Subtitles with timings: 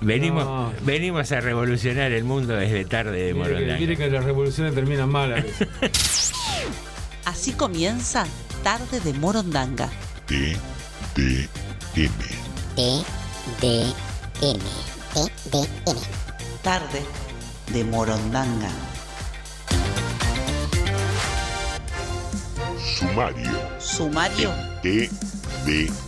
[0.00, 3.78] Venimos, venimos a revolucionar el mundo desde tarde de Morondanga.
[3.78, 5.68] Mire que las revoluciones terminan mal a veces.
[7.24, 8.26] Así comienza
[8.62, 9.90] Tarde de Morondanga
[10.26, 10.56] T,
[11.14, 11.48] D,
[11.96, 12.10] M.
[12.76, 13.04] T,
[13.60, 13.82] D,
[14.42, 14.60] M.
[15.14, 16.00] T, D, M.
[16.62, 17.02] Tarde
[17.72, 18.70] de Morondanga.
[22.78, 23.50] Sumario.
[23.78, 24.52] Sumario.
[24.82, 25.10] T,
[25.64, 26.07] D, M.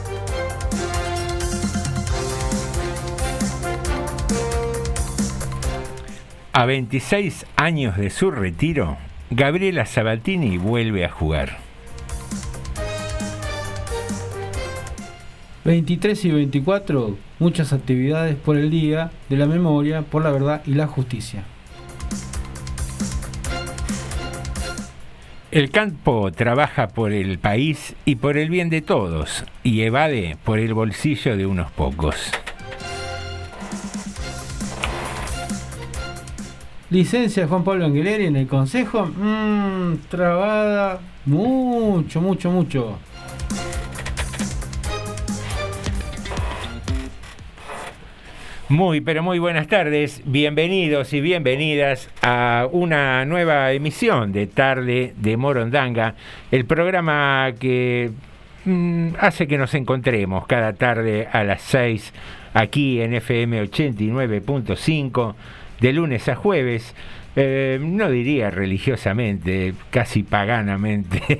[6.53, 8.97] A 26 años de su retiro,
[9.29, 11.59] Gabriela Sabatini vuelve a jugar.
[15.63, 20.73] 23 y 24, muchas actividades por el Día de la Memoria, por la Verdad y
[20.73, 21.45] la Justicia.
[25.51, 30.59] El campo trabaja por el país y por el bien de todos, y evade por
[30.59, 32.33] el bolsillo de unos pocos.
[36.91, 42.99] Licencia Juan Pablo Angeleri en el Consejo, mmm, trabada mucho, mucho, mucho.
[48.67, 55.37] Muy, pero muy buenas tardes, bienvenidos y bienvenidas a una nueva emisión de Tarde de
[55.37, 56.15] Morondanga,
[56.51, 58.11] el programa que
[58.65, 62.11] mm, hace que nos encontremos cada tarde a las 6
[62.53, 65.35] aquí en FM 89.5
[65.81, 66.95] de lunes a jueves
[67.35, 71.39] eh, no diría religiosamente, casi paganamente,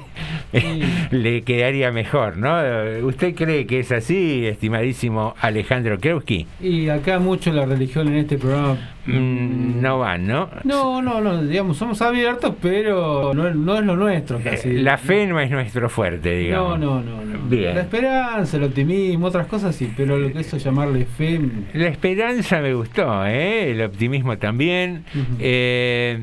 [1.11, 2.57] le quedaría mejor, ¿no?
[3.05, 6.47] ¿Usted cree que es así, estimadísimo Alejandro Krewski?
[6.61, 10.49] Y acá mucho la religión en este programa Mm, no van, ¿no?
[10.63, 14.69] No, no, no, digamos, somos abiertos, pero no, es lo nuestro casi.
[14.69, 16.79] Eh, la fe no es nuestro fuerte, digamos.
[16.79, 17.39] No, no, no.
[17.49, 17.73] Bien.
[17.73, 21.39] La esperanza, el optimismo, otras cosas sí, pero lo que eso llamarle fe.
[21.73, 23.71] La esperanza me gustó, ¿eh?
[23.71, 25.03] el optimismo también.
[25.39, 26.19] Eh,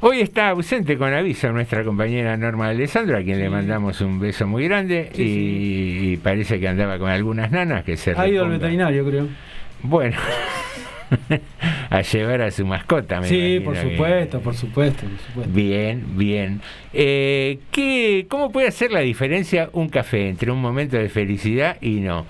[0.00, 4.46] hoy está ausente con aviso nuestra compañera Norma Alessandro, a quien le mandamos un beso
[4.46, 8.12] muy grande y, parece que andaba con algunas nanas que se...
[8.16, 9.28] Ha ido al veterinario, creo.
[9.82, 10.16] Bueno.
[11.90, 13.20] a llevar a su mascota.
[13.20, 15.06] Me sí, por supuesto, por supuesto,
[15.48, 16.60] Bien, bien.
[16.92, 22.00] Eh, ¿qué, ¿Cómo puede hacer la diferencia un café entre un momento de felicidad y
[22.00, 22.26] no?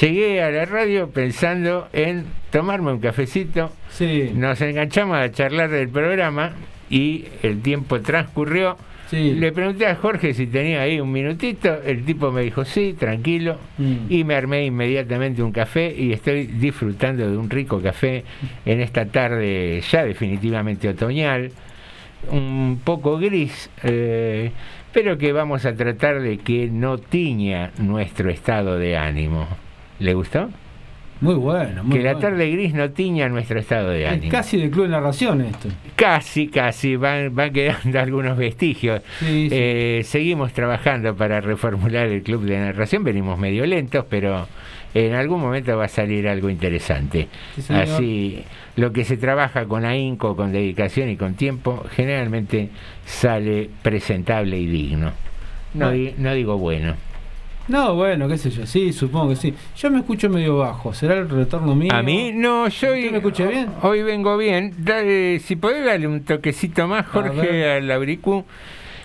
[0.00, 3.72] Llegué a la radio pensando en tomarme un cafecito.
[3.90, 4.30] Sí.
[4.34, 6.52] Nos enganchamos a charlar del programa
[6.90, 8.76] y el tiempo transcurrió
[9.08, 9.34] Sí.
[9.34, 13.56] Le pregunté a Jorge si tenía ahí un minutito, el tipo me dijo sí, tranquilo,
[13.78, 13.96] Mm.
[14.08, 18.24] y me armé inmediatamente un café y estoy disfrutando de un rico café
[18.64, 21.50] en esta tarde ya definitivamente otoñal,
[22.30, 24.50] un poco gris, eh,
[24.92, 29.46] pero que vamos a tratar de que no tiña nuestro estado de ánimo.
[30.00, 30.48] ¿Le gustó?
[31.20, 32.28] Muy bueno, muy que la bueno.
[32.28, 34.30] tarde gris no tiña nuestro estado de Es ánimo.
[34.32, 35.68] casi de club de narración esto.
[35.94, 39.00] Casi, casi, van, van quedando algunos vestigios.
[39.20, 39.48] Sí, sí.
[39.50, 44.46] Eh, seguimos trabajando para reformular el club de narración, venimos medio lentos, pero
[44.92, 47.28] en algún momento va a salir algo interesante.
[47.60, 47.72] Sí.
[47.72, 48.44] Así,
[48.76, 52.68] lo que se trabaja con ahínco, con dedicación y con tiempo, generalmente
[53.06, 55.12] sale presentable y digno.
[55.74, 56.94] No, di- no digo bueno.
[57.68, 59.54] No, bueno, qué sé yo, sí, supongo que sí.
[59.76, 61.92] Yo me escucho medio bajo, ¿será el retorno mío?
[61.92, 63.68] A mí, no, yo hoy, ¿Usted me escucha bien?
[63.82, 64.72] hoy vengo bien.
[64.78, 68.44] Dale, si podés darle un toquecito más, Jorge, al auricú.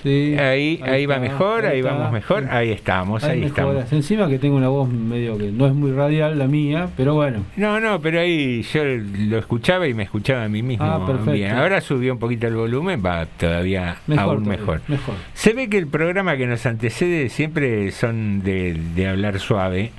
[0.04, 1.92] Sí, Ahí, ahí, va está, mejor, ahí, está.
[1.94, 3.92] vamos mejor, ahí estamos, ahí estamos.
[3.92, 7.44] Encima que tengo una voz medio que no es muy radial la mía, pero bueno.
[7.56, 11.32] No, no, pero ahí yo lo escuchaba y me escuchaba a mí mismo Ah, perfecto.
[11.34, 11.52] bien.
[11.52, 14.82] Ahora subió un poquito el volumen, va todavía Mejor aún todavía, mejor.
[14.88, 15.16] mejor.
[15.34, 19.92] Se ve que el programa que nos antecede siempre son de, de hablar suave.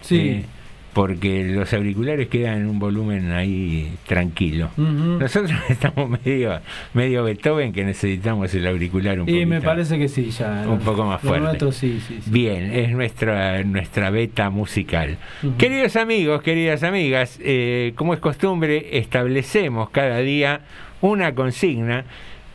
[0.00, 0.18] Sí.
[0.18, 0.44] eh,
[0.94, 4.70] porque los auriculares quedan en un volumen ahí tranquilo.
[4.76, 6.60] Nosotros estamos medio,
[6.94, 10.64] medio Beethoven que necesitamos el auricular un Y me parece que sí, ya.
[10.68, 11.44] un poco más fuerte.
[11.44, 12.30] nuestro sí, sí, sí.
[12.30, 15.18] Bien, es nuestra, nuestra beta musical.
[15.58, 20.60] Queridos amigos, queridas amigas, eh, como es costumbre, establecemos cada día
[21.00, 22.04] una consigna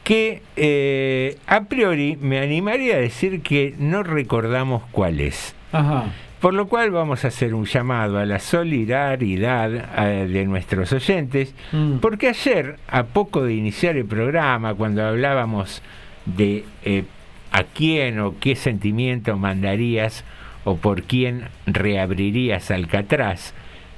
[0.05, 5.53] que eh, a priori me animaría a decir que no recordamos cuál es.
[5.73, 6.05] Ajá.
[6.41, 9.71] Por lo cual vamos a hacer un llamado a la solidaridad
[10.07, 11.97] eh, de nuestros oyentes, Mm.
[11.99, 15.81] porque ayer, a poco de iniciar el programa, cuando hablábamos
[16.25, 17.03] de eh,
[17.51, 20.23] a quién o qué sentimiento mandarías
[20.63, 23.53] o por quién reabrirías Alcatraz,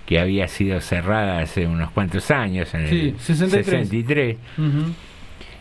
[0.05, 3.65] que había sido cerrada hace unos cuantos años, en Sí, el 63.
[3.89, 4.94] 63, Ujú.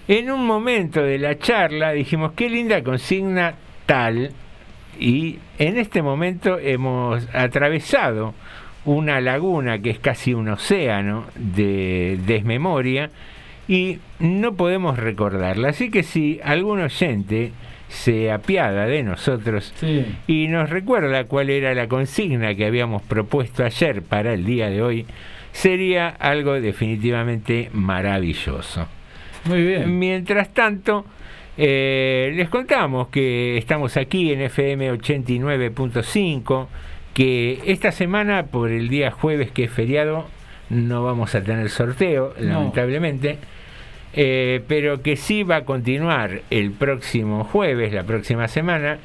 [0.08, 3.54] en un momento de la charla dijimos, qué linda consigna
[3.86, 4.30] tal,
[5.00, 8.34] y en este momento hemos atravesado
[8.84, 13.10] una laguna que es casi un océano de desmemoria
[13.68, 15.68] y no podemos recordarla.
[15.70, 17.52] Así que si algún oyente
[17.88, 20.06] se apiada de nosotros Sí.
[20.26, 24.80] y nos recuerda cuál era la consigna que habíamos propuesto ayer para el día de
[24.82, 25.06] hoy,
[25.52, 28.86] sería algo definitivamente maravilloso.
[29.44, 29.98] Muy bien.
[29.98, 31.04] Mientras tanto,
[31.56, 36.66] eh, les contamos que estamos aquí en FM 89.5,
[37.14, 40.26] que esta semana, por el día jueves que es feriado,
[40.70, 42.46] no vamos a tener sorteo, No.
[42.52, 43.38] lamentablemente,
[44.14, 48.98] eh, pero que sí va a continuar el próximo jueves, la próxima semana,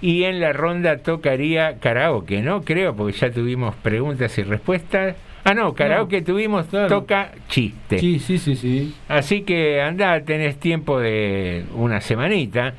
[0.00, 2.62] y en la ronda tocaría karaoke, ¿no?
[2.62, 5.14] Creo, porque ya tuvimos preguntas y respuestas.
[5.44, 6.88] Ah, no, karaoke tuvimos, claro.
[6.88, 7.98] toca chiste.
[7.98, 8.94] Sí, sí, sí, sí.
[9.08, 12.74] Así que anda, tenés tiempo de una semanita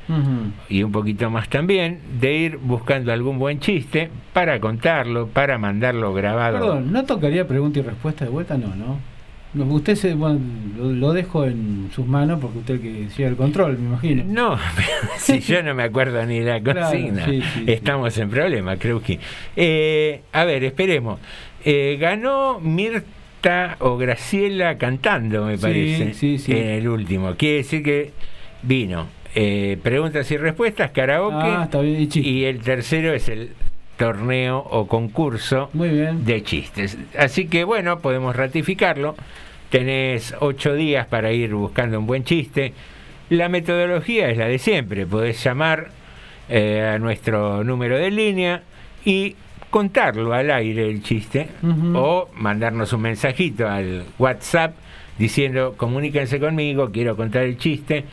[0.68, 6.14] y un poquito más también de ir buscando algún buen chiste para contarlo, para mandarlo
[6.14, 6.58] grabado.
[6.58, 8.56] Perdón, ¿no tocaría pregunta y respuesta de vuelta?
[8.56, 8.98] No, ¿no?
[9.54, 10.40] No, usted se, bueno,
[10.76, 14.24] lo, lo dejo en sus manos porque usted que lleva el control, me imagino.
[14.26, 14.58] No,
[15.18, 19.00] si yo no me acuerdo ni la Claro, consigna, sí, sí, estamos en problema, creo
[19.00, 19.20] que.
[19.54, 21.20] Eh, a ver, esperemos.
[21.64, 26.52] Eh, ganó Mirta o Graciela cantando, me Sí, parece, sí, sí.
[26.52, 27.34] en el último.
[27.36, 28.12] Quiere decir que
[28.62, 33.50] vino eh, preguntas y respuestas, karaoke, Ah, está bien, y el tercero es el
[33.96, 36.24] torneo o concurso Muy bien.
[36.24, 36.98] de chistes.
[37.18, 39.14] Así que bueno, podemos ratificarlo.
[39.70, 42.72] Tenés ocho días para ir buscando un buen chiste.
[43.30, 45.06] La metodología es la de siempre.
[45.06, 45.88] Podés llamar
[46.48, 48.62] eh, a nuestro número de línea
[49.04, 49.34] y
[49.74, 51.48] contarlo al aire el chiste
[51.96, 54.76] o mandarnos un mensajito al WhatsApp
[55.18, 58.04] diciendo comuníquense conmigo, quiero contar el chiste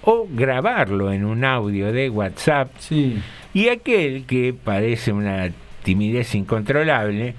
[0.00, 3.18] o grabarlo en un audio de WhatsApp Sí.
[3.52, 5.50] y aquel que padece una
[5.82, 7.34] timidez incontrolable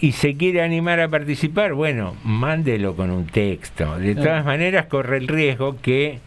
[0.00, 3.98] y se quiere animar a participar, bueno, mándelo con un texto.
[3.98, 6.20] De todas maneras, corre el riesgo que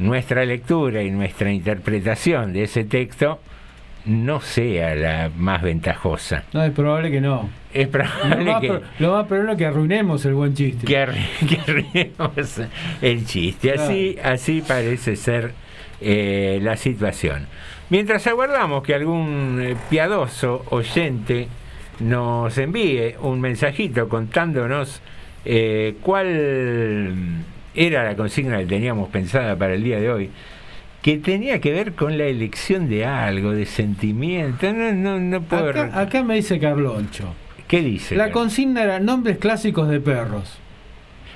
[0.00, 3.38] nuestra lectura y nuestra interpretación de ese texto
[4.06, 6.44] no sea la más ventajosa.
[6.52, 7.48] No, es probable que no.
[7.74, 10.86] Es Lo probable más, que, pro- lo más probable es que arruinemos el buen chiste.
[10.86, 12.60] que, arreglemos
[13.02, 13.72] el chiste.
[13.72, 15.52] Así, así parece ser
[16.00, 17.46] eh, la situación.
[17.90, 21.48] Mientras aguardamos que algún eh, piadoso oyente
[22.00, 25.00] nos envíe un mensajito contándonos
[25.44, 27.14] eh, cuál
[27.74, 30.30] era la consigna que teníamos pensada para el día de hoy,
[31.06, 34.72] que tenía que ver con la elección de algo, de sentimiento.
[34.72, 35.80] No, no, no puedo.
[35.92, 37.32] Acá, me dice Carloncho.
[37.68, 38.16] ¿Qué dice?
[38.16, 40.58] La consigna era nombres clásicos de perros.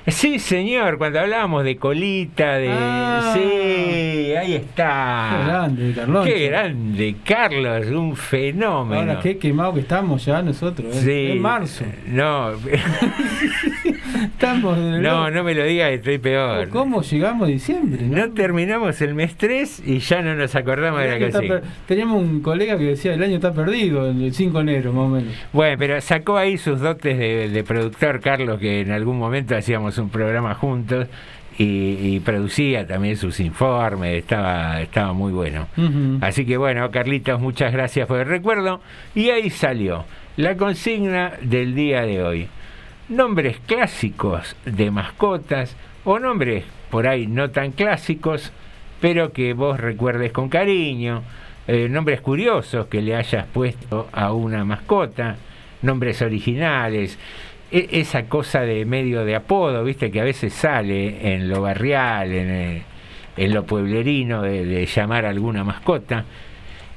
[0.07, 2.69] Sí, señor, cuando hablábamos de colita, de.
[2.71, 3.33] Ah.
[3.35, 5.29] Sí, ahí está.
[5.39, 6.33] Qué grande, Carloncho.
[6.33, 9.01] Qué grande, Carlos, un fenómeno.
[9.01, 10.97] Ahora qué quemado que estamos ya nosotros.
[10.97, 11.01] ¿eh?
[11.05, 11.33] Sí.
[11.33, 11.85] En marzo.
[12.07, 12.51] No,
[14.23, 16.69] Estamos en no, no me lo digas, estoy peor.
[16.71, 18.03] ¿Cómo llegamos a diciembre?
[18.03, 18.27] no?
[18.27, 22.41] No terminamos el mes 3 y ya no nos acordamos de la per- Teníamos un
[22.41, 25.35] colega que decía el año está perdido, el 5 de enero más o menos.
[25.53, 29.99] Bueno, pero sacó ahí sus dotes de, de productor, Carlos, que en algún momento hacíamos
[30.01, 31.07] un programa juntos
[31.59, 35.67] y, y producía también sus informes, estaba, estaba muy bueno.
[36.21, 38.81] Así que bueno, Carlitos, muchas gracias por el recuerdo.
[39.15, 40.05] Y ahí salió
[40.37, 42.49] la consigna del día de hoy.
[43.09, 48.53] Nombres clásicos de mascotas o nombres por ahí no tan clásicos,
[49.01, 51.23] pero que vos recuerdes con cariño.
[51.67, 55.37] eh, nombres curiosos que le hayas puesto a una mascota,
[55.83, 57.19] nombres originales,
[57.71, 62.51] esa cosa de medio de apodo, viste, que a veces sale en lo barrial, en,
[62.51, 62.83] el-
[63.37, 66.25] en lo pueblerino de, de llamar a alguna mascota.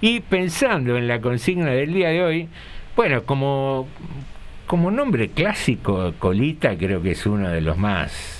[0.01, 2.47] Y pensando en la consigna del día de hoy,
[2.95, 3.87] bueno, como,
[4.67, 8.39] como nombre clásico, Colita creo que es uno de los más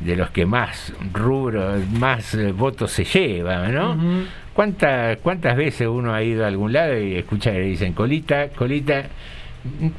[0.00, 3.94] de los que más rubro, más eh, votos se lleva, ¿no?
[4.52, 8.48] ¿Cuántas, ¿Cuántas veces uno ha ido a algún lado y escucha que le dicen colita,
[8.48, 9.04] colita?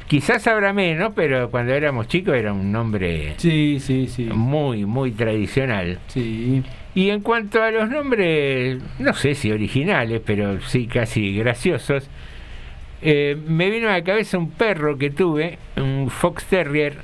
[0.06, 4.24] Quizás habrá menos, pero cuando éramos chicos era un nombre Sí, sí, sí.
[4.24, 5.98] muy, muy tradicional.
[6.08, 6.62] Sí.
[6.94, 12.08] Y en cuanto a los nombres, no sé si originales, pero sí casi graciosos,
[13.02, 16.98] eh, me vino a la cabeza un perro que tuve, un Fox Terrier,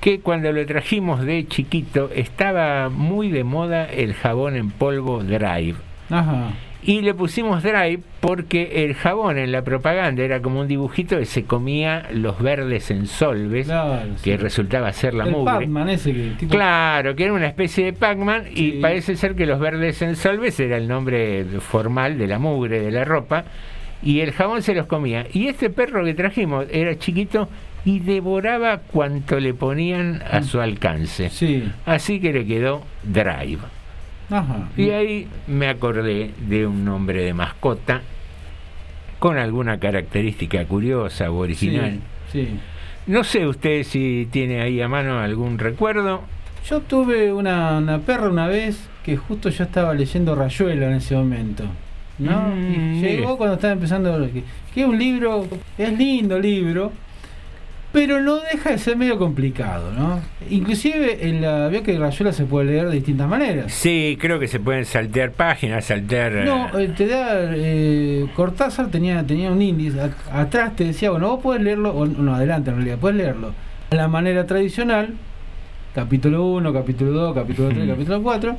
[0.00, 5.76] que cuando lo trajimos de chiquito estaba muy de moda el jabón en polvo Drive.
[6.10, 6.50] Ajá.
[6.82, 11.26] Y le pusimos Drive porque el jabón en la propaganda era como un dibujito que
[11.26, 14.08] se comía los verdes en solves, Claro.
[14.24, 14.36] que sí.
[14.36, 15.52] resultaba ser la el mugre.
[15.52, 19.44] Pac-Man ese que tipo- Claro, que era una especie de Pac-Man y parece ser que
[19.44, 23.44] los verdes en solves era el nombre formal de la mugre de la ropa
[24.02, 25.26] y el jabón se los comía.
[25.34, 27.50] Y este perro que trajimos era chiquito
[27.84, 31.28] y devoraba cuanto le ponían a su alcance.
[31.28, 31.70] Sí.
[31.84, 33.58] Así que le quedó Drive.
[34.30, 34.68] Ajá.
[34.76, 38.02] Y ahí me acordé de un nombre de mascota
[39.18, 41.98] con alguna característica curiosa o original.
[42.32, 42.58] Sí, sí.
[43.06, 46.22] No sé usted si tiene ahí a mano algún recuerdo.
[46.68, 51.16] Yo tuve una, una perra una vez que justo yo estaba leyendo Rayuela en ese
[51.16, 51.64] momento.
[52.18, 52.40] ¿no?
[52.54, 53.16] Mm, Y mire.
[53.16, 54.16] llegó cuando estaba empezando.
[54.32, 54.44] Que,
[54.74, 55.46] que es un libro,
[55.78, 56.92] es lindo libro,
[57.92, 60.20] pero no deja de ser medio complicado, ¿no?
[60.48, 63.72] Inclusive en la, veo que Rayuela se puede leer de distintas maneras.
[63.72, 66.32] Sí, creo que se pueden saltear páginas, saltear...
[66.36, 67.28] eh, No, eh, te da.
[67.54, 70.00] eh, Cortázar tenía, tenía un índice.
[70.00, 73.52] a- atrás te decía, bueno, vos podés leerlo, o no, adelante en realidad, podés leerlo
[73.90, 75.14] a la manera tradicional,
[75.94, 77.88] capítulo 1, capítulo 2, capítulo 3, Mm.
[77.92, 78.56] capítulo 4.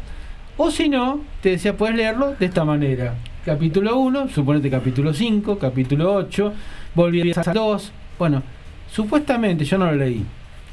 [0.58, 3.16] O si no, te decía, puedes leerlo de esta manera.
[3.46, 6.54] Capítulo 1, suponete capítulo 5, capítulo 8,
[6.94, 7.92] volvías a 2.
[8.20, 8.44] Bueno,
[8.92, 10.24] supuestamente yo no lo leí.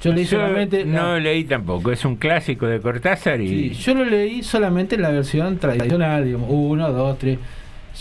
[0.02, 0.84] Yo leí yo solamente.
[0.84, 3.48] la- no leí tampoco, es un clásico de Cortázar y...
[3.48, 7.38] Sí, yo lo leí solamente en la versión tradicional, digamos, 1, 2, 3.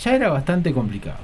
[0.04, 1.18] Ya era bastante complicado.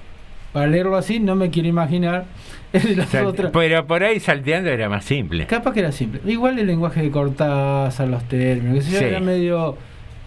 [0.53, 2.25] Para leerlo así, no me quiero imaginar
[3.09, 3.53] Sal- otras.
[3.53, 5.47] Pero por ahí salteando era más simple.
[5.47, 6.21] Capaz que era simple.
[6.27, 9.05] Igual el lenguaje de Cortázar, los términos, que yo, Sí.
[9.05, 9.77] era medio.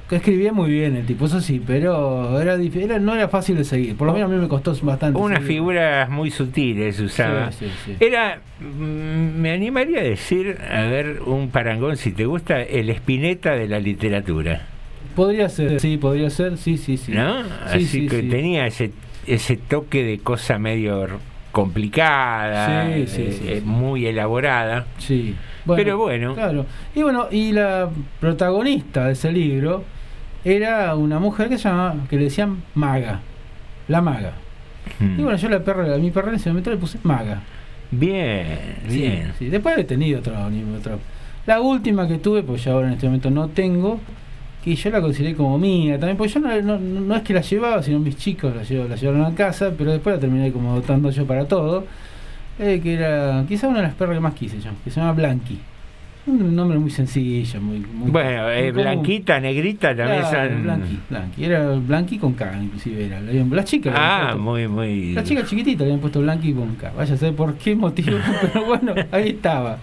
[0.09, 3.65] Que escribía muy bien el tipo, eso sí, pero era, era no era fácil de
[3.65, 3.95] seguir.
[3.97, 5.19] Por lo menos a mí me costó bastante.
[5.19, 7.51] Unas figuras muy sutiles usaba.
[7.51, 8.05] Sí, sí, sí.
[8.05, 13.51] Era, mm, me animaría a decir, a ver, un parangón, si te gusta, el espineta
[13.51, 14.67] de la literatura.
[15.13, 17.11] Podría ser, sí, podría ser, sí, sí, sí.
[17.11, 17.43] ¿no?
[17.43, 18.91] Sí, Así sí, que tenía ese,
[19.25, 21.19] ese toque de cosa medio
[21.51, 24.85] complicada, Sí, sí, eh, sí, eh, muy elaborada.
[24.99, 25.35] Sí.
[25.75, 26.33] Pero bueno.
[26.33, 26.65] Claro.
[26.95, 27.89] Y bueno, y la
[28.21, 29.83] protagonista de ese libro
[30.55, 33.19] era una mujer que se llamaba, que le decían Maga.
[33.87, 34.33] La Maga.
[34.99, 37.41] Y bueno, yo la perra, a mi perra en ese momento le puse Maga.
[37.91, 39.33] Bien, Sí, bien.
[39.39, 39.47] sí.
[39.49, 40.33] Después he tenido otro,
[40.77, 40.99] otro.
[41.45, 43.99] La última que tuve, pues ya ahora en este momento no tengo,
[44.63, 47.41] que yo la consideré como mía también, porque yo no, no, no es que la
[47.41, 50.71] llevaba, sino mis chicos la, llevo- la llevaron a casa, pero después la terminé como
[50.73, 51.85] adoptando yo para todo.
[52.59, 55.13] eh, que era quizá una de las perras que más quise yo, que se llama
[55.13, 55.59] Blanqui.
[56.27, 57.79] Un nombre muy sencillo, muy.
[57.79, 58.71] muy Bueno, muy eh.
[58.71, 60.63] Blanquita, Negrita también Claro, son.
[60.63, 61.45] Blanqui, Blanqui.
[61.45, 63.21] Era Blanqui con K, inclusive era.
[63.21, 63.93] La chica.
[63.95, 65.13] Ah, puesto- muy, muy.
[65.13, 66.91] La chica chiquitita le habían puesto Blanqui con K.
[66.97, 69.77] Vaya a saber por qué motivo, pero bueno, ahí estaba.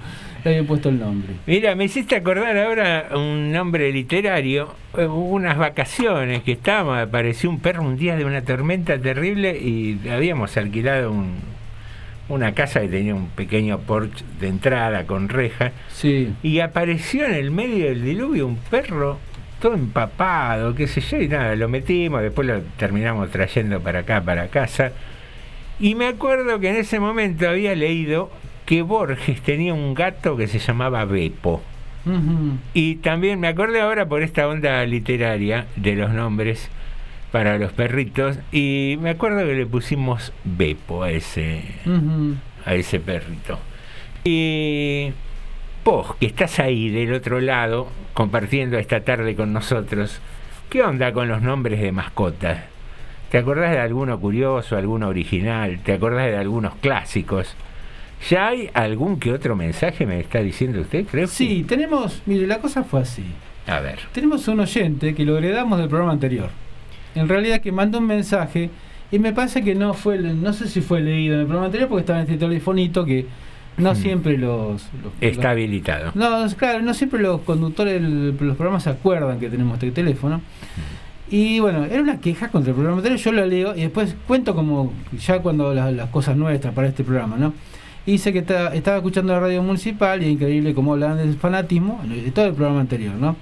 [0.45, 1.31] Le habían puesto el nombre.
[1.47, 7.49] Mira, me hiciste acordar ahora un nombre literario, eh, hubo unas vacaciones que estábamos, apareció
[7.49, 11.54] un perro un día de una tormenta terrible y habíamos alquilado un-
[12.29, 16.33] una casa que tenía un pequeño porche de entrada con reja Sí.
[16.43, 19.19] y apareció en el medio del diluvio un perro
[19.61, 24.21] todo empapado, qué sé yo, y nada, lo metimos, después lo terminamos trayendo para acá,
[24.23, 24.93] para casa.
[25.81, 28.31] Y me acuerdo que en ese momento había leído
[28.67, 31.63] que Borges tenía un gato que se llamaba Beppo.
[32.75, 36.69] Y también me acordé ahora por esta onda literaria de los nombres
[37.35, 41.63] para los perritos y me acuerdo que le pusimos Beppo a ese
[42.65, 43.59] a ese perrito.
[44.23, 45.11] Y
[45.85, 50.21] vos, que estás ahí del otro lado, compartiendo esta tarde con nosotros,
[50.71, 52.67] ¿qué onda con los nombres de mascotas?
[53.33, 55.81] ¿Te acordás de alguno curioso, alguno original?
[55.83, 57.57] ¿Te acordás de algunos clásicos?
[58.31, 61.27] ¿Ya hay algún que otro mensaje, me está diciendo usted, creo?
[61.27, 62.23] Sí, tenemos.
[62.27, 63.25] Mire, la cosa fue así.
[63.67, 63.99] A ver.
[64.13, 66.51] Tenemos un oyente que lo heredamos del programa anterior.
[67.15, 68.71] En realidad que mandó un mensaje
[69.11, 71.89] y me parece que no fue, no sé si fue leído en el programa anterior
[71.89, 73.27] porque estaba en este telefonito que
[73.77, 73.97] no Hmm.
[73.97, 76.13] siempre los, los- Está los- habilitado.
[76.15, 78.09] no, claro, no siempre los conductores de
[78.41, 80.41] los programas se acuerdan que tenemos este teléfono.
[81.31, 84.55] Y bueno, era una queja contra el programa anterior, yo lo leo y después cuento
[84.55, 87.53] como ya cuando la- las cosas nuestras para este programa, ¿no?
[88.07, 91.35] Y dice que está- estaba escuchando la radio municipal y es increíble cómo hablaban del
[91.37, 93.37] fanatismo, de todo el programa anterior, ¿no?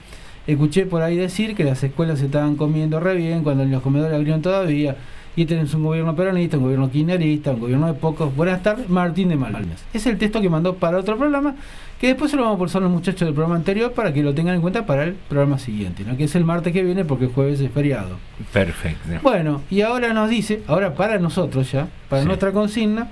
[0.47, 4.15] Escuché por ahí decir que las escuelas se estaban comiendo re bien cuando los comedores
[4.17, 4.97] abrieron todavía.
[5.35, 8.35] Y tenemos un gobierno peronista, un gobierno kirchnerista, un gobierno de pocos.
[8.37, 9.83] Buenas tardes, Martín de Malvinas.
[9.95, 11.55] Es el texto que mandó para otro programa,
[11.99, 14.35] que después se lo vamos a pulsar los muchachos del programa anterior para que lo
[14.35, 16.19] tengan en cuenta para el programa siguiente, ¿no?
[16.19, 18.19] que es el martes que viene porque el jueves es feriado.
[18.53, 19.09] Perfecto.
[19.23, 22.29] Bueno, y ahora nos dice, ahora para nosotros ya, para Sí.
[22.29, 23.09] nuestra consigna,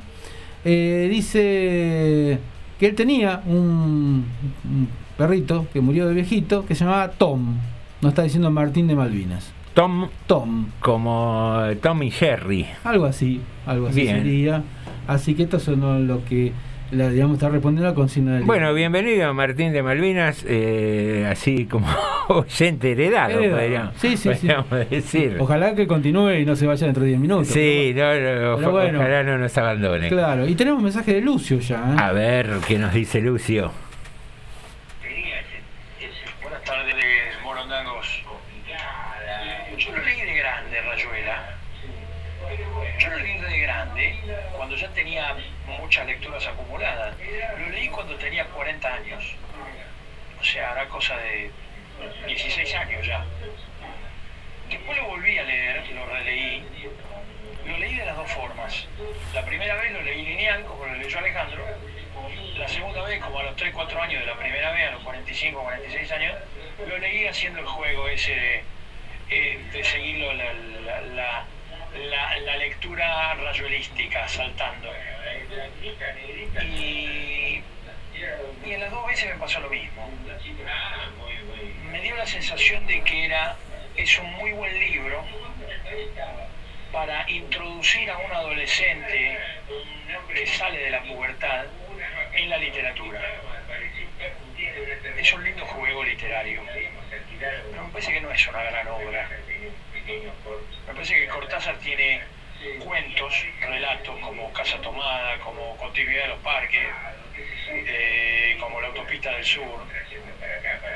[0.67, 2.39] eh, dice
[2.79, 4.27] que él tenía un,
[4.65, 4.89] un
[5.21, 7.57] perrito que murió de viejito que se llamaba Tom.
[8.00, 9.53] Nos está diciendo Martín de Malvinas.
[9.75, 12.67] Tom, Tom, como Tom y Jerry.
[12.85, 14.17] algo así, algo así Bien.
[14.17, 14.62] sería.
[15.07, 16.53] Así que esto son lo que,
[16.91, 21.66] la, digamos, está respondiendo a la consigna del Bueno, bienvenido Martín de Malvinas, eh, así
[21.66, 21.87] como
[22.29, 23.57] oyente heredado, Heredado.
[23.61, 24.49] podríamos, Sí, sí, sí.
[24.90, 25.37] decir.
[25.38, 27.49] Ojalá que continúe y no se vaya dentro de 10 minutos.
[27.49, 28.99] Sí, no, no, Pero bueno.
[29.01, 30.09] ojalá no nos abandone.
[30.09, 31.77] Claro, y tenemos un mensaje de Lucio ya.
[31.77, 31.97] ¿eh?
[31.99, 33.71] A ver, ¿qué nos dice Lucio?
[36.70, 38.22] Tardes, morondangos.
[39.76, 41.59] Yo lo leí de grande, Rayuela.
[42.96, 44.20] Yo lo leí de grande
[44.56, 45.35] cuando ya tenía
[45.66, 47.16] muchas lecturas acumuladas.
[47.59, 49.35] Lo leí cuando tenía 40 años.
[50.40, 51.50] O sea, era cosa de
[52.28, 53.24] 16 años ya.
[54.68, 56.64] Después lo volví a leer, lo releí.
[57.66, 58.87] Lo leí de las dos formas.
[59.35, 61.64] La primera vez lo leí lineal, como lo leyó Alejandro.
[62.56, 65.02] La segunda vez, como a los 3, 4 años de la primera vez, a los
[65.02, 66.35] 45, 46 años,
[66.88, 68.64] lo leí haciendo el juego ese de,
[69.31, 70.53] eh, de seguirlo la,
[71.99, 74.93] la, lectura rayuelística, saltando.
[76.62, 77.62] Y,
[78.64, 80.11] y en las dos veces me pasó lo mismo.
[81.90, 83.57] Me dio la sensación de que era,
[83.97, 85.25] es un muy buen libro
[86.93, 89.38] para introducir a un adolescente
[90.35, 91.66] que sale de la pubertad
[92.33, 93.21] en la literatura.
[95.19, 95.60] Es un juego
[96.20, 99.28] literario, me parece que no es una gran obra.
[100.87, 102.20] Me parece que Cortázar tiene
[102.85, 106.87] cuentos, relatos como Casa Tomada, como Continuidad de los Parques,
[107.70, 109.80] eh, como La Autopista del Sur,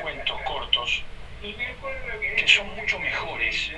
[0.02, 1.02] cuentos cortos,
[1.40, 3.72] que son mucho mejores,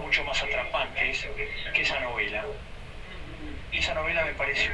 [0.00, 1.26] mucho más atrapantes
[1.74, 2.44] que esa novela.
[3.72, 4.70] Esa novela me parece,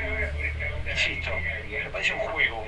[0.90, 2.66] insisto, me parece un juego,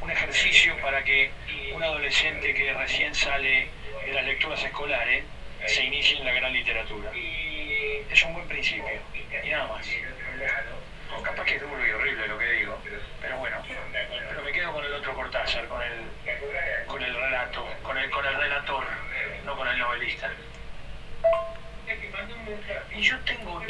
[0.00, 1.30] un ejercicio para que
[1.74, 3.68] un adolescente que recién sale
[4.06, 5.24] de las lecturas escolares
[5.66, 7.10] se inicie en la gran literatura.
[8.10, 9.00] Es un buen principio,
[9.44, 9.86] y nada más.
[11.16, 12.78] O capaz que es duro y horrible lo que digo,
[13.20, 13.56] pero bueno,
[14.28, 15.92] pero me quedo con el otro Cortázar, con el,
[16.86, 18.84] con el relato, con el, con el relator,
[19.44, 20.30] no con el novelista.
[22.94, 23.60] Y yo tengo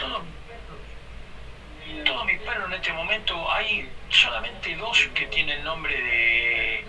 [2.08, 6.84] todos mis perros en este momento, hay solamente dos que tienen nombre de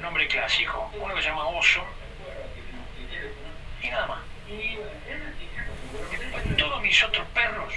[0.00, 0.90] nombre clásico.
[0.98, 1.84] Uno que se llama Oso
[3.82, 4.18] y nada más.
[6.56, 7.74] Todos mis otros perros,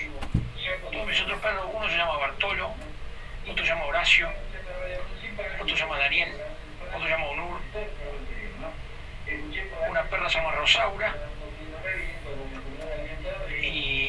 [0.92, 2.74] todos mis otros perros, uno se llama Bartolo,
[3.50, 4.30] otro se llama Horacio,
[5.60, 6.32] otro se llama Daniel,
[6.88, 7.60] otro se llama Onur.
[9.90, 11.14] Una perra se llama Rosaura.
[13.62, 14.09] Y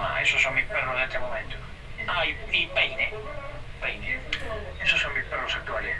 [0.00, 1.56] nada más, esos son mis perros de este momento.
[2.08, 3.10] Ah, y, y Peine.
[3.80, 4.18] Peine.
[4.82, 5.96] Esos son mis perros actuales.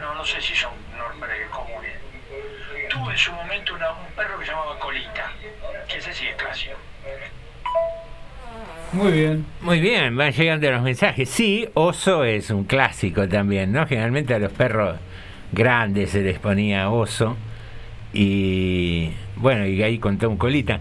[0.00, 1.92] No, no sé si son nombres comunes.
[2.90, 5.30] Tuve en su momento una- un perro que se llamaba Colita,
[5.88, 6.76] que ese sí es clásico.
[8.92, 9.46] Muy bien.
[9.62, 11.28] Muy bien, van llegando los mensajes.
[11.30, 13.86] Sí, oso es un clásico también, ¿no?
[13.86, 14.98] Generalmente a los perros
[15.52, 17.36] grandes se les ponía oso.
[18.12, 20.78] Y bueno, y ahí contó un colita.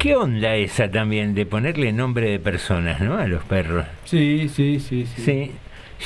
[0.00, 3.18] ¿Qué onda esa también de ponerle nombre de personas, ¿no?
[3.18, 3.84] A los perros.
[4.04, 5.22] Sí, sí, sí, sí.
[5.22, 5.52] Sí.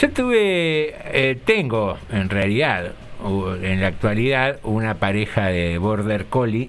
[0.00, 2.90] Yo tuve, eh, tengo en realidad,
[3.62, 6.68] en la actualidad, una pareja de Border Collie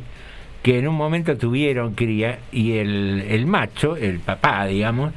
[0.61, 5.11] que en un momento tuvieron cría y el, el macho, el papá, digamos,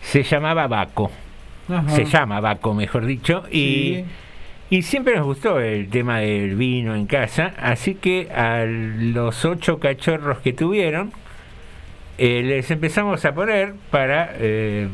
[0.00, 1.12] se llamaba Baco.
[1.68, 1.88] Ajá.
[1.90, 4.04] Se llama Baco, mejor dicho, y, Sí.
[4.78, 9.78] y siempre nos gustó el tema del vino en casa, así que a los ocho
[9.78, 11.12] cachorros que tuvieron,
[12.24, 14.86] eh, les empezamos a poner para, eh,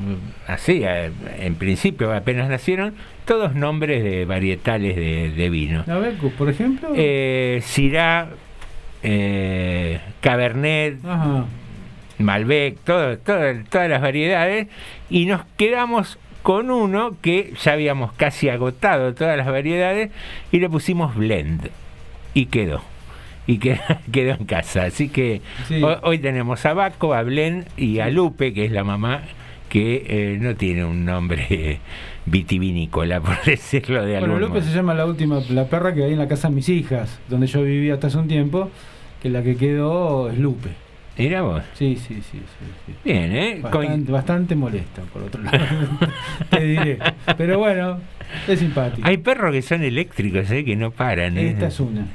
[0.47, 1.11] así, a-
[1.41, 2.95] en principio apenas nacieron,
[3.27, 5.85] todos nombres de varietales de, de vino.
[5.87, 6.88] A ver, por ejemplo.
[6.95, 8.29] Eh, Syrah,
[9.03, 11.45] eh, Cabernet, Ajá.
[12.19, 14.69] Malbec, todo, todo- todas las variedades,
[15.11, 20.11] y nos quedamos con uno que ya habíamos casi agotado todas las variedades
[20.51, 21.69] y le pusimos blend
[22.33, 22.81] y quedó.
[23.48, 23.80] Y quedó,
[24.12, 24.84] quedó en casa.
[24.84, 25.82] Así que Sí.
[25.82, 29.22] ho- hoy tenemos a Baco, a Blend y a Lupe, que es la mamá,
[29.68, 31.80] que eh, no tiene un nombre
[32.26, 34.70] vitivinícola, por decirlo de Bueno, algún López modo.
[34.70, 37.46] se llama la última, la perra que hay en la casa de mis hijas, donde
[37.46, 38.70] yo vivía hasta hace un tiempo,
[39.22, 40.68] que la que quedó es Lupe.
[41.16, 41.62] Mira vos.
[41.74, 42.66] Sí, sí, sí, sí.
[42.87, 42.92] sí.
[43.04, 43.58] Bien, ¿eh?
[43.61, 45.58] Bastante, bastante molesta, por otro lado.
[46.48, 46.98] Te diré.
[47.37, 47.98] Pero bueno,
[48.46, 49.04] es simpático.
[49.08, 50.64] Hay perros que son eléctricos, ¿eh?
[50.64, 51.37] que no paran.
[51.37, 51.48] ¿eh?
[51.50, 52.06] Esta es una.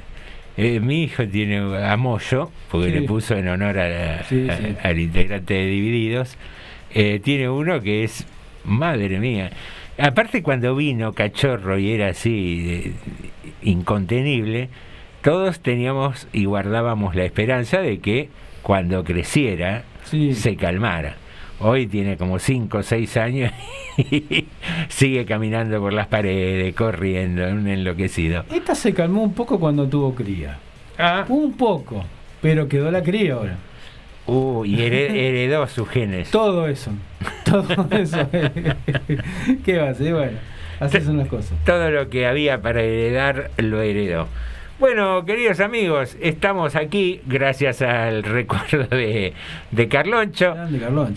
[0.56, 3.00] Eh, mi hijo tiene a Moyo, porque Sí.
[3.00, 4.76] le puso en honor a la- Sí, a- sí.
[4.84, 6.38] al integrante de Divididos.
[6.94, 8.26] Eh, tiene uno que es,
[8.64, 9.50] madre mía.
[9.98, 12.92] Aparte cuando vino cachorro y era así eh,
[13.64, 14.70] incontenible,
[15.22, 18.30] todos teníamos y guardábamos la esperanza de que
[18.62, 19.84] cuando creciera
[20.34, 21.16] se calmara.
[21.60, 23.52] Hoy tiene como 5 o 6 años
[23.98, 24.46] y
[24.90, 28.44] sigue caminando por las paredes, corriendo, un enloquecido.
[28.54, 30.58] Esta se calmó un poco cuando tuvo cría.
[30.98, 32.04] Ah, Un poco.
[32.42, 33.58] Pero quedó la cría ahora.
[34.26, 36.30] Uh, y hered- heredó sus genes.
[36.32, 36.92] Todo eso.
[37.46, 38.28] Todo eso.
[39.64, 40.14] ¿Qué va a ser?
[40.14, 40.38] Bueno,
[40.80, 41.54] así son las cosas.
[41.66, 44.28] Todo lo que había para heredar lo heredó.
[44.80, 49.34] Bueno, queridos amigos, estamos aquí gracias al recuerdo de,
[49.72, 50.56] de Carloncho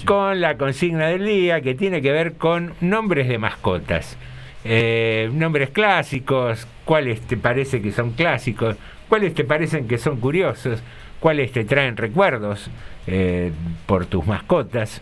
[0.04, 4.16] con la consigna del día que tiene que ver con nombres de mascotas.
[4.64, 8.76] Eh, nombres clásicos, cuáles te parece que son clásicos,
[9.08, 10.82] cuáles te parecen que son curiosos,
[11.18, 12.68] cuáles te traen recuerdos
[13.06, 13.52] eh,
[13.86, 15.00] por tus mascotas.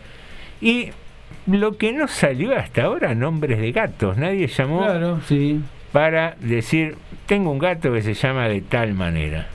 [0.61, 0.91] Y
[1.45, 4.17] lo que no salió hasta ahora, nombres de gatos.
[4.17, 5.61] Nadie llamó Claro, sí.
[5.95, 9.47] Para decir, tengo un gato que se llama de tal manera.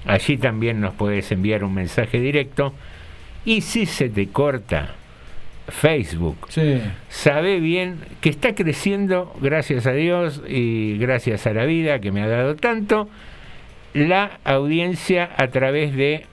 [0.06, 2.74] Allí también nos puedes enviar un mensaje directo.
[3.46, 4.96] Y si se te corta
[5.68, 6.82] Facebook, Sí.
[7.10, 12.22] sabe bien que está creciendo, gracias a Dios y gracias a la vida que me
[12.24, 13.10] ha dado tanto,
[13.94, 16.26] la audiencia a través de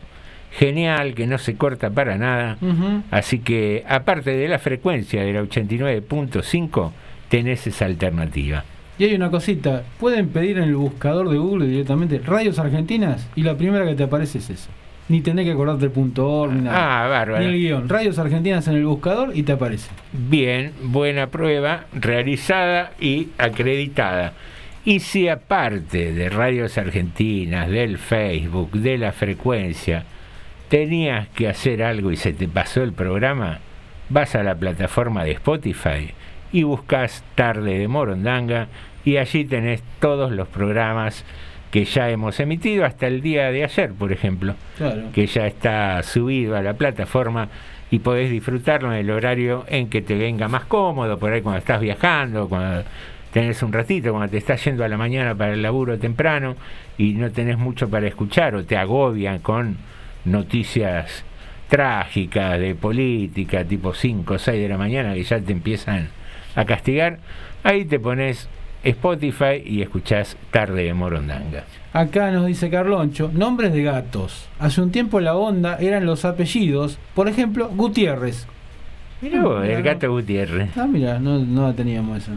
[0.52, 2.60] genial, que no se corta para nada.
[3.10, 6.92] Así que, aparte de la frecuencia de la 89.5,
[7.30, 8.64] tenés esa alternativa.
[9.00, 13.42] Y hay una cosita, pueden pedir en el buscador de Google directamente radios argentinas y
[13.42, 14.70] la primera que te aparece es esa.
[15.10, 17.06] Ni tenés que acordarte el punto or, ni nada.
[17.06, 17.44] Ah, bárbaro.
[17.44, 17.90] Ni el guion.
[17.90, 19.90] Radios Argentinas en el buscador y te aparece.
[20.14, 24.34] Bien, buena prueba, realizada y acreditada.
[24.84, 30.06] Y si aparte de Radios Argentinas, del Facebook, de la frecuencia,
[30.70, 33.60] tenías que hacer algo y se te pasó el programa,
[34.10, 36.12] vas a la plataforma de Spotify
[36.52, 38.67] y buscas Tarde de Morondanga
[39.06, 41.26] y allí tenés todos los programas
[41.72, 45.04] que ya hemos emitido hasta el día de ayer, por ejemplo, Claro.
[45.13, 47.48] que ya está subido a la plataforma
[47.91, 51.60] y podés disfrutarlo en el horario en que te venga más cómodo, por ahí cuando
[51.60, 52.84] estás viajando, cuando
[53.32, 56.56] tenés un ratito, cuando te estás yendo a la mañana para el laburo temprano
[56.98, 59.78] y no tenés mucho para escuchar o te agobian con
[60.26, 61.24] noticias
[61.70, 66.10] trágicas de política, tipo 5 o 6 de la mañana, que ya te empiezan
[66.56, 67.20] a castigar,
[67.63, 68.50] ahí te pones
[68.84, 71.63] Spotify y escuchás Tarde de Morondanga.
[71.94, 74.48] Acá nos dice Carloncho, nombres de gatos.
[74.60, 76.98] Hace un tiempo la onda eran los apellidos.
[77.13, 78.48] Por ejemplo, Gutiérrez.
[79.22, 80.76] Mirá vos, Mirá, el gato Gutiérrez.
[80.76, 82.32] Ah, mira, no, no teníamos esa.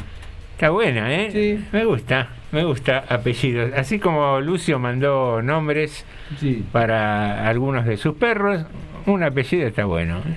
[0.54, 1.30] Está buena, ¿eh?
[1.32, 1.64] Sí.
[1.72, 3.72] Me gusta, me gusta apellidos.
[3.74, 6.04] Así como Lucio mandó nombres
[6.38, 6.64] Sí.
[6.72, 8.64] para algunos de sus perros,
[9.06, 10.18] un apellido está bueno.
[10.18, 10.36] ¿eh?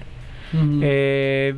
[0.81, 1.55] Eh,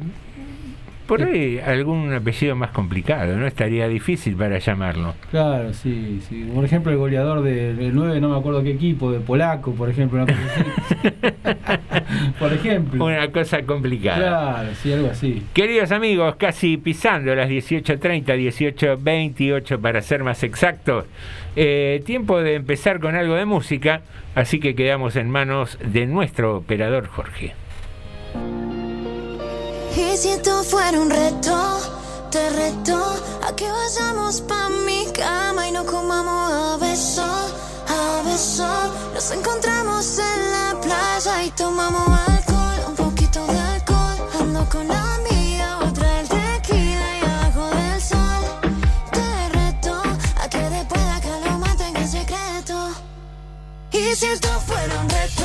[1.09, 3.47] por ahí algún apellido más complicado, ¿no?
[3.47, 5.15] Estaría difícil para llamarlo.
[5.31, 6.47] Claro, sí, sí.
[6.53, 9.89] Por ejemplo, el goleador del del 9, no me acuerdo qué equipo, de Polaco, por
[9.89, 10.23] ejemplo.
[10.23, 12.29] Una cosa así.
[12.39, 13.05] por ejemplo.
[13.05, 14.17] Una cosa complicada.
[14.17, 15.41] Claro, sí, algo así.
[15.51, 21.05] Queridos amigos, casi pisando las 18.30, 18.28 para ser más exactos,
[21.55, 24.01] eh, tiempo de empezar con algo de música,
[24.35, 27.55] así que quedamos en manos de nuestro operador Jorge.
[29.95, 31.79] Y si esto fuera un reto,
[32.31, 32.97] te reto
[33.47, 38.67] a que vayamos pa' mi cama y nos comamos a beso, a beso.
[39.13, 44.17] Nos encontramos en la playa y tomamos alcohol, un poquito de alcohol.
[44.39, 48.43] Ando con la mía, otra el tequila y abajo del sol.
[49.11, 50.01] Te reto
[50.41, 52.89] a que después de acá lo maten en secreto.
[53.91, 55.38] Y si esto fuera un reto,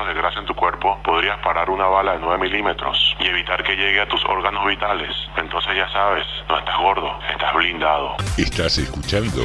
[0.00, 3.62] centímetros de grasa en tu cuerpo, podrías parar una bala de 9 milímetros y evitar
[3.62, 5.10] que llegue a tus órganos vitales?
[5.36, 8.16] Entonces ya sabes, no estás gordo, estás blindado.
[8.36, 9.42] Estás escuchando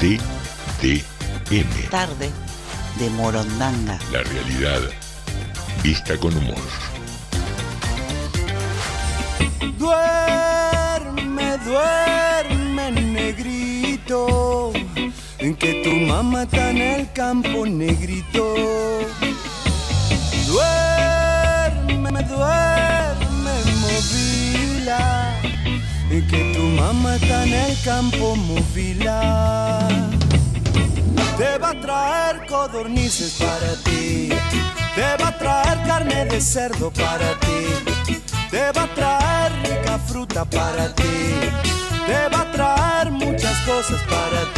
[0.00, 1.00] TDM,
[1.90, 2.30] Tarde
[2.98, 3.98] de Morondanga.
[4.12, 4.80] la realidad
[5.82, 6.56] vista con humor.
[9.78, 14.72] Duerme, duerme, negrito.
[15.38, 19.07] En que tu mamá está en el campo, negrito.
[20.48, 25.34] Duerme, duerme, movila.
[26.10, 29.88] Y que tu mamá está en el campo, movila.
[31.36, 34.30] Te va a traer codornices para ti.
[34.94, 38.16] Te va a traer carne de cerdo para ti.
[38.50, 41.34] Te va a traer rica fruta para ti.
[42.06, 44.57] Te va a traer muchas cosas para ti.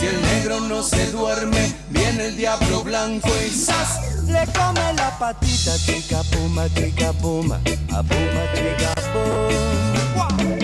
[0.00, 4.24] Si el negro no se duerme, viene el diablo blanco y ¡zas!
[4.26, 7.60] Le come la patita, chica puma, chica puma,
[7.92, 10.59] a puma, chica puma.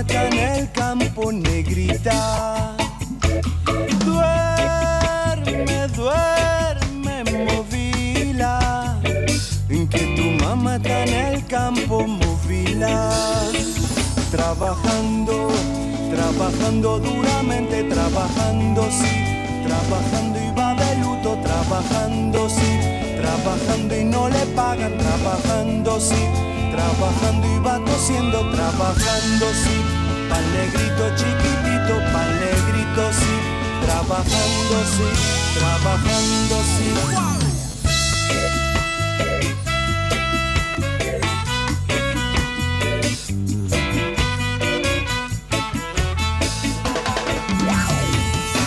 [0.00, 2.76] Está en el campo, negrita.
[4.04, 9.00] Duerme, duerme, movila.
[9.90, 13.10] Que tu mamá está en el campo, movila.
[14.30, 15.48] Trabajando,
[16.10, 19.12] trabajando duramente, trabajando, sí.
[19.66, 23.03] Trabajando y va de luto, trabajando, sí.
[23.44, 26.16] Trabajando y no le pagan, trabajando, sí.
[26.72, 29.84] Trabajando y va tosiendo, trabajando, sí.
[30.30, 33.36] Pan negrito chiquitito, pan negrito, sí.
[33.84, 35.08] Trabajando, sí.
[35.58, 36.88] Trabajando, sí.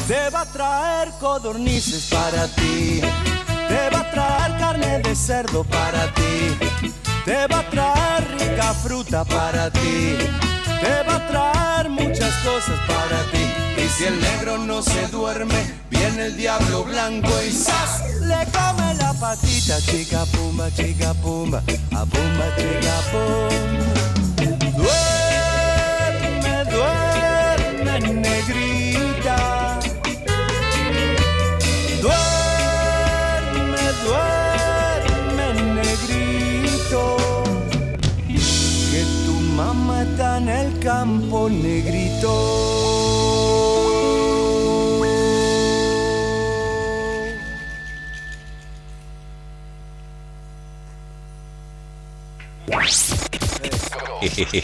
[0.08, 3.02] Te va a traer codornices para ti.
[3.88, 6.58] Te va a traer carne de cerdo para ti.
[7.23, 10.17] Te va a traer rica fruta para ti.
[10.82, 13.45] Te va a traer muchas cosas para ti.
[13.82, 18.04] Y si el negro no se duerme, viene el diablo blanco y ¡zas!
[18.23, 21.63] Le come la patita, chica pumba, chica pumba,
[21.95, 23.47] a pumba, chica pumba.
[26.36, 29.66] Duerme, duerme, negrita.
[40.12, 42.78] Está en el campo, negrito.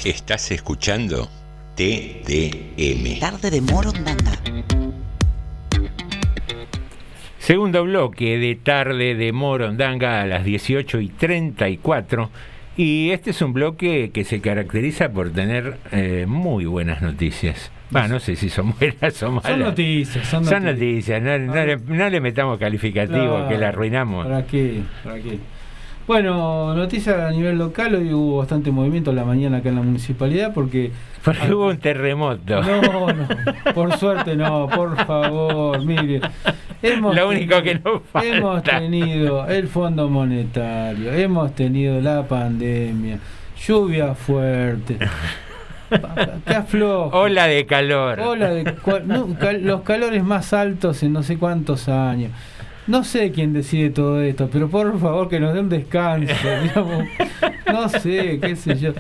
[0.06, 1.30] Estás escuchando
[1.76, 3.20] TDM.
[3.20, 4.32] Tarde de Morondanga.
[7.40, 12.30] Segundo bloque de tarde de Morondanga a las 18 y 34.
[12.76, 17.72] Y este es un bloque que se caracteriza por tener eh, muy buenas noticias.
[17.96, 19.52] Va, no sé si son buenas o malas.
[19.52, 21.22] Son noticias, son Son noticias.
[21.22, 24.26] noticias, no, le, no le metamos calificativo que la arruinamos.
[24.26, 24.82] ¿Para qué?
[25.04, 25.38] ¿Para qué?
[26.08, 29.82] Bueno, noticia a nivel local, hoy hubo bastante movimiento en la mañana acá en la
[29.84, 30.92] municipalidad porque...
[31.24, 32.62] Porque hubo un terremoto.
[32.62, 32.82] No,
[33.14, 36.20] no, por suerte no, por favor, mire.
[36.84, 38.28] Hemos Lo único que nos falta.
[38.38, 43.20] Hemos tenido el Fondo Monetario, hemos tenido la pandemia,
[43.66, 44.98] lluvia fuerte,
[46.46, 47.16] que afloja.
[47.18, 48.20] Ola de calor.
[48.20, 52.32] Ola de cua- no, cal- los calores más altos en no sé cuántos años.
[52.88, 56.34] No sé quién decide todo esto, pero por favor que nos dé un descanso.
[56.64, 57.06] digamos.
[57.72, 58.92] No sé, qué sé yo.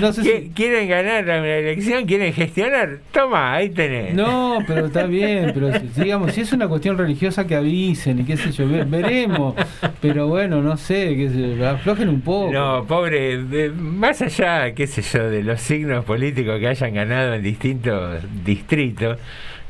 [0.00, 2.04] No sé ¿Qui- si- ¿Quieren ganar la elección?
[2.06, 2.98] ¿Quieren gestionar?
[3.12, 4.14] Toma, ahí tenés.
[4.14, 8.36] No, pero está bien, pero digamos, si es una cuestión religiosa que avisen y qué
[8.36, 9.54] sé yo, ve- veremos.
[10.00, 12.50] Pero bueno, no sé, qué sé yo, aflojen un poco.
[12.52, 17.34] No, pobre, de- más allá, qué sé yo, de los signos políticos que hayan ganado
[17.34, 19.18] en distintos distritos,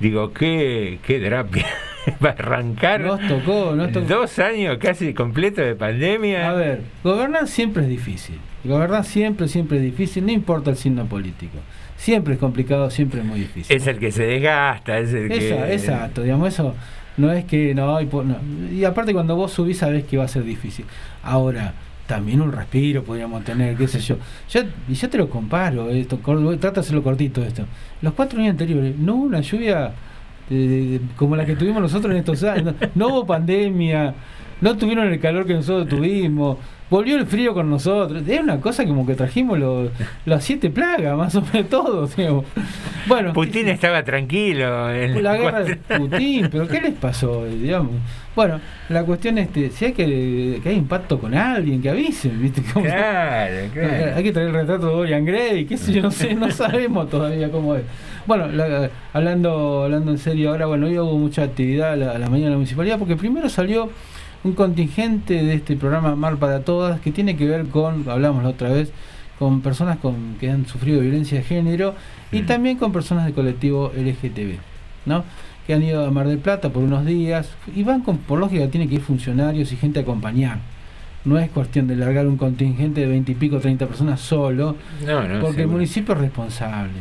[0.02, 1.66] digo, qué, qué drapia.
[2.24, 4.06] Va a arrancar Nos tocó, nos tocó.
[4.06, 6.50] dos años casi completos de pandemia.
[6.50, 8.38] A ver, gobernar siempre es difícil.
[8.64, 11.58] Gobernar siempre, siempre es difícil, no importa el signo político.
[11.96, 13.76] Siempre es complicado, siempre es muy difícil.
[13.76, 15.72] Es el que se desgasta, es el Esa- que...
[15.74, 16.74] Exacto, digamos, eso
[17.16, 18.36] no es que no, y, no.
[18.72, 20.84] Y aparte cuando vos subís sabés que va a ser difícil.
[21.22, 21.72] Ahora,
[22.06, 24.16] también un respiro podríamos tener, qué sé yo.
[24.50, 26.18] Yo, y yo te lo comparo, esto,
[26.58, 27.64] trata cortito esto.
[28.00, 29.92] Los cuatro años anteriores, no hubo una lluvia
[30.50, 34.14] de- como la que tuvimos nosotros en estos años, no hubo pandemia,
[34.60, 36.58] no tuvieron el calor que nosotros tuvimos,
[36.92, 38.22] volvió el frío con nosotros.
[38.28, 39.88] Es una cosa como que trajimos los,
[40.26, 42.14] las siete plagas, más o menos todos.
[42.16, 42.44] digamos.
[43.06, 44.90] Bueno, Putin estaba tranquilo.
[44.92, 47.46] en la guerra de Putin, pero ¿qué les pasó?
[47.46, 47.92] digamos?
[48.36, 52.40] Bueno, la cuestión es este, si hay que, que hay impacto con alguien, que avisen,
[52.40, 52.62] ¿viste?
[52.72, 54.16] Como- Claro, claro.
[54.16, 57.08] Hay que traer el retrato de Dorian Gray, qué sé yo, no sé, no sabemos
[57.10, 57.82] todavía cómo es.
[58.26, 62.18] Bueno, la- hablando hablando en serio ahora, bueno, hoy hubo mucha actividad a la, a
[62.18, 63.90] la mañana en la municipalidad, porque primero salió
[64.44, 68.50] un contingente de este programa Mar para Todas, que tiene que ver con, hablamos la
[68.50, 68.92] otra vez,
[69.38, 71.94] con personas con, que han sufrido violencia de género
[72.30, 74.58] y también con personas del colectivo LGTB,
[75.06, 75.24] ¿no?
[75.66, 78.68] que han ido a Mar del Plata por unos días y van con, por lógica
[78.68, 80.58] tiene que ir funcionarios y gente a acompañar.
[81.24, 84.76] No es cuestión de largar un contingente de 20 y pico, 30 personas solo,
[85.06, 86.98] No, no, porque el municipio es responsable.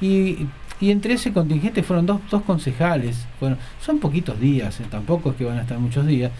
[0.00, 0.46] Y,
[0.82, 3.24] y entre ese contingente fueron dos, dos concejales.
[3.38, 6.32] Bueno, son poquitos días, eh, tampoco es que van a estar muchos días,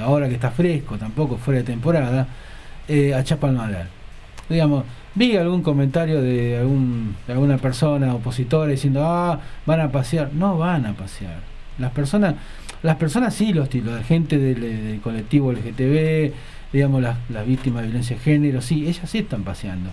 [0.00, 2.26] ahora que está fresco, tampoco fuera de temporada,
[2.88, 3.88] eh, a Chapalmadal.
[4.48, 10.32] Digamos, vi algún comentario de, algún, alguna persona opositora diciendo, ah, van a pasear.
[10.32, 11.40] No van a pasear.
[11.76, 12.36] Las personas,
[12.82, 16.32] las personas sí, los, la gente del, del colectivo LGTB,
[16.72, 19.90] digamos, las, las víctimas de violencia de género, sí, ellas sí están paseando.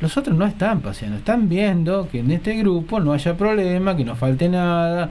[0.00, 4.04] Los otros no están paseando, están viendo que en este grupo no haya problema, que
[4.04, 5.10] no falte nada.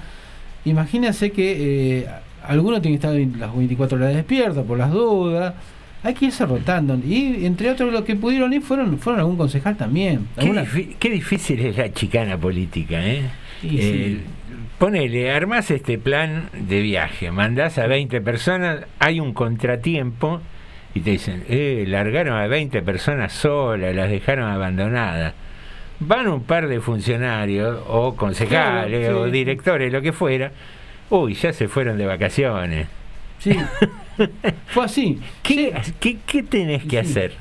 [0.66, 2.08] Imagínense que eh,
[2.44, 5.54] alguno tiene que estar las 24 horas despierto por las dudas.
[6.02, 6.98] Hay que irse rotando.
[7.06, 10.28] Y entre otros los que pudieron ir fueron, fueron algún concejal también.
[10.36, 10.66] Qué, Alguna-
[10.98, 13.24] qué difícil es la chicana política, ¿eh?
[13.62, 14.22] Sí, Eh, sí.
[14.80, 20.40] Ponele, armás este plan de viaje, mandás a 20 personas, hay un contratiempo
[20.94, 25.34] y te dicen, eh, largaron a 20 personas solas, las dejaron abandonadas.
[26.00, 30.52] Van un par de funcionarios o concejales Claro, o directores, lo que fuera.
[31.10, 32.88] Uy, ya se fueron de vacaciones.
[33.40, 33.58] Sí,
[34.68, 35.20] fue así.
[35.44, 36.98] ¿Qué, qué, qué tenés que Sí.
[36.98, 37.34] hacer?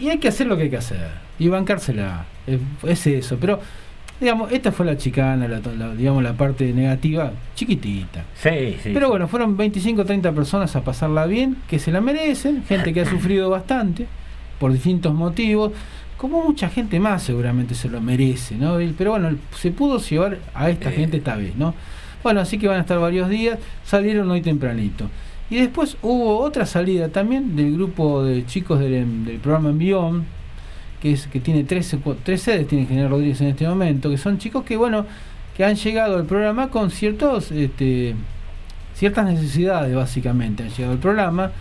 [0.00, 1.08] Y hay que hacer lo que hay que hacer.
[1.38, 2.24] Y bancársela.
[2.46, 3.38] Es, es eso.
[3.40, 3.60] Pero,
[4.20, 8.24] digamos, esta fue la chicana, la, la- digamos, la parte negativa, chiquitita.
[8.34, 8.90] Sí, sí.
[8.92, 12.92] Pero bueno, fueron 25 o 30 personas a pasarla bien, que se la merecen, gente
[12.92, 14.06] que ha sufrido bastante,
[14.58, 15.72] por distintos motivos,
[16.16, 18.76] como mucha gente más seguramente se lo merece, ¿no?
[18.98, 20.92] Pero bueno, se pudo llevar a esta Eh.
[20.92, 21.74] gente esta vez, ¿no?
[22.22, 25.08] Bueno, así que van a estar varios días, salieron hoy tempranito.
[25.48, 30.24] Y después hubo otra salida también del grupo de chicos del, del programa Envión,
[31.00, 34.38] que es que tiene tres, tres sedes, tiene General Rodríguez en este momento, que son
[34.38, 35.06] chicos que, bueno,
[35.56, 38.14] que han llegado al programa con ciertos este,
[38.94, 41.52] ciertas necesidades básicamente han llegado al programa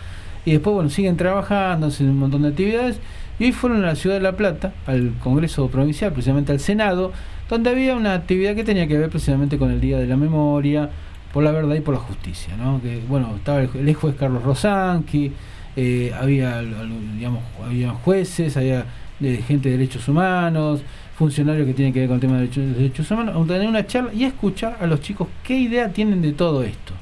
[0.46, 3.00] y después bueno siguen trabajando hacen un montón de actividades
[3.40, 7.12] y hoy fueron a la ciudad de La Plata al Congreso Provincial precisamente al Senado
[7.50, 10.90] donde había una actividad que tenía que ver precisamente con el Día de la Memoria
[11.34, 12.82] por la verdad y por la justicia ¿no?
[12.82, 15.32] que bueno estaba el, el juez Carlos Rosanqui
[15.76, 18.86] eh, había digamos había jueces había
[19.22, 20.82] eh, gente de derechos humanos
[21.15, 23.67] funcionarios que tienen que ver con el tema de derechos, de derechos humanos, a tener
[23.67, 26.93] una charla y a escuchar a los chicos qué idea tienen de todo esto.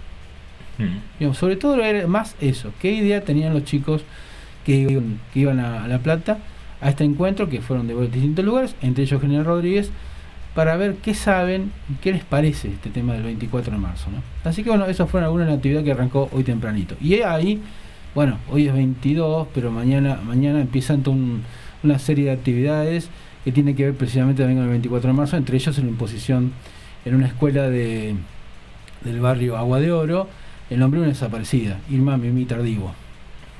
[0.79, 1.19] Mm.
[1.19, 4.03] Digamos, sobre todo era más eso, qué idea tenían los chicos
[4.65, 6.39] que iban, que iban a, a La Plata
[6.81, 9.91] a este encuentro, que fueron de distintos lugares, entre ellos General Rodríguez,
[10.55, 14.09] para ver qué saben qué les parece este tema del 24 de marzo.
[14.11, 14.21] ¿no?
[14.49, 16.95] Así que bueno, eso fue alguna actividad que arrancó hoy tempranito.
[16.99, 17.61] Y ahí,
[18.15, 21.43] bueno, hoy es 22, pero mañana, mañana empiezan toda un-
[21.83, 23.09] una serie de actividades
[23.43, 25.91] que tienen que ver precisamente también con el 24 de marzo, entre ellos en la
[25.91, 26.51] imposición
[27.05, 28.15] en una escuela de,
[29.03, 30.27] del barrio Agua de Oro,
[30.69, 32.93] el nombre de una desaparecida, Irma Mimi Tardivo.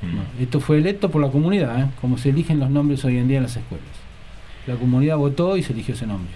[0.02, 1.86] Bueno, esto fue electo por la comunidad, ¿eh?
[2.02, 3.88] como se eligen los nombres hoy en día en las escuelas.
[4.68, 6.32] La comunidad votó y se eligió ese nombre.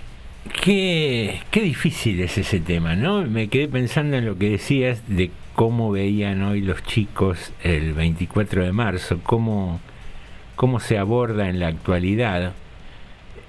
[0.64, 3.22] Qué, qué difícil es ese tema, ¿no?
[3.24, 8.64] Me quedé pensando en lo que decías de cómo veían hoy los chicos el 24
[8.64, 9.80] de marzo, cómo,
[10.62, 12.54] cómo se aborda en la actualidad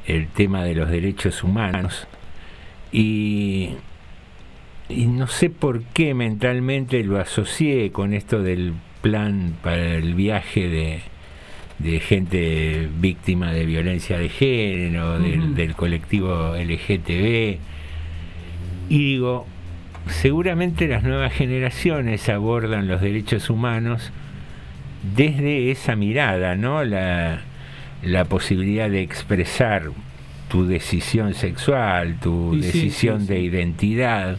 [0.07, 2.07] el tema de los derechos humanos
[2.91, 3.73] y,
[4.89, 10.69] y no sé por qué mentalmente lo asocié con esto del plan para el viaje
[10.71, 11.01] de,
[11.81, 17.59] de gente víctima de violencia de género, del colectivo LGTB.
[18.89, 19.47] Y digo,
[20.09, 24.13] seguramente las nuevas generaciones abordan los derechos humanos
[25.03, 26.85] desde esa mirada, ¿no?
[26.85, 27.41] La,
[28.03, 29.91] la posibilidad de expresar
[30.49, 33.33] tu decisión sexual, tu sí, decisión sí, sí.
[33.33, 34.37] de identidad,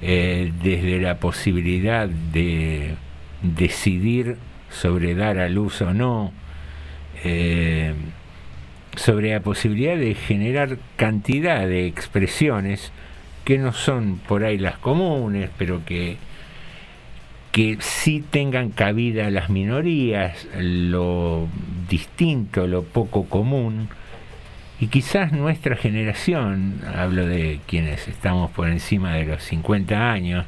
[0.00, 2.94] eh, desde la posibilidad de
[3.42, 4.36] decidir
[4.70, 6.32] sobre dar a luz o no,
[7.24, 7.94] eh,
[8.96, 12.92] sobre la posibilidad de generar cantidad de expresiones
[13.44, 16.16] que no son por ahí las comunes, pero que
[17.54, 21.46] que sí tengan cabida las minorías, lo
[21.88, 23.88] distinto, lo poco común,
[24.80, 30.46] y quizás nuestra generación, hablo de quienes estamos por encima de los 50 años,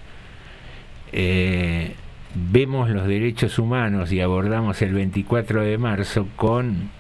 [1.13, 1.93] eh,
[2.35, 6.91] vemos los derechos humanos y abordamos el 24 de marzo con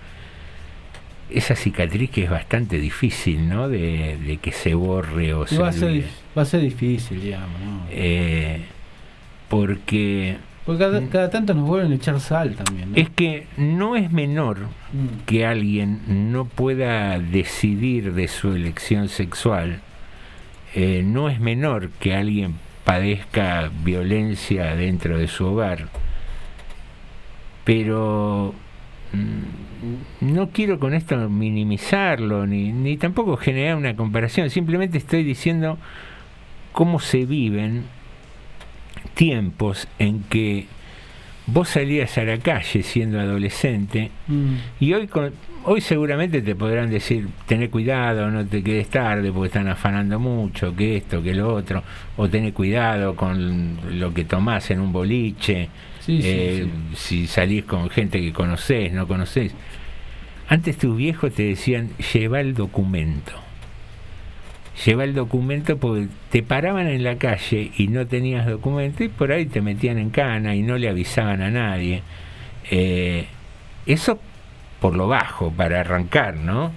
[1.30, 3.68] esa cicatriz que es bastante difícil, ¿no?
[3.68, 6.04] De, de que se borre o se va, a ser, olvide.
[6.04, 7.60] dif- va a ser difícil, digamos.
[7.60, 7.86] ¿no?
[7.90, 8.60] Eh,
[9.48, 12.90] porque Porque cada, cada tanto nos vuelven a echar sal también.
[12.92, 12.96] ¿no?
[12.96, 14.58] es que no es menor
[14.92, 15.24] Mm.
[15.26, 19.80] que alguien no pueda decidir de su elección sexual,
[20.74, 25.88] eh, no es menor que alguien padezca violencia dentro de su hogar,
[27.64, 28.54] pero
[29.12, 35.78] mm, no quiero con esto minimizarlo ni, ni tampoco generar una comparación, simplemente estoy diciendo
[36.72, 37.84] cómo se viven
[39.08, 40.66] tiempos en que
[41.46, 44.54] vos salías a la calle siendo adolescente Mm.
[44.80, 45.32] y hoy con-
[45.64, 50.74] hoy seguramente te podrán decir tené cuidado, no te quedes tarde porque están afanando mucho,
[50.74, 51.82] que esto, que lo otro,
[52.16, 55.68] o tené cuidado con lo que tomás en un boliche,
[56.00, 59.52] Sí, sí, eh, si salís con gente que conocés, no conocés.
[60.48, 63.32] Antes tus viejos te decían lleva el documento.
[64.84, 69.32] Lleva el documento porque te paraban en la calle y no tenías documento y por
[69.32, 72.02] ahí te metían en cana y no le avisaban a nadie.
[72.70, 73.26] Eh,
[73.86, 74.20] eso
[74.80, 76.72] por lo bajo, para arrancar, ¿no?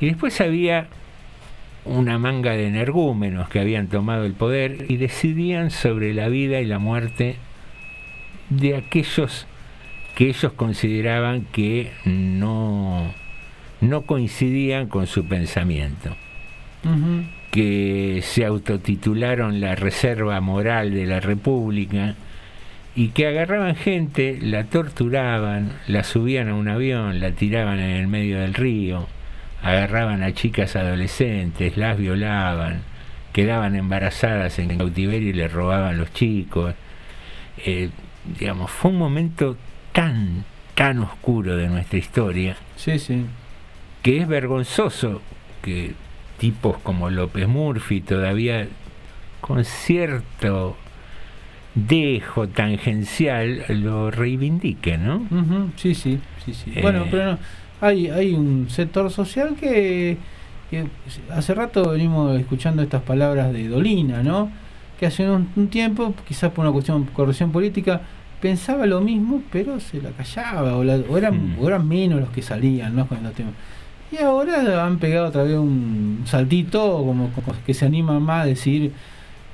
[0.00, 0.88] Y después había
[1.84, 6.66] una manga de energúmenos que habían tomado el poder y decidían sobre la vida y
[6.66, 7.36] la muerte
[8.50, 9.46] de aquellos
[10.14, 13.12] que ellos consideraban que no,
[13.80, 16.16] no coincidían con su pensamiento,
[17.50, 22.14] Que se autotitularon la Reserva Moral de la República
[22.94, 28.08] y que agarraban gente, la torturaban, la subían a un avión, la tiraban en el
[28.08, 29.06] medio del río,
[29.62, 32.82] agarraban a chicas adolescentes, las violaban,
[33.32, 36.74] quedaban embarazadas en cautiverio y le robaban los chicos.
[37.64, 37.90] Eh,
[38.38, 39.56] digamos, fue un momento
[39.92, 43.24] tan, tan oscuro de nuestra historia Sí, sí.
[44.02, 45.22] que es vergonzoso
[45.62, 45.92] que
[46.38, 48.66] tipos como López Murphy todavía
[49.40, 50.76] con cierto
[51.74, 55.16] dejo tangencial lo reivindiquen, ¿no?
[55.30, 56.72] Ujú, Sí, sí, sí, sí.
[56.74, 56.80] Eh.
[56.82, 57.38] Bueno, pero no,
[57.80, 60.16] hay, hay un sector social que,
[60.70, 60.86] que
[61.30, 64.50] hace rato venimos escuchando estas palabras de Dolina, ¿no?
[64.98, 68.00] Que hace un, un tiempo, quizás por una cuestión de corrección política,
[68.40, 71.58] pensaba lo mismo, pero se la callaba, o, la- o eran, Mm.
[71.60, 73.06] o eran menos los que salían, ¿no?
[73.06, 73.54] Con estos temas.
[74.10, 77.30] Y ahora han pegado otra vez un saltito, como,
[77.66, 78.92] que se anima más a decir,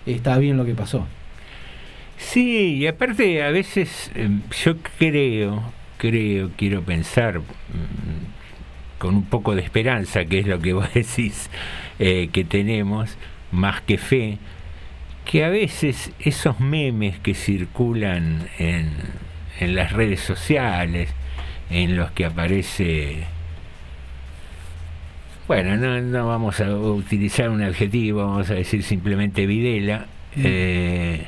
[0.07, 1.07] está bien lo que pasó.
[2.17, 4.29] Sí, y aparte a veces eh,
[4.65, 5.63] yo creo,
[5.99, 7.43] creo, quiero pensar mm,
[8.99, 11.51] con un poco de esperanza, que es lo que vos decís
[11.99, 13.17] eh, que tenemos,
[13.51, 14.39] más que fe,
[15.25, 21.09] que a veces esos memes que circulan en las redes sociales,
[21.71, 23.25] en los que aparece
[25.49, 31.27] bueno, no, no vamos a utilizar un adjetivo, vamos a decir simplemente Videla, eh,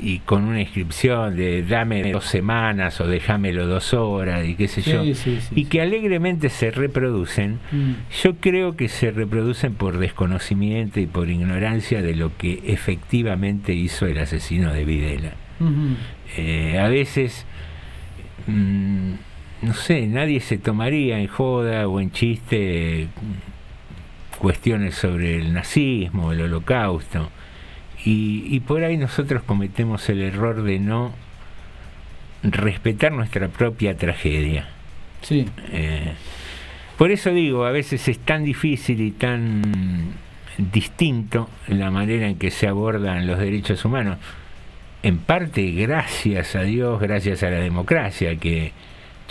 [0.00, 4.80] y con una inscripción de dame dos semanas o déjamelo dos horas y qué sé
[4.82, 7.92] Sí, yo, sí, sí, y que alegremente se reproducen, Mm.
[8.22, 14.06] yo creo que se reproducen por desconocimiento y por ignorancia de lo que efectivamente hizo
[14.06, 15.32] el asesino de Videla.
[16.36, 17.44] Eh, a veces,
[18.46, 19.12] mm,
[19.62, 23.08] no sé, nadie se tomaría en joda o en chiste
[24.38, 27.30] cuestiones sobre el nazismo, el holocausto.
[28.04, 31.12] Y, y por ahí nosotros cometemos el error de no
[32.42, 34.68] respetar nuestra propia tragedia.
[35.22, 35.46] Sí.
[35.70, 36.12] Eh,
[36.98, 39.62] por eso digo, a veces es tan difícil y tan
[40.58, 44.18] distinto la manera en que se abordan los derechos humanos.
[45.02, 48.72] En parte gracias a Dios, gracias a la democracia, que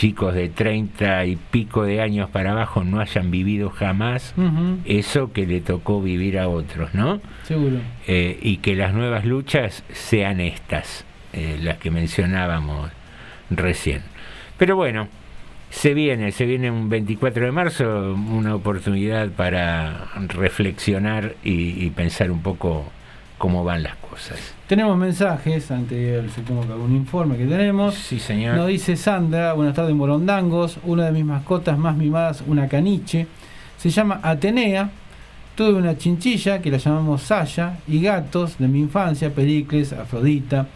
[0.02, 4.34] chicos de 30 y pico de años para abajo no hayan vivido jamás
[4.84, 7.22] eso que le tocó vivir a otros, ¿no?
[7.44, 7.78] Seguro.
[8.08, 12.90] Eh, y que las nuevas luchas sean estas, eh, las que mencionábamos
[13.52, 14.02] recién.
[14.58, 15.08] Pero bueno,
[15.70, 22.32] se viene, se viene un 24 de marzo, una oportunidad para reflexionar y, y pensar
[22.32, 22.92] un poco
[23.42, 24.38] cómo van las cosas.
[24.68, 27.96] Tenemos mensajes, ante supongo que algún informe que tenemos.
[27.96, 28.56] Sí, señor.
[28.56, 33.26] Nos dice Sandra, buenas tardes Morondangos, una de mis mascotas más mimadas, una caniche,
[33.78, 34.92] se llama Atenea,
[35.56, 40.68] tuve una chinchilla que la llamamos Saya y gatos de mi infancia, Pericles, Afrodita.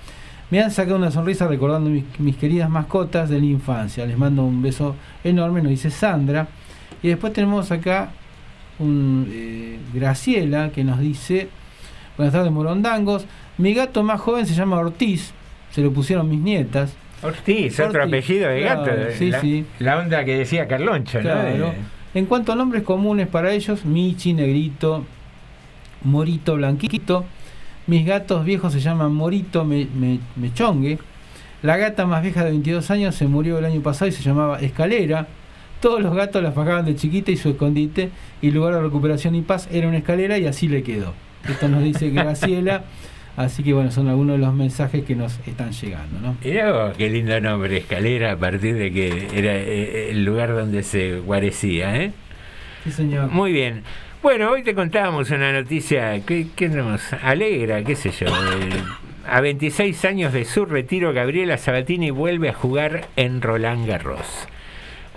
[0.50, 4.08] Me han sacado una sonrisa recordando mis, mis queridas mascotas de la infancia.
[4.08, 6.48] Les mando un beso enorme, nos dice Sandra.
[7.04, 8.10] Y después tenemos acá
[8.80, 11.50] un eh, Graciela que nos dice,
[12.18, 13.26] buenas tardes Morondangos,
[13.58, 15.32] mi gato más joven se llama Ortiz,
[15.72, 16.94] se lo pusieron mis nietas.
[17.24, 19.02] Ortiz, otro apellido de claro, gato.
[19.18, 19.66] sí, la, sí.
[19.80, 21.24] la onda que decía Carloncho, ¿no?
[21.24, 21.68] Claro.
[21.72, 25.06] De- En cuanto a nombres comunes para ellos, Michi, Negrito,
[26.04, 27.26] Morito, Blanquito.
[27.88, 30.98] Mis gatos viejos se llaman Morito, Me- Me- Mechongue.
[31.62, 34.60] La gata más vieja de 22 años se murió el año pasado y se llamaba
[34.60, 35.28] Escalera.
[35.82, 38.10] Todos los gatos la pagaban de chiquita y su escondite
[38.42, 41.14] y lugar de recuperación y paz era una escalera y así le quedó.
[41.50, 42.84] Esto nos dice Graciela.
[43.38, 46.38] Así que bueno, son algunos de los mensajes que nos están llegando, ¿no?
[46.44, 50.84] Mirá vos, qué lindo nombre, escalera, a partir de que era eh, el lugar donde
[50.84, 52.12] se guarecía, ¿eh?
[52.86, 53.30] Sí, señor.
[53.30, 53.84] Muy bien.
[54.24, 58.28] Bueno, hoy te contábamos una noticia que, que nos alegra, qué sé yo.
[58.28, 58.84] eh,
[59.28, 64.48] a 26 años de su retiro, Gabriela Sabatini vuelve a jugar en Roland Garros.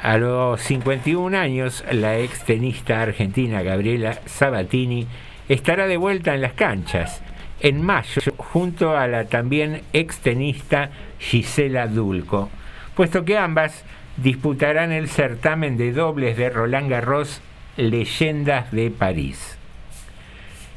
[0.03, 5.07] A los 51 años, la ex tenista argentina Gabriela Sabatini
[5.49, 7.23] estará de vuelta en las canchas
[7.61, 12.51] en mayo junto a la también ex tenista Gisela Dulco,
[12.95, 13.85] puesto que ambas
[14.17, 17.41] disputarán el certamen de dobles de Roland Garros
[17.77, 19.57] Leyendas de París.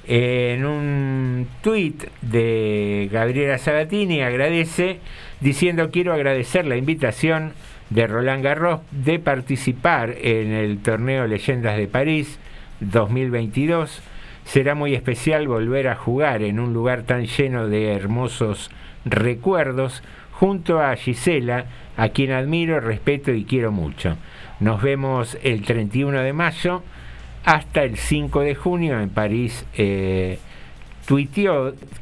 [0.08, 5.00] En un tuit de Gabriela Sabatini agradece
[5.40, 7.54] diciendo quiero agradecer la invitación
[7.92, 12.40] de Roland Garros de participar en el torneo Leyendas de París
[12.80, 14.02] 2022.
[14.46, 18.70] Será muy especial volver a jugar en un lugar tan lleno de hermosos
[19.06, 21.66] recuerdos junto a Gisela,
[21.98, 24.18] a quien admiro, respeto y quiero mucho.
[24.60, 26.84] Nos vemos el 31 de mayo
[27.46, 29.66] hasta el 5 de junio en París.
[29.76, 30.39] Eh,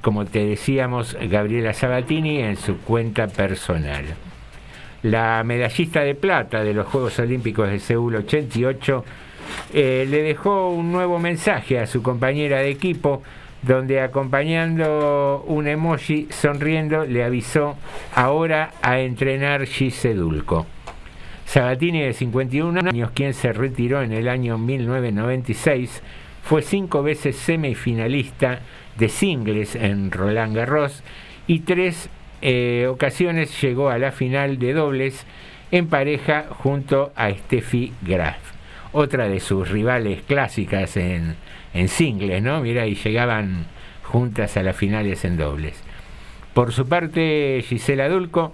[0.01, 4.05] como te decíamos, Gabriela Sabatini en su cuenta personal.
[5.01, 9.03] La medallista de plata de los Juegos Olímpicos de Seúl 88
[9.73, 13.21] eh, le dejó un nuevo mensaje a su compañera de equipo
[13.61, 17.75] donde acompañando un emoji sonriendo le avisó
[18.15, 20.65] ahora a entrenar Gise Dulco.
[21.45, 26.03] Sabatini de 51 años, quien se retiró en el año 1996,
[26.43, 28.59] fue cinco veces semifinalista
[28.97, 31.03] de singles en Roland Garros
[31.47, 32.09] y tres
[32.41, 35.25] eh, ocasiones llegó a la final de dobles
[35.71, 38.37] en pareja junto a Steffi Graf,
[38.91, 41.35] otra de sus rivales clásicas en,
[41.73, 42.61] en singles, ¿no?
[42.61, 43.65] Mira, y llegaban
[44.03, 45.83] juntas a las finales en dobles.
[46.53, 48.53] Por su parte, Gisela Dulco,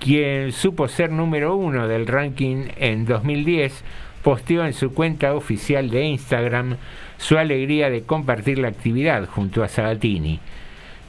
[0.00, 3.84] quien supo ser número uno del ranking en 2010,
[4.22, 6.76] posteó en su cuenta oficial de Instagram
[7.18, 10.40] su alegría de compartir la actividad junto a Sabatini.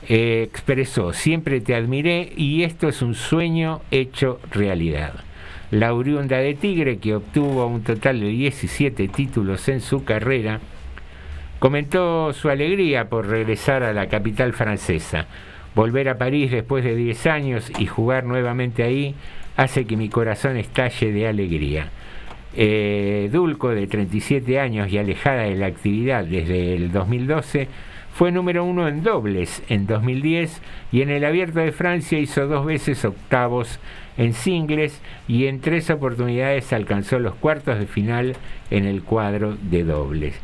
[0.08, 5.14] Eh, expresó, siempre te admiré y esto es un sueño hecho realidad.
[5.72, 10.60] La oriunda de Tigre, que obtuvo un total de 17 títulos en su carrera,
[11.60, 15.26] comentó su alegría por regresar a la capital francesa.
[15.74, 19.16] Volver a París después de 10 años y jugar nuevamente ahí
[19.58, 21.90] hace que mi corazón estalle de alegría.
[22.56, 27.68] Eh, Dulco, de 37 años y alejada de la actividad desde el 2012,
[28.14, 30.62] fue número uno en dobles en 2010
[30.94, 33.80] y en el Abierto de Francia hizo dos veces octavos
[34.18, 38.36] en singles y en tres oportunidades alcanzó los cuartos de final
[38.72, 40.36] en el cuadro de dobles.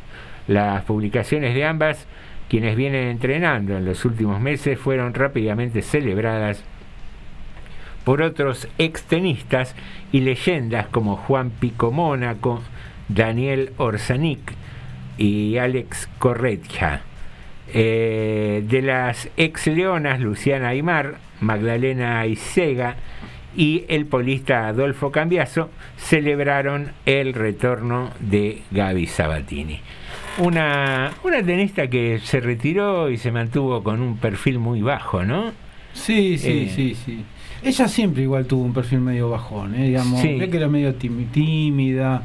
[0.47, 2.07] Las publicaciones de ambas,
[2.49, 6.63] quienes vienen entrenando en los últimos meses, fueron rápidamente celebradas
[8.03, 9.75] por otros extenistas
[10.11, 12.61] y leyendas como Juan Pico Mónaco,
[13.07, 14.39] Daniel Orsanic
[15.17, 17.01] y Alex Corretja.
[17.73, 22.97] Eh, de las ex leonas Luciana Aymar, Magdalena Isega
[23.55, 29.79] y el polista Adolfo Cambiaso celebraron el retorno de Gaby Sabatini.
[30.37, 35.51] Una, una tenista que se retiró y se mantuvo con un perfil muy bajo, ¿no?
[35.93, 37.23] Sí, sí, Eh, sí, sí.
[37.63, 39.87] Ella siempre igual tuvo un perfil medio bajón, ¿eh?
[39.87, 40.39] digamos, Sí.
[40.39, 42.23] que era medio tímida.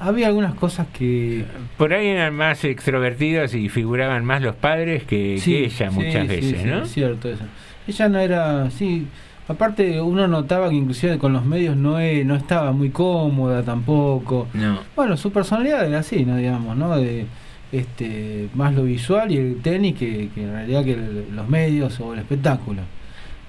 [0.00, 1.44] Había algunas cosas que
[1.76, 6.28] Por ahí eran más extrovertidos y figuraban más los padres que, que ella muchas sí,
[6.28, 6.82] veces, sí, ¿no?
[6.82, 7.44] es cierto eso.
[7.88, 9.06] Ella no era, sí,
[9.48, 14.48] aparte uno notaba que inclusive con los medios no, e- no estaba muy cómoda tampoco.
[14.54, 14.80] No.
[14.94, 16.36] Bueno, su personalidad era así, ¿no?
[16.36, 16.96] Digamos, ¿no?
[16.98, 17.26] De,
[17.72, 21.98] este, más lo visual y el tenis que, que en realidad que el- los medios
[22.00, 22.82] o el espectáculo.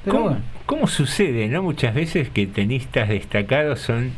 [0.04, 0.41] Pero ¿Cómo, bueno.
[0.66, 1.62] cómo sucede, no?
[1.64, 4.12] Muchas veces que tenistas destacados son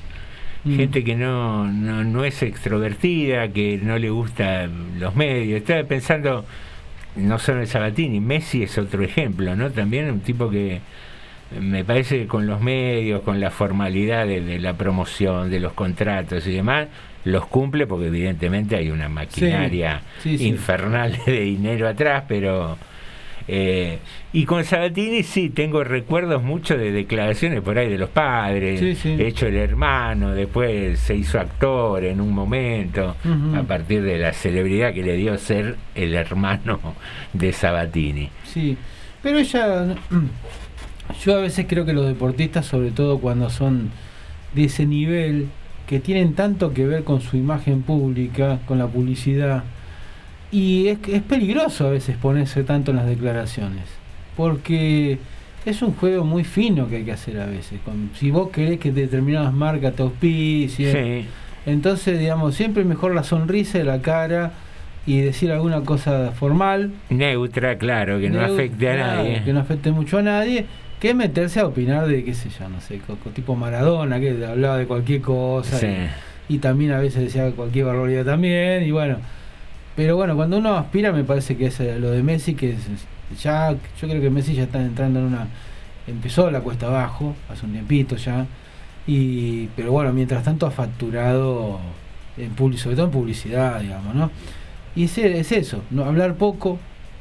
[0.64, 0.76] Mm.
[0.76, 5.58] gente que no, no, no es extrovertida, que no le gustan los medios.
[5.62, 6.46] Estaba pensando,
[7.16, 9.72] no solo en Sabatini, Messi es otro ejemplo, ¿no?
[9.72, 10.82] También un tipo que
[11.60, 15.74] me parece que con los medios, con la formalidad de, de la promoción, de los
[15.74, 16.88] contratos y demás,
[17.26, 20.48] los cumple porque evidentemente hay una maquinaria Sí, sí.
[20.48, 22.78] infernal de dinero atrás, pero...
[23.48, 24.00] eh,
[24.34, 29.46] y con Sabatini sí, tengo recuerdos mucho de declaraciones por ahí de los padres, hecho
[29.48, 33.16] el hermano, después se hizo actor en un momento,
[33.56, 36.80] a partir de la celebridad que le dio ser el hermano
[37.34, 38.30] de Sabatini.
[38.46, 38.78] Sí,
[39.22, 39.96] pero ella,
[41.24, 43.90] yo a veces creo que los deportistas, sobre todo cuando son
[44.56, 45.48] de ese nivel,
[45.88, 49.64] que tienen tanto que ver con su imagen pública, con la publicidad,
[50.52, 53.84] y es, es peligroso a veces ponerse tanto en las declaraciones,
[54.36, 55.18] porque
[55.66, 57.80] es un juego muy fino que hay que hacer a veces.
[57.86, 61.26] Con- si vos querés que determinadas marcas te auspicien, Sí.
[61.66, 64.52] entonces, digamos, siempre mejor la sonrisa de la cara
[65.06, 69.42] y decir alguna cosa formal Neutra, claro, que no afecte a nadie.
[69.44, 70.66] Que no afecte mucho a nadie,
[71.02, 73.02] que meterse a opinar de, qué sé yo, no sé,
[73.34, 75.80] tipo Maradona, que hablaba de cualquier cosa.
[75.80, 75.88] Sí.
[76.48, 79.18] Y, y también a veces decía cualquier barbaridad también, y bueno.
[79.96, 82.78] Pero bueno, cuando uno aspira, me parece que es eh, lo de Messi, que es,
[83.42, 85.48] ya, yo creo que Messi ya está entrando en una.
[86.06, 88.46] Empezó la cuesta abajo, hace un tiempito ya.
[89.08, 91.80] Y, pero bueno, mientras tanto ha facturado,
[92.38, 94.30] en sobre todo en publicidad, digamos, ¿no?
[94.96, 96.78] Y es, es eso, no hablar poco.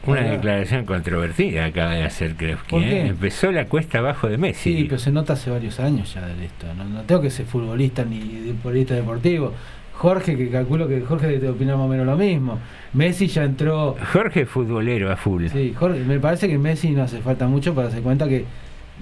[0.07, 2.35] Una hablar- declaración controvertida acaba de hacer.
[2.69, 3.09] ¿Por ¿eh?
[3.09, 4.75] Empezó la cuesta abajo de Messi.
[4.79, 6.67] Sí, pero se nota hace varios años ya de esto.
[6.77, 9.53] No, no tengo que ser futbolista ni deportista deportivo.
[9.95, 12.59] Jorge, que calculo que Jorge debe opinar más o menos lo mismo.
[12.95, 13.97] Messi ya entró.
[14.13, 15.49] Jorge es futbolero a full.
[15.49, 18.47] Sí, Jorge, me parece que Messi no hace falta mucho para darse cuenta que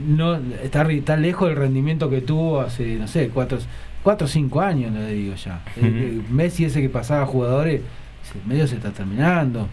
[0.05, 3.59] no está, está lejos del rendimiento que tuvo hace, no sé, cuatro
[4.03, 5.61] cuatro o cinco años, le digo ya.
[5.76, 5.86] Ujú.
[5.86, 7.82] el Messi ese que pasaba a jugadores,
[8.46, 9.68] medio se está terminando.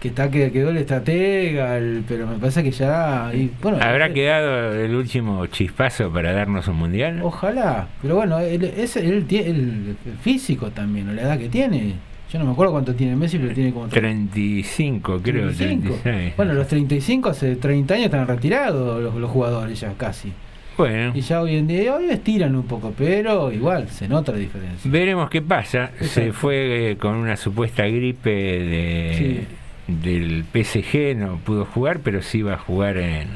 [0.00, 3.30] Que está que quedó el estratega, el- pero me parece que ya.
[3.34, 7.20] y, bueno, ¿Habrá quedado el último chispazo para darnos un mundial?
[7.22, 11.94] Ojalá, pero bueno, él, es, el, el físico también, la edad que tiene.
[12.30, 15.48] Yo no me acuerdo cuánto tiene Messi, pero tiene como 35, creo.
[15.52, 15.94] 35.
[16.02, 16.36] 36.
[16.36, 20.32] Bueno, los 35 hace 30 años están retirados los, los jugadores ya casi.
[20.76, 24.38] Bueno, Y ya hoy en día, hoy estiran un poco, pero igual se nota la
[24.38, 24.90] diferencia.
[24.90, 25.90] veremos qué pasa.
[26.02, 29.44] Se fue eh, con una supuesta gripe de,
[29.86, 33.28] del PSG, no pudo jugar, pero sí va a jugar en,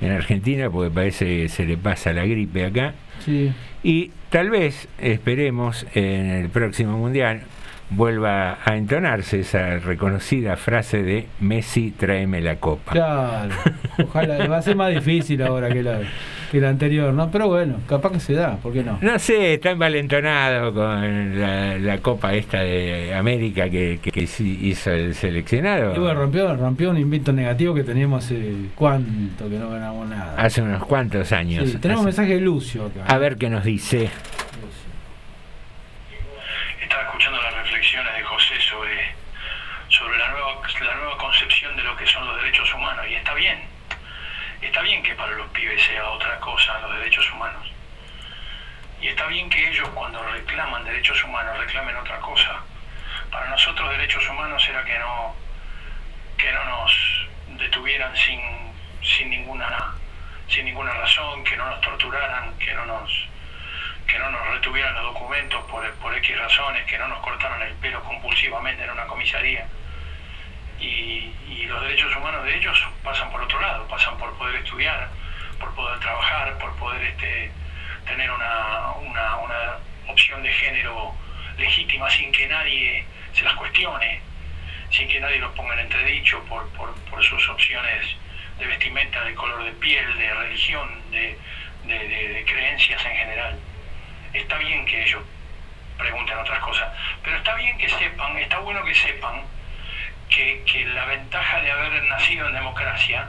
[0.00, 2.94] en Argentina porque parece que se le pasa la gripe acá.
[3.24, 7.42] Sí, Y tal vez, esperemos, en el próximo Mundial
[7.90, 12.92] vuelva a entonarse esa reconocida frase de Messi, tráeme la copa.
[12.92, 13.54] claro.
[14.04, 16.00] Ojalá, va a ser más difícil ahora que la,
[16.52, 17.30] que la anterior, ¿no?
[17.30, 18.98] Pero bueno, capaz que se da, ¿por qué no?
[19.00, 25.14] No sé, está envalentonado con la, la copa esta de América que, que, hizo el
[25.14, 25.96] seleccionado.
[25.96, 30.34] Y bueno, rompió, rompió un invito negativo que teníamos hace cuánto que no ganamos nada.
[30.36, 31.68] Hace unos cuantos años.
[31.70, 33.04] Sí, tenemos un Hace- mensaje de Lucio acá.
[33.12, 34.10] A ver qué nos dice.
[36.88, 39.14] Estaba escuchando las reflexiones de José sobre,
[39.90, 43.04] sobre la, nueva, la nueva concepción de lo que son los derechos humanos.
[43.06, 43.62] Y está bien.
[44.62, 47.70] Está bien que para los pibes sea otra cosa los derechos humanos.
[49.02, 52.58] Y está bien que ellos cuando reclaman derechos humanos reclamen otra cosa.
[53.30, 55.36] Para nosotros derechos humanos era que no,
[56.38, 57.26] que no nos
[57.58, 58.40] detuvieran sin,
[59.02, 59.92] sin, ninguna,
[60.48, 63.28] sin ninguna razón, que no nos torturaran, que no nos,
[64.08, 67.74] que no nos retuvieran los documentos por, por X razones, que no nos cortaran el
[67.74, 69.66] pelo compulsivamente en una comisaría.
[70.80, 75.08] Y, y los derechos humanos de ellos pasan por otro lado, pasan por poder estudiar,
[75.60, 77.50] por poder trabajar, por poder este,
[78.06, 79.78] tener una, una, una
[80.08, 81.14] opción de género
[81.58, 84.20] legítima sin que nadie se las cuestione,
[84.90, 88.06] sin que nadie los ponga en entredicho por, por, por sus opciones
[88.58, 91.36] de vestimenta, de color de piel, de religión, de,
[91.84, 93.58] de- creencias en general.
[94.32, 95.22] Está bien que ellos
[95.96, 96.88] pregunten otras cosas,
[97.22, 99.42] pero está bien que sepan, está bueno que sepan
[100.28, 103.28] que, que la ventaja de haber nacido en democracia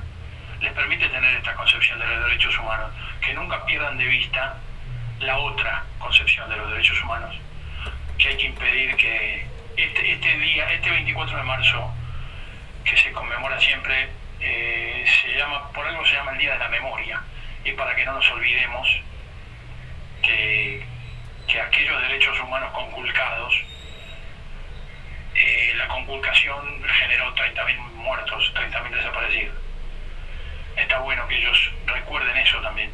[0.62, 2.92] les permite tener esta concepción de los derechos humanos,
[3.22, 4.58] que nunca pierdan de vista
[5.20, 7.36] la otra concepción de los derechos humanos,
[8.18, 9.46] que hay que impedir que
[9.78, 11.94] este, este día, este 24 de marzo,
[12.84, 14.10] que se conmemora siempre,
[14.42, 17.22] eh, se llama, por algo se llama el Día de la Memoria,
[17.64, 18.88] y para que no nos olvidemos
[20.22, 20.86] que,
[21.52, 23.54] que aquellos derechos humanos conculcados,
[25.36, 29.56] eh, la conculcación generó 30.000 muertos, 30.000 desaparecidos.
[30.76, 32.92] Está bueno que ellos recuerden eso también,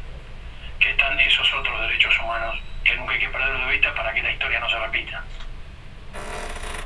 [0.80, 4.22] que están esos otros derechos humanos que nunca hay que perderlos de vista para que
[4.22, 5.24] la historia no se repita.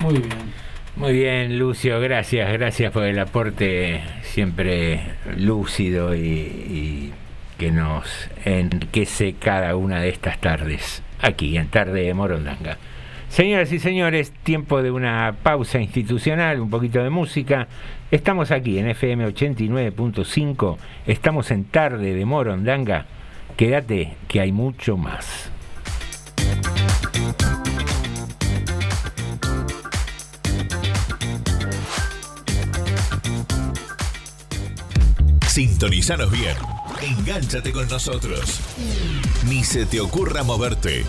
[0.00, 0.70] Muy bien.
[0.96, 5.00] Muy bien, Lucio, gracias, gracias por el aporte siempre
[5.36, 7.14] lúcido y, y
[7.58, 12.78] que nos enriquece cada una de estas tardes, aquí en Tarde de Morondanga.
[13.28, 17.68] Señoras y señores, tiempo de una pausa institucional, un poquito de música.
[18.10, 23.06] Estamos aquí en FM 89.5, estamos en Tarde de Morondanga.
[23.56, 25.50] Quédate que hay mucho más.
[35.46, 36.79] Sintonizanos bien.
[37.02, 38.60] Engánchate con nosotros.
[39.46, 41.06] Ni se te ocurra moverte.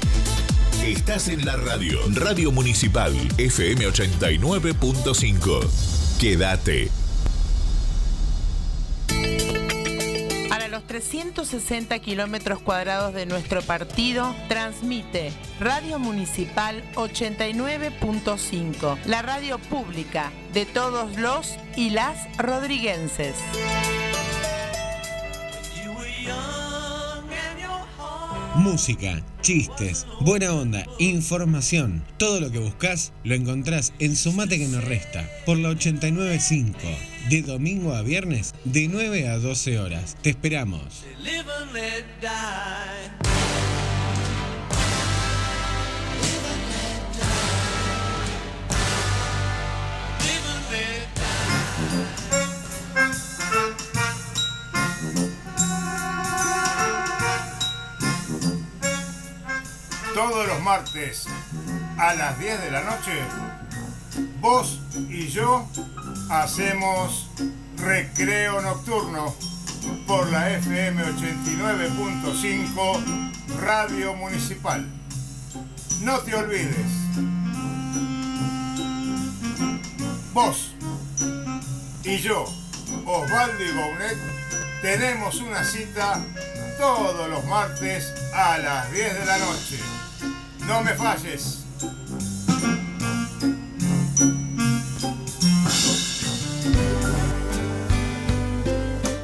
[0.86, 2.00] Estás en la radio.
[2.14, 5.68] Radio Municipal FM 89.5.
[6.20, 6.90] Quédate.
[10.48, 20.32] Para los 360 kilómetros cuadrados de nuestro partido, transmite Radio Municipal 89.5, la radio pública
[20.54, 23.36] de todos los y las rodriguenses.
[28.56, 32.04] Música, chistes, buena onda, información.
[32.18, 36.78] Todo lo que buscas lo encontrás en Sumate que nos resta por la 895.
[37.30, 40.16] De domingo a viernes, de 9 a 12 horas.
[40.22, 41.04] Te esperamos.
[60.14, 61.26] Todos los martes
[61.98, 63.14] a las 10 de la noche,
[64.42, 65.66] vos y yo
[66.30, 67.30] hacemos
[67.78, 69.34] recreo nocturno
[70.08, 73.32] por la FM 89.5
[73.62, 74.86] Radio Municipal.
[76.02, 76.92] No te olvides.
[80.34, 80.74] Vos
[82.04, 82.44] y yo,
[83.06, 84.18] Osvaldo y Bounet,
[84.82, 86.22] tenemos una cita
[86.78, 89.80] todos los martes a las 10 de la noche.
[90.68, 91.66] No me falles.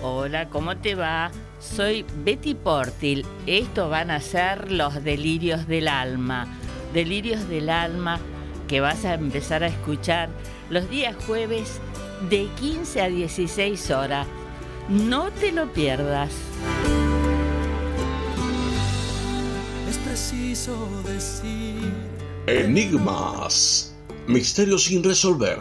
[0.01, 1.31] Hola, ¿cómo te va?
[1.59, 3.25] Soy Betty Portil.
[3.45, 6.47] Estos van a ser los delirios del alma.
[6.93, 8.19] Delirios del alma
[8.67, 10.29] que vas a empezar a escuchar
[10.69, 11.79] los días jueves
[12.29, 14.27] de 15 a 16 horas.
[14.89, 16.31] No te lo pierdas.
[19.87, 20.75] Es preciso
[21.05, 21.93] decir.
[22.45, 23.93] Enigmas,
[24.27, 25.57] misterios sin resolver,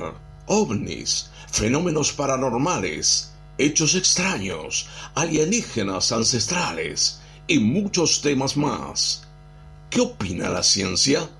[0.46, 9.28] ovnis, fenómenos paranormales, hechos extraños, alienígenas ancestrales y muchos temas más.
[9.90, 11.30] ¿Qué opina la ciencia?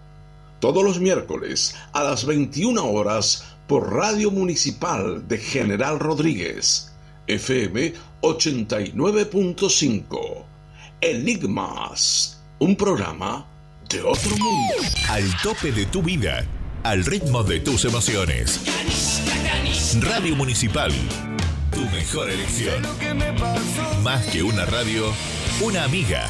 [0.61, 6.93] Todos los miércoles a las 21 horas por Radio Municipal de General Rodríguez,
[7.26, 10.45] FM 89.5.
[11.01, 13.47] Enigmas, un programa
[13.89, 14.75] de otro mundo.
[15.09, 16.45] Al tope de tu vida,
[16.83, 18.61] al ritmo de tus emociones.
[20.01, 20.91] Radio Municipal,
[21.71, 22.83] tu mejor elección.
[24.03, 25.13] Más que una radio,
[25.63, 26.29] una amiga.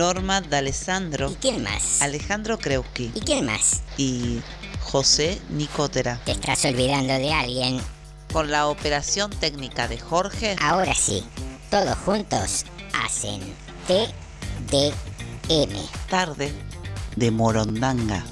[0.00, 1.30] Norma D'Alessandro.
[1.30, 2.00] ¿Y quién más?
[2.00, 3.12] Alejandro Kreuski.
[3.14, 3.82] ¿Y quién más?
[3.98, 4.40] Y
[4.80, 6.18] José Nicotera.
[6.24, 7.82] Te estás olvidando de alguien.
[8.32, 10.56] Con la operación técnica de Jorge.
[10.58, 11.22] Ahora sí,
[11.70, 13.42] todos juntos hacen
[13.86, 15.76] TDM.
[16.08, 16.50] Tarde
[17.16, 18.24] de Morondanga.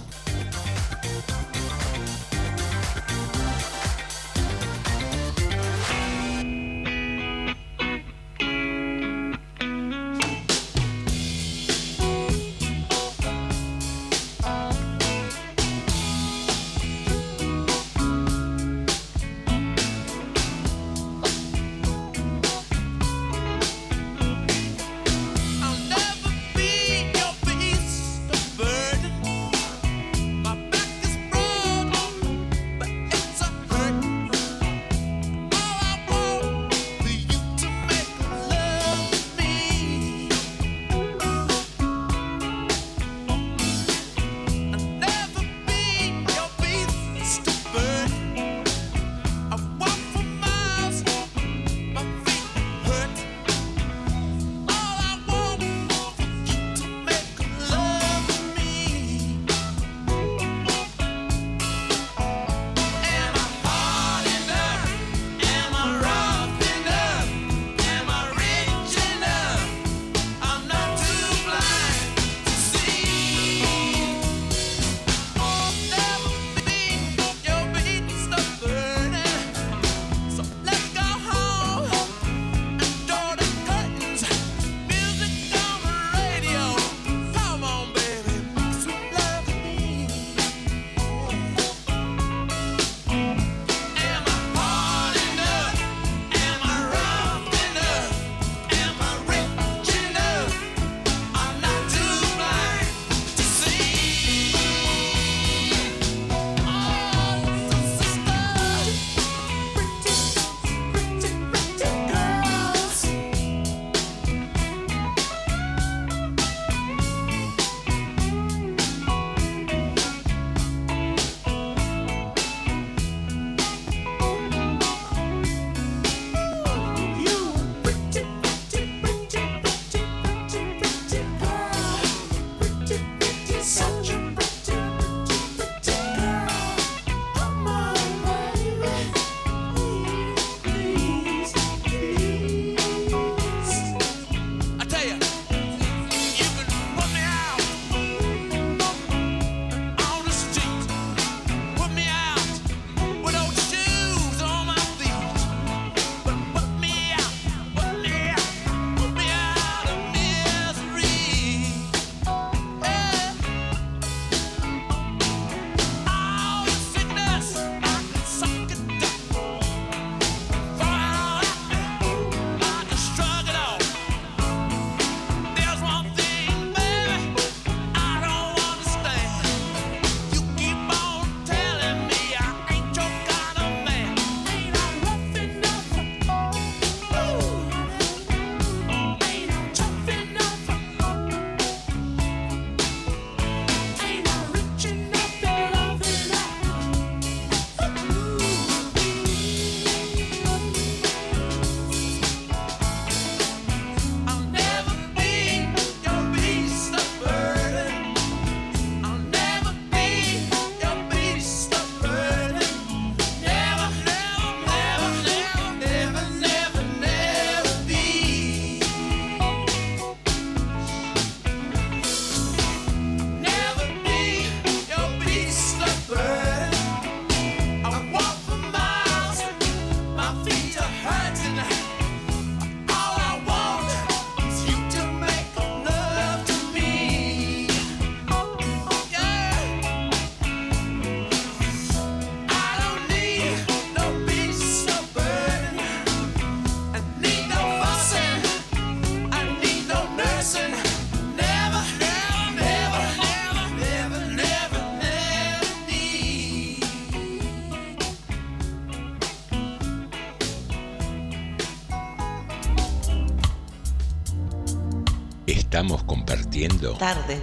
[266.95, 267.41] Tarde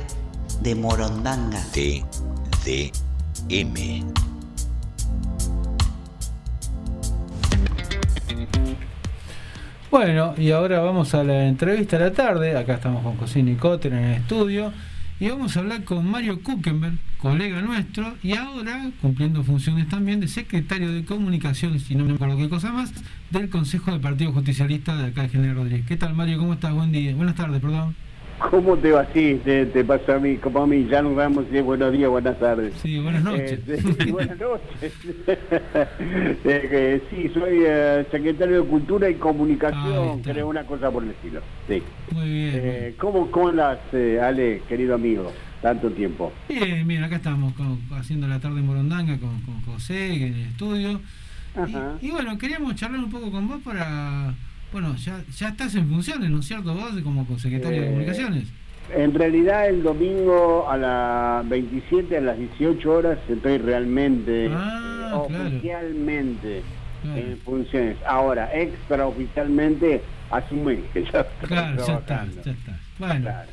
[0.62, 1.62] de Morondanga.
[2.64, 2.86] TDM.
[9.92, 12.58] Bueno, y ahora vamos a la entrevista de la tarde.
[12.58, 14.74] Acá estamos con Cocina y Cotter en el estudio.
[15.20, 20.28] Y vamos a hablar con Mario Kuckenberg, colega nuestro, y ahora cumpliendo funciones también de
[20.28, 22.92] secretario de comunicación, si no me acuerdo qué cosa más,
[23.32, 25.86] del Consejo del Partido Justicialista de acá de General Rodríguez.
[25.88, 26.38] ¿Qué tal, Mario?
[26.38, 26.74] ¿Cómo estás?
[26.74, 27.16] Buen día.
[27.16, 27.96] Buenas tardes, perdón.
[28.40, 29.08] ¿Cómo te va?
[29.14, 30.86] Sí, te, te pasa a mí, como a mí.
[30.90, 32.74] Ya nos vamos y buenos días, buenas tardes.
[32.82, 33.60] Sí, buenas noches.
[33.68, 34.94] Eh, sí, buenas noches.
[36.48, 41.42] Eh, sí, soy eh, secretario de Cultura y Comunicación, creo una cosa por el estilo.
[41.68, 41.82] Sí.
[42.12, 42.52] Muy bien.
[42.56, 43.52] Eh, ¿cómo, ¿Cómo
[43.94, 45.32] eh, Ale, querido amigo?
[45.62, 46.32] Tanto tiempo.
[46.48, 50.42] Bien, bien, acá estamos con- haciendo la tarde en Morondanga con, con José en el
[50.48, 51.02] estudio.
[51.56, 51.98] Ajá.
[52.02, 54.34] Y, y bueno, queríamos charlar un poco con vos para.
[54.76, 56.74] Bueno, ya, ya estás en funciones, ¿no es cierto?
[56.74, 58.44] Vos como secretario de Eh, comunicaciones.
[58.94, 65.16] En realidad el domingo a las 27, a las 18 horas, estoy realmente, Ah, eh,
[65.46, 66.62] oficialmente
[67.04, 67.18] Claro.
[67.22, 67.96] en funciones.
[68.06, 72.80] Ahora, extraoficialmente, asume que ya estoy Claro, ya está, ya está.
[73.00, 73.50] Bueno, Claro.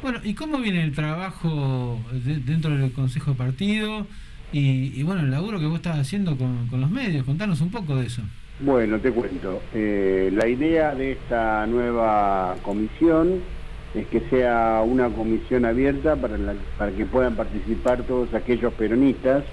[0.00, 4.06] bueno, ¿y cómo viene el trabajo de- dentro del Consejo de Partido?
[4.52, 7.72] Y, y bueno, el laburo que vos estás haciendo con, con los medios, contanos un
[7.72, 8.22] poco de eso.
[8.64, 9.68] Bueno, te cuento.
[9.72, 13.44] Eh, la idea de esta nueva comisión
[13.92, 19.44] es que sea una comisión abierta para, la- para que puedan participar todos aquellos peronistas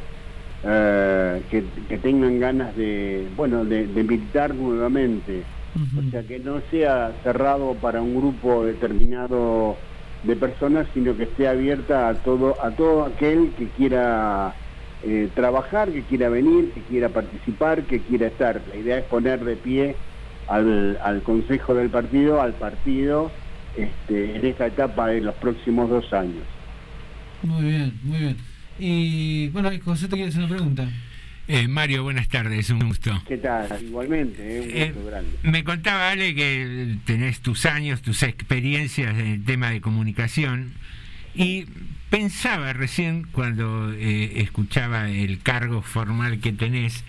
[0.62, 5.49] eh, que, que tengan ganas de, bueno, de, de militar nuevamente.
[5.95, 9.82] O sea, que no sea cerrado para un grupo determinado
[10.22, 14.55] de personas, sino que esté abierta a todo, a todo aquel que quiera
[15.04, 18.62] eh, trabajar, que quiera venir, que quiera participar, que quiera estar.
[18.70, 19.95] La idea es poner de pie
[20.47, 23.32] al, al Consejo del Partido, al partido,
[23.78, 26.43] este, en esta etapa de los próximos dos años.
[27.43, 28.38] Muy bien, muy bien.
[28.78, 30.89] Y bueno, José te quiere hacer una pregunta.
[31.47, 33.12] Eh, Mario, buenas tardes, un gusto.
[33.28, 33.68] ¿Qué tal?
[33.82, 35.32] Igualmente, eh, un Eh, gusto grande.
[35.43, 40.73] Me contaba Ale que tenés tus años, tus experiencias en el tema de comunicación
[41.34, 41.65] y
[42.10, 47.03] pensaba recién cuando eh, escuchaba el cargo formal que tenés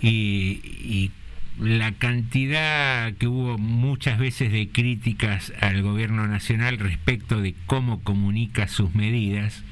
[0.00, 1.10] y, y
[1.58, 8.66] la cantidad que hubo muchas veces de críticas al gobierno nacional respecto de cómo comunica
[8.66, 9.62] sus medidas.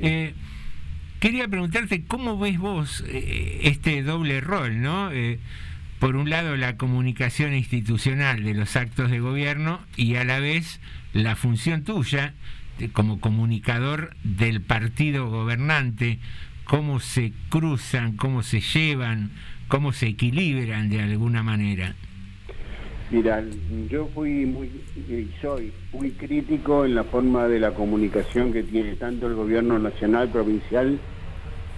[0.00, 0.34] Eh,
[1.20, 5.12] quería preguntarte cómo ves vos eh, este doble rol, ¿no?
[5.12, 5.38] Eh,
[6.00, 10.80] por un lado la comunicación institucional de los actos de gobierno y a la vez
[11.12, 12.34] la función tuya
[12.90, 16.18] como comunicador del partido gobernante,
[16.64, 19.30] cómo se cruzan, cómo se llevan,
[19.68, 21.94] cómo se equilibran de alguna manera.
[23.10, 23.44] Mira,
[23.90, 28.96] yo fui muy, y soy muy crítico en la forma de la comunicación que tiene
[28.96, 30.98] tanto el gobierno nacional, provincial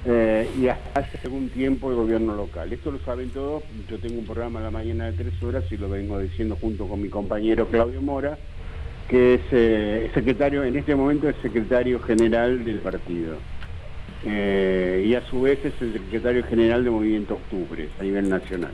[0.07, 2.73] eh, y hasta hace algún tiempo el gobierno local.
[2.73, 5.77] Esto lo saben todos, yo tengo un programa a la mañana de tres horas y
[5.77, 8.39] lo vengo diciendo junto con mi compañero Claudio Mora,
[9.09, 13.37] que es eh, secretario, en este momento es secretario general del partido.
[14.27, 18.73] Eh, y a su vez es el secretario general de Movimiento Octubre a nivel nacional.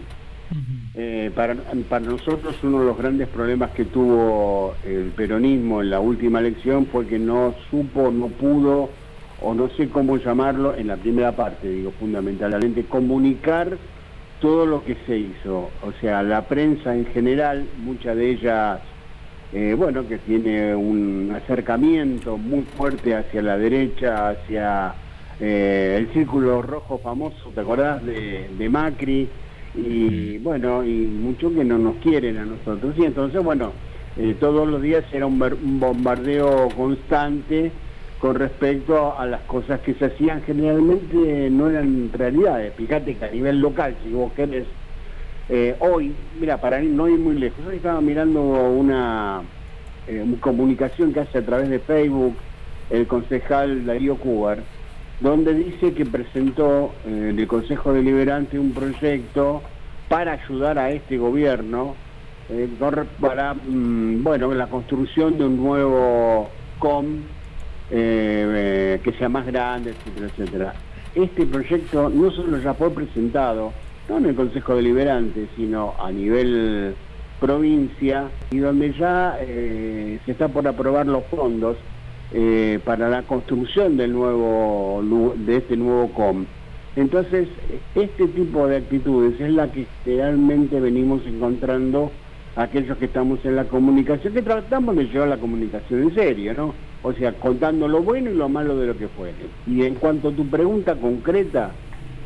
[0.94, 1.54] Eh, para,
[1.88, 6.86] para nosotros uno de los grandes problemas que tuvo el peronismo en la última elección
[6.86, 8.90] fue que no supo, no pudo,
[9.40, 13.78] o no sé cómo llamarlo, en la primera parte, digo, fundamentalmente, comunicar
[14.40, 15.70] todo lo que se hizo.
[15.82, 18.80] O sea, la prensa en general, mucha de ellas,
[19.52, 24.94] eh, bueno, que tiene un acercamiento muy fuerte hacia la derecha, hacia
[25.40, 28.04] eh, el círculo rojo famoso, ¿te acordás?
[28.04, 29.28] De, de Macri,
[29.74, 32.94] y bueno, y mucho que no nos quieren a nosotros.
[32.96, 33.72] Y entonces, bueno,
[34.16, 37.70] eh, todos los días era un, un bombardeo constante
[38.20, 42.74] con respecto a las cosas que se hacían generalmente no eran realidades.
[42.74, 44.66] Fíjate que a nivel local, si vos querés,
[45.50, 49.42] eh, hoy, mira, para no ir muy lejos, hoy estaba mirando una,
[50.06, 52.36] eh, comunicación que hace a través de Facebook
[52.88, 54.58] el concejal Darío Cubar,
[55.20, 59.62] donde dice que presentó eh, en el Consejo Deliberante un proyecto
[60.08, 61.94] para ayudar a este gobierno
[62.48, 62.68] eh,
[63.20, 66.48] para mm, bueno la construcción de un nuevo
[66.80, 67.06] COM
[67.92, 70.74] eh, eh, que sea más grande, etcétera, etcétera.
[71.14, 73.72] Este proyecto no solo ya fue presentado,
[74.10, 76.94] no en el Consejo Deliberante, sino a nivel
[77.38, 81.76] provincia, y donde ya eh, se está por aprobar los fondos
[82.32, 85.02] eh, para la construcción del nuevo
[85.36, 86.44] de este nuevo COM.
[86.96, 87.48] Entonces,
[87.94, 92.10] este tipo de actitudes es la que realmente venimos encontrando
[92.56, 96.74] aquellos que estamos en la comunicación, que tratamos de llevar la comunicación en serio, ¿no?
[97.02, 99.32] O sea, contando lo bueno y lo malo de lo que fue.
[99.68, 101.70] Y en cuanto a tu pregunta concreta,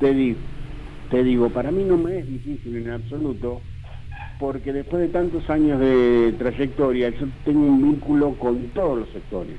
[0.01, 0.39] te digo,
[1.11, 3.61] te digo, para mí no me es difícil en absoluto
[4.39, 9.57] porque después de tantos años de trayectoria, yo tengo un vínculo con todos los sectores.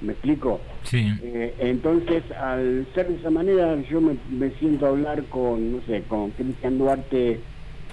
[0.00, 0.60] ¿Me explico?
[0.84, 1.12] Sí.
[1.22, 5.80] Eh, entonces, al ser de esa manera, yo me, me siento a hablar con, no
[5.86, 7.40] sé, con Cristian Duarte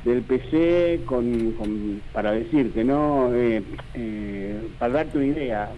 [0.03, 3.33] del PC, con, con- para decirte, ¿no?
[3.33, 3.63] Eh,
[3.95, 5.69] eh, para darte una idea,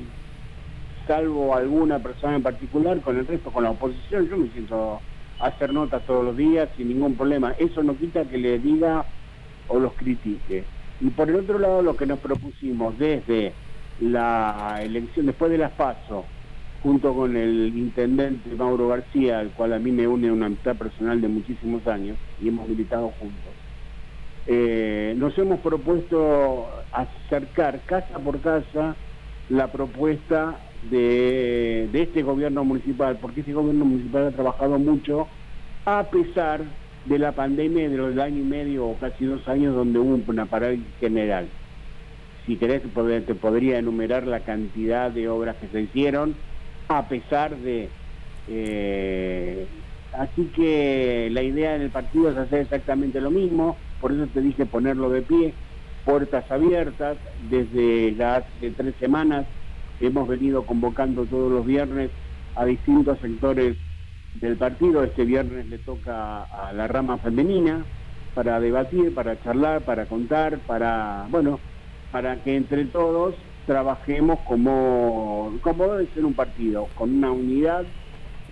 [1.07, 4.99] salvo alguna persona en particular, con el resto, con la oposición, yo me siento
[5.39, 7.53] hacer notas todos los días sin ningún problema.
[7.59, 9.05] Eso no quita que le diga
[9.67, 10.63] o los critique.
[10.99, 13.53] Y por el otro lado, lo que nos propusimos desde
[13.99, 16.25] la elección, después de las PASO,
[16.83, 21.21] junto con el intendente Mauro García, al cual a mí me une una amistad personal
[21.21, 23.53] de muchísimos años, y hemos militado juntos,
[24.45, 28.95] eh, nos hemos propuesto acercar casa por casa
[29.49, 35.27] la propuesta de, este gobierno municipal, porque este gobierno municipal ha trabajado mucho
[35.85, 36.61] a pesar
[37.05, 40.45] de la pandemia de los año y medio o casi dos años donde hubo una
[40.45, 41.47] parálisis general.
[42.45, 46.35] Si querés te pod- te podría enumerar la cantidad de obras que se hicieron
[46.89, 47.89] a pesar de...
[48.47, 49.67] eh,
[50.13, 54.41] así que la idea en el partido es hacer exactamente lo mismo, por eso te
[54.41, 55.53] dije ponerlo de pie,
[56.05, 57.17] puertas abiertas,
[57.49, 59.45] desde ya hace tres semanas
[59.99, 62.09] hemos venido convocando todos los viernes
[62.55, 63.77] a distintos sectores
[64.35, 65.03] del partido.
[65.03, 67.85] Este viernes le toca a la rama femenina
[68.33, 71.59] para debatir, para charlar, para contar, para, bueno,
[72.11, 77.85] para que entre todos trabajemos como, como debe ser un partido, con una unidad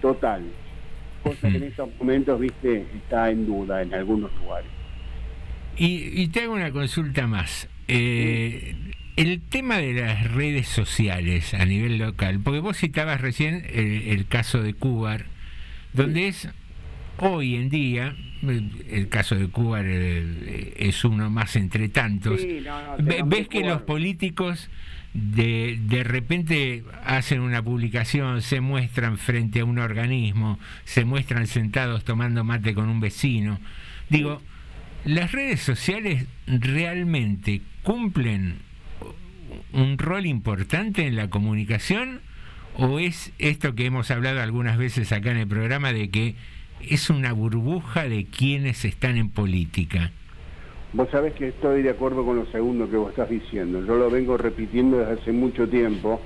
[0.01, 0.43] total.
[1.23, 4.69] Cosa que en estos momentos, viste, está en duda en algunos lugares.
[5.77, 7.67] Y, y te hago una consulta más.
[7.87, 8.75] Eh,
[9.15, 14.27] el tema de las redes sociales a nivel local, porque vos citabas recién el, el
[14.27, 15.19] caso de Cuba,
[15.93, 16.49] donde es
[17.19, 18.13] hoy en día,
[18.43, 18.61] eh,
[18.91, 23.29] el caso de Cuba eh, es uno más entre tantos, Sí, no, no, Ve- tengamos
[23.29, 24.69] ves que los políticos
[25.13, 32.03] de, de repente hacen una publicación, se muestran frente a un organismo, se muestran sentados
[32.03, 33.61] tomando mate con un vecino.
[34.09, 34.41] Digo,
[35.05, 38.57] ¿las redes sociales realmente cumplen
[39.73, 42.21] un rol importante en la comunicación?
[42.77, 46.35] ¿O es esto que hemos hablado algunas veces acá en el programa de que
[46.81, 50.11] es una burbuja de quienes están en política?
[50.93, 53.85] Vos sabés que estoy de acuerdo con lo segundo que vos estás diciendo.
[53.85, 56.21] Yo lo vengo repitiendo desde hace mucho tiempo,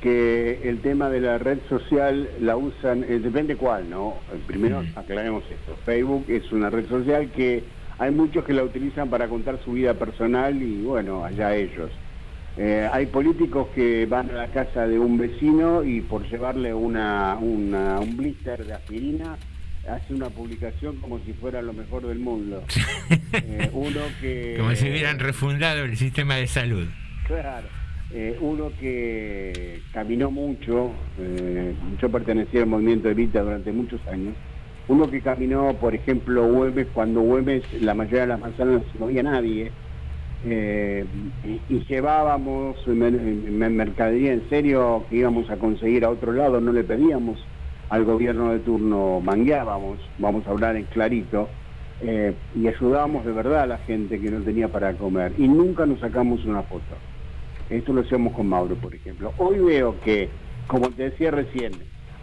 [0.00, 4.14] que el tema de la red social la usan, eh, depende cuál, ¿no?
[4.46, 5.76] Primero aclaremos esto.
[5.84, 7.64] Facebook es una red social que
[7.98, 11.90] hay muchos que la utilizan para contar su vida personal y bueno, allá ellos.
[12.56, 17.36] Eh, hay políticos que van a la casa de un vecino y por llevarle una,
[17.40, 19.36] una- un blister de aspirina
[19.88, 22.62] hace una publicación como si fuera lo mejor del mundo.
[23.46, 24.54] Eh, uno que...
[24.58, 26.86] Como si hubieran refundado el sistema de salud.
[27.26, 27.66] Claro.
[28.12, 30.92] Eh, uno que caminó mucho,
[32.00, 34.34] yo pertenecía al movimiento Evita durante muchos años,
[34.88, 39.22] uno que caminó, por ejemplo, Güemes, cuando Güemes, la mayoría de las manzanas no había
[39.24, 39.72] nadie,
[40.46, 41.04] eh,
[41.68, 46.72] y, llevábamos mer- mer- mercadería en serio que íbamos a conseguir a otro lado, no
[46.72, 47.38] le pedíamos
[47.90, 51.48] al gobierno de turno, mangueábamos, vamos a hablar en clarito,
[52.00, 55.86] eh, y ayudábamos de verdad a la gente que no tenía para comer, y nunca
[55.86, 56.96] nos sacamos una foto.
[57.70, 59.32] Esto lo hacemos con Mauro, por ejemplo.
[59.38, 60.28] Hoy veo que,
[60.66, 61.72] como te decía recién,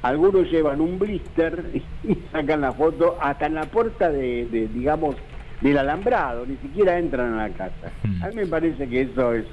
[0.03, 1.71] algunos llevan un blister
[2.03, 5.15] y sacan la foto hasta en la puerta de, digamos,
[5.61, 7.91] del alambrado, ni siquiera entran a la casa.
[8.21, 9.45] A mí me parece que eso es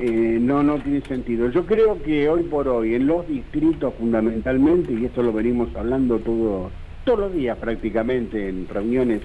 [0.00, 1.50] eh, no no tiene sentido.
[1.50, 6.18] Yo creo que hoy por hoy en los distritos fundamentalmente y esto lo venimos hablando
[6.18, 6.70] todo
[7.04, 9.20] todos los días prácticamente en reuniones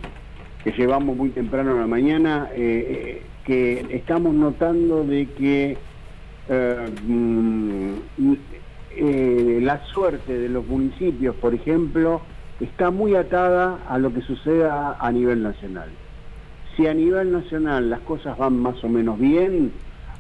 [0.64, 5.78] que llevamos muy temprano en la mañana, eh, eh, que estamos notando de que
[7.08, 7.94] mm,
[9.02, 12.22] eh, la suerte de los municipios, por ejemplo,
[12.60, 15.90] está muy atada a lo que suceda a nivel nacional.
[16.76, 19.72] Si a nivel nacional las cosas van más o menos bien,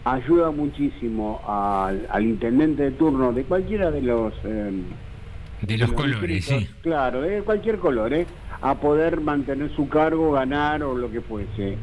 [0.05, 4.33] ayuda muchísimo al, al intendente de turno de cualquiera de los...
[4.43, 4.71] eh,
[5.61, 6.67] De los colores, sí.
[6.81, 8.25] Claro, de cualquier color, ¿eh?
[8.61, 11.77] a poder mantener su cargo, ganar o lo que fuese.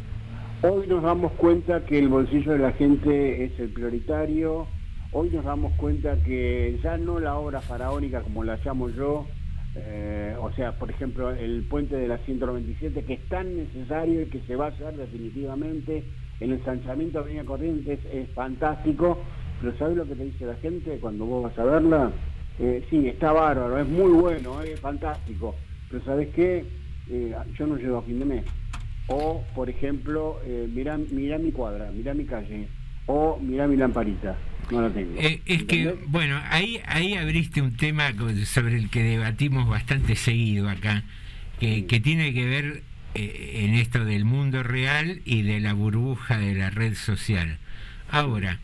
[0.62, 4.66] Hoy nos damos cuenta que el bolsillo de la gente es el prioritario,
[5.12, 9.26] hoy nos damos cuenta que ya no la obra faraónica como la llamo yo,
[9.76, 14.26] eh, o sea, por ejemplo, el puente de la 197, que es tan necesario y
[14.26, 16.04] que se va a hacer definitivamente,
[16.40, 19.18] el ensanchamiento de Avenida Corrientes es fantástico,
[19.60, 22.10] pero ¿sabes lo que te dice la gente cuando vos vas a verla?
[22.58, 25.56] Eh, sí, está bárbaro, es muy bueno, es fantástico,
[25.90, 26.64] pero ¿sabes qué?
[27.10, 28.44] Eh, yo no llego a fin de mes.
[29.08, 32.68] O, por ejemplo, eh, mira, mira mi cuadra, mira mi calle,
[33.06, 34.36] o mira mi lamparita.
[34.70, 35.14] No la tengo.
[35.20, 38.12] Eh, es que, bueno, ahí, ahí abriste un tema
[38.46, 41.04] sobre el que debatimos bastante seguido acá,
[41.60, 42.82] que, que tiene que ver
[43.14, 47.58] eh, en esto del mundo real y de la burbuja de la red social.
[48.10, 48.58] Ahora,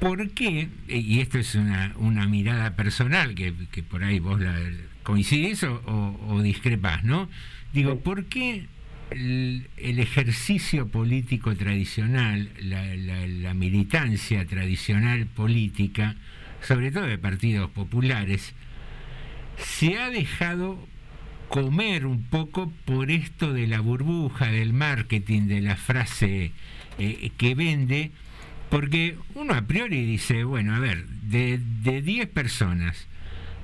[0.00, 0.68] ¿por qué?
[0.88, 4.54] eh, Y esto es una, una mirada personal, que, que por ahí vos la
[5.02, 7.28] coincidís o, o- o discrepás, ¿no?
[7.72, 8.66] Digo, ¿por qué
[9.14, 16.16] el, ejercicio político tradicional, la, militancia tradicional política,
[16.60, 18.54] sobre todo de partidos populares,
[19.58, 20.86] se ha dejado
[21.48, 26.52] comer un poco por esto de la burbuja, del marketing, de la frase
[26.98, 28.10] eh, que vende,
[28.70, 33.06] porque uno a priori dice, bueno, a ver, de de 10 personas,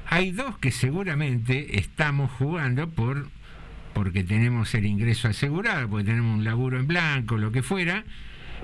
[0.06, 3.28] hay dos que seguramente estamos jugando por
[3.92, 8.04] porque tenemos el ingreso asegurado, porque tenemos un laburo en blanco, lo que fuera,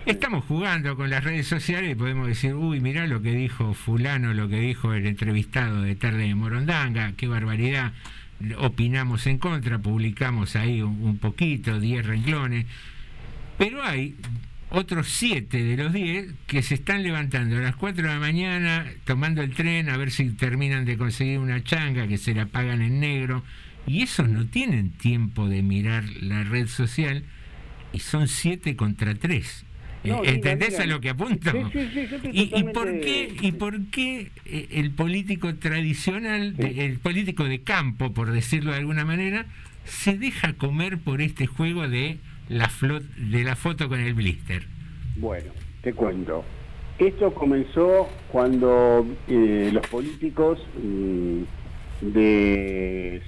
[0.07, 4.35] estamos jugando con las redes sociales y podemos decir, uy, mirá lo que dijo fulano,
[4.35, 7.93] lo que dijo el entrevistado de Tarde de Morondanga, qué barbaridad,
[8.59, 12.67] opinamos en contra, publicamos ahí un, un poquito, 10 renglones,
[13.59, 14.15] pero hay
[14.71, 18.87] otros 7 de los 10 que se están levantando a las 4 de la mañana,
[19.05, 22.83] tomando el tren a ver si terminan de conseguir una changa que se la pagan
[22.83, 23.43] en negro,
[23.87, 27.23] y esos no tienen tiempo de mirar la red social
[27.93, 29.65] y son 7 contra 3.
[30.05, 30.83] No, diga, ¿Entendés diga.
[30.85, 31.51] a lo que apunto?
[31.51, 35.55] Sí, sí, sí, yo estoy ¿Y, y por qué, ¿Y por qué eh, el político
[35.57, 39.47] tradicional, el político de campo, por decirlo de alguna manera,
[39.85, 42.19] se deja comer por este juego de
[42.49, 44.65] la, flo- de la foto con el blister?
[45.17, 45.51] Bueno,
[45.83, 46.45] te cuento.
[46.99, 51.43] Esto comenzó cuando eh, los políticos mm,
[52.01, 53.21] de,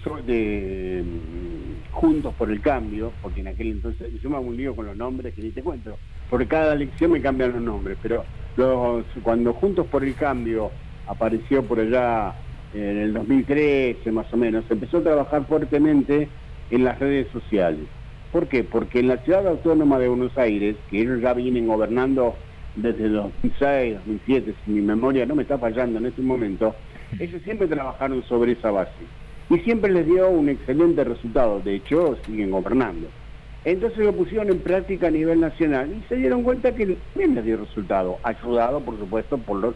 [1.05, 4.87] mm, Juntos por el Cambio, porque en aquel entonces yo me hago un lío con
[4.87, 5.97] los nombres que ni te cuento,
[6.31, 8.25] porque cada elección me cambian los nombres, pero
[8.57, 10.71] los, cuando Juntos por el Cambio
[11.09, 12.35] apareció por allá
[12.75, 16.29] en el 2013 más o menos, empezó a trabajar fuertemente
[16.71, 17.87] en las redes sociales.
[18.31, 18.63] ¿Por qué?
[18.63, 22.35] Porque en la ciudad autónoma de Buenos Aires, que ellos ya vienen gobernando
[22.77, 26.75] desde 2006, 2007, si mi memoria no me está fallando en este momento,
[27.19, 28.93] ellos siempre trabajaron sobre esa base.
[29.51, 33.09] Y siempre les dio un excelente resultado, de hecho siguen gobernando.
[33.65, 37.45] Entonces lo pusieron en práctica a nivel nacional y se dieron cuenta que también les
[37.45, 39.75] dio resultado, ayudado por supuesto por los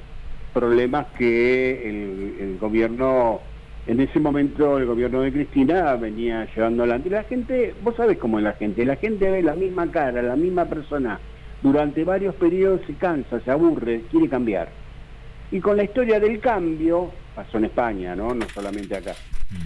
[0.53, 3.41] problemas que el, el gobierno,
[3.87, 7.11] en ese momento el gobierno de Cristina venía llevando adelante.
[7.11, 10.37] La gente, vos sabés cómo es la gente, la gente ve la misma cara, la
[10.37, 11.19] misma persona,
[11.63, 14.69] durante varios periodos se cansa, se aburre, quiere cambiar.
[15.51, 18.35] Y con la historia del cambio, pasó en España, ¿no?
[18.35, 19.15] No solamente acá.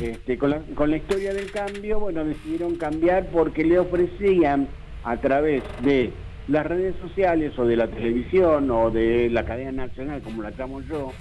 [0.01, 4.69] Este, con, la, con la historia del cambio, bueno, decidieron cambiar porque le ofrecían
[5.05, 6.13] a través de
[6.49, 10.81] las redes sociales o de la televisión o de la cadena nacional, como la llamo
[10.83, 11.13] yo,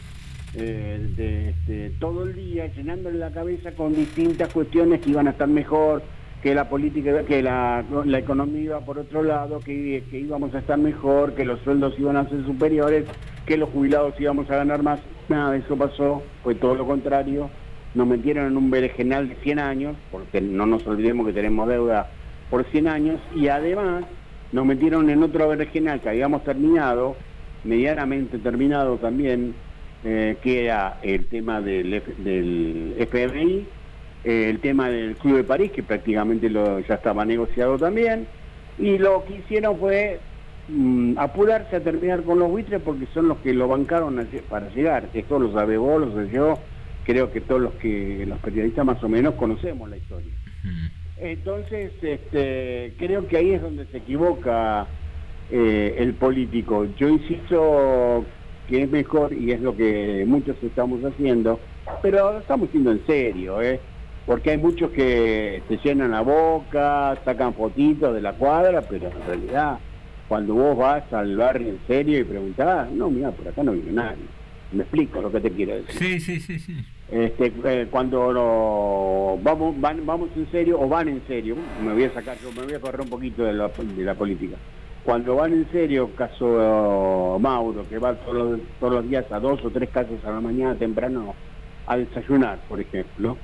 [0.56, 5.32] eh, de, este, todo el día llenándole la cabeza con distintas cuestiones que iban a
[5.32, 6.04] estar mejor,
[6.46, 10.60] que la política, que la, la economía iba por otro lado, que, que íbamos a
[10.60, 13.06] estar mejor, que los sueldos iban a ser superiores,
[13.48, 15.00] que los jubilados íbamos a ganar más.
[15.28, 17.50] Nada eso pasó, fue todo lo contrario.
[17.96, 22.12] Nos metieron en un berenjenal de 100 años, porque no nos olvidemos que tenemos deuda
[22.52, 24.06] por 100 años, y además
[24.52, 27.16] nos metieron en otro berenjenal que habíamos terminado,
[27.64, 29.56] medianamente terminado también,
[30.04, 32.94] eh, que era el tema del, del
[34.26, 38.26] eh, el tema del Club de París, que prácticamente lo, ya estaba negociado también,
[38.80, 40.20] y lo que hicieron fue
[40.68, 44.70] mm, apurarse a terminar con los buitres porque son los que lo bancaron a para
[44.70, 45.10] llegar.
[45.14, 46.56] Esto lo sabe vos, lo sé yo,
[47.06, 50.34] creo que todos los que los periodistas más o menos conocemos la historia.
[51.18, 54.88] Entonces, este, creo que ahí es donde se equivoca
[55.52, 56.88] eh, el político.
[56.98, 58.26] Yo insisto
[58.68, 61.60] que es mejor y es lo que muchos estamos haciendo,
[62.02, 63.80] pero lo estamos haciendo en serio, ¿eh?
[64.26, 69.28] Porque hay muchos que se llenan la boca, sacan fotitos de la cuadra, pero en
[69.28, 69.78] realidad
[70.28, 73.92] cuando vos vas al barrio en serio y preguntás, no, mira, por acá no vive
[73.92, 74.24] nadie.
[74.72, 75.92] Me explico lo que te quiero decir.
[75.96, 76.76] Sí, sí, sí, sí.
[77.12, 82.06] Este, eh, cuando lo- vamos van, vamos en serio o van en serio, me voy
[82.06, 84.58] a sacar, yo me voy a correr un poquito de la, de la política.
[85.04, 89.64] Cuando van en serio, caso Mauro, que va todos los, todos los días a dos
[89.64, 91.36] o tres casas a la mañana temprano
[91.86, 93.38] a desayunar, por ejemplo.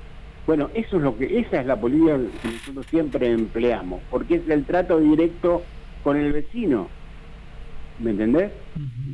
[0.48, 4.50] Bueno, eso es lo que, esa es la política que nosotros siempre empleamos, porque es
[4.50, 5.64] el trato directo
[6.04, 6.90] con el vecino.
[8.00, 8.52] ¿Me entendés?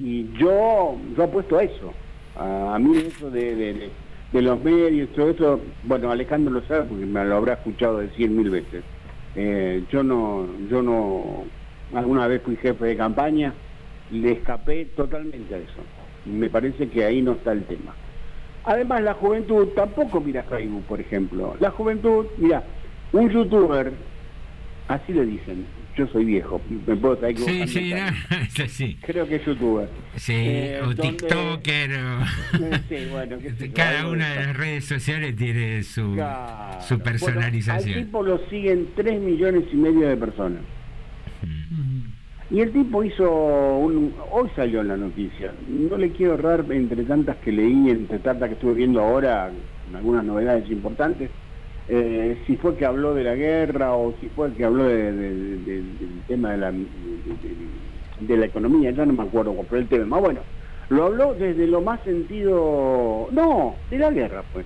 [0.01, 1.93] Y yo, yo apuesto a eso.
[2.37, 3.89] A, a mí eso de, de- de-
[4.31, 8.29] de los medios, todo eso, bueno, Alejandro lo sabe porque me lo habrá escuchado decir
[8.29, 8.83] mil veces.
[9.35, 11.45] Eh, yo no, yo no,
[11.93, 13.53] alguna vez fui jefe de campaña,
[14.11, 15.81] le escapé totalmente a eso.
[16.25, 17.95] Me parece que ahí no está el tema.
[18.67, 21.55] Además, la juventud tampoco mira Facebook, por ejemplo.
[21.59, 22.63] La juventud, mira,
[23.13, 23.93] un youtuber,
[24.89, 25.65] así le dicen,
[25.97, 28.99] yo soy viejo, me puedo estar Sí, sí, no, sí.
[29.01, 29.89] Creo que es youtuber.
[30.17, 32.25] Sí, Eh, o donde- TikToker, o-
[32.89, 36.81] Sí, bueno, yo, cada una de las redes sociales tiene su, Claro.
[36.81, 37.97] su Bueno, personalización.
[37.99, 40.61] al tipo lo siguen 3 millones y medio de personas.
[42.49, 43.29] Y el tipo hizo
[43.77, 44.15] un...
[44.31, 45.53] Hoy salió en la noticia.
[45.67, 49.53] No le quiero errar entre tantas que leí, entre tantas que estuve viendo ahora,
[49.93, 51.31] algunas novedades importantes,
[51.89, 55.57] eh, si fue que habló de la guerra o si fue que habló de- de-
[55.57, 59.89] de- del tema de la, de, la economía, ya no me acuerdo cuál fue el
[59.89, 60.19] tema.
[60.19, 60.41] Bueno,
[60.89, 63.27] lo habló desde lo más sentido...
[63.31, 64.65] No, de la guerra pues.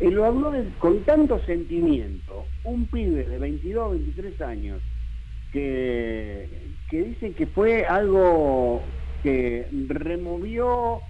[0.00, 2.48] Eh, lo habló con tanto sentimiento.
[2.64, 4.82] Un pibe de 22, 23 años
[5.50, 8.82] que, que dicen que fue algo
[9.22, 11.00] que removió,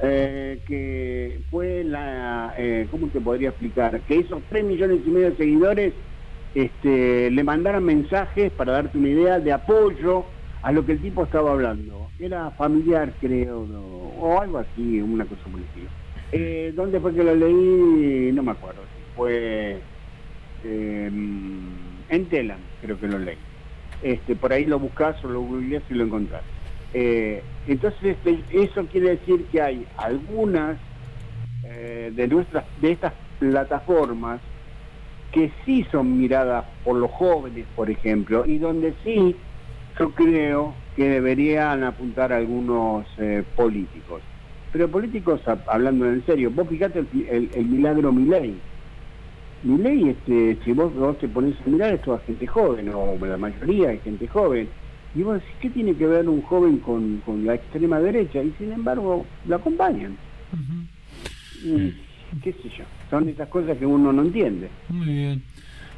[0.00, 4.00] eh, que fue la, eh, ¿cómo te podría explicar?
[4.02, 5.94] Que esos 3 millones y medio de seguidores
[6.54, 10.24] este, le mandaran mensajes, para darte una idea, de apoyo
[10.62, 12.12] a lo que el tipo estaba hablando.
[12.20, 13.62] Era familiar, creo,
[14.20, 15.88] o algo así, una cosa estilo.
[16.30, 18.30] Eh, ¿Dónde fue que lo leí?
[18.30, 18.82] No me acuerdo.
[19.16, 19.76] Fue
[20.64, 21.10] eh,
[22.10, 23.36] en Telam, creo que lo leí.
[24.02, 26.42] Este, por ahí lo buscas o lo googleás y lo encontrás.
[26.94, 30.76] Eh, entonces este, eso quiere decir que hay algunas
[31.64, 34.40] eh, de nuestras de estas plataformas
[35.32, 39.34] que sí son miradas por los jóvenes, por ejemplo, y donde sí
[39.98, 44.20] yo creo que deberían apuntar algunos eh, políticos.
[44.72, 48.12] Pero políticos, hablando en serio, vos fijate el, el- milagro
[49.62, 49.94] Milei.
[49.96, 53.36] Milei, este, si vos, vos te pones a mirar, es toda gente joven, o la
[53.36, 54.68] mayoría es gente joven.
[55.14, 58.42] Y vos decís, ¿qué tiene que ver un joven con, con la extrema derecha?
[58.42, 60.16] Y sin embargo, lo acompañan.
[61.64, 61.94] Y,
[62.42, 64.68] qué sé yo, son esas cosas que uno no entiende.
[64.88, 65.42] Muy bien.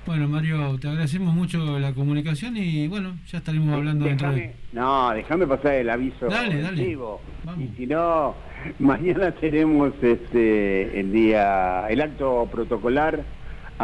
[0.06, 4.54] Bueno, Mario, te agradecemos mucho la comunicación y bueno, ya estaremos hablando dentro Déjame- de...
[4.74, 6.84] No, déjame pasar el aviso Dale, dale.
[6.84, 7.22] vivo.
[7.58, 8.34] Y si no,
[8.80, 13.24] mañana tenemos este el día, el acto protocolar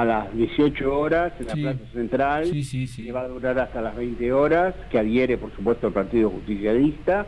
[0.01, 1.63] a las 18 horas en la Sí.
[1.63, 2.51] Plaza Central,
[2.97, 7.27] que va a durar hasta las 20 horas, que adhiere por supuesto al Partido Justicialista.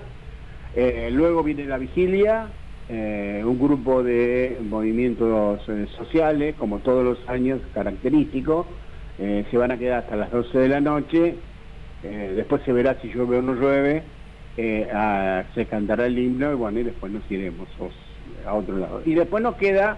[0.74, 2.46] Eh, luego viene la vigilia,
[2.88, 8.66] eh, un grupo de movimientos eh, sociales, como todos los años, característico,
[9.18, 11.36] se van a quedar hasta las 12 de la noche,
[12.02, 14.02] después se verá si llueve o no llueve,
[14.92, 17.92] ah, se cantará el himno y bueno, y después nos iremos os-
[18.44, 19.02] a otro lado.
[19.04, 19.96] Y después nos queda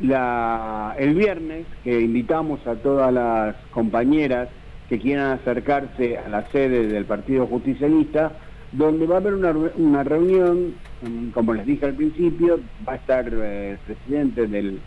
[0.00, 4.48] el viernes, que invitamos a todas las compañeras
[4.86, 8.38] que quieran acercarse a la sede del Partido Justicialista,
[8.70, 12.96] donde va a haber una, una reunión, mm, como les dije al principio, va a
[12.96, 14.86] estar eh, el presidente del,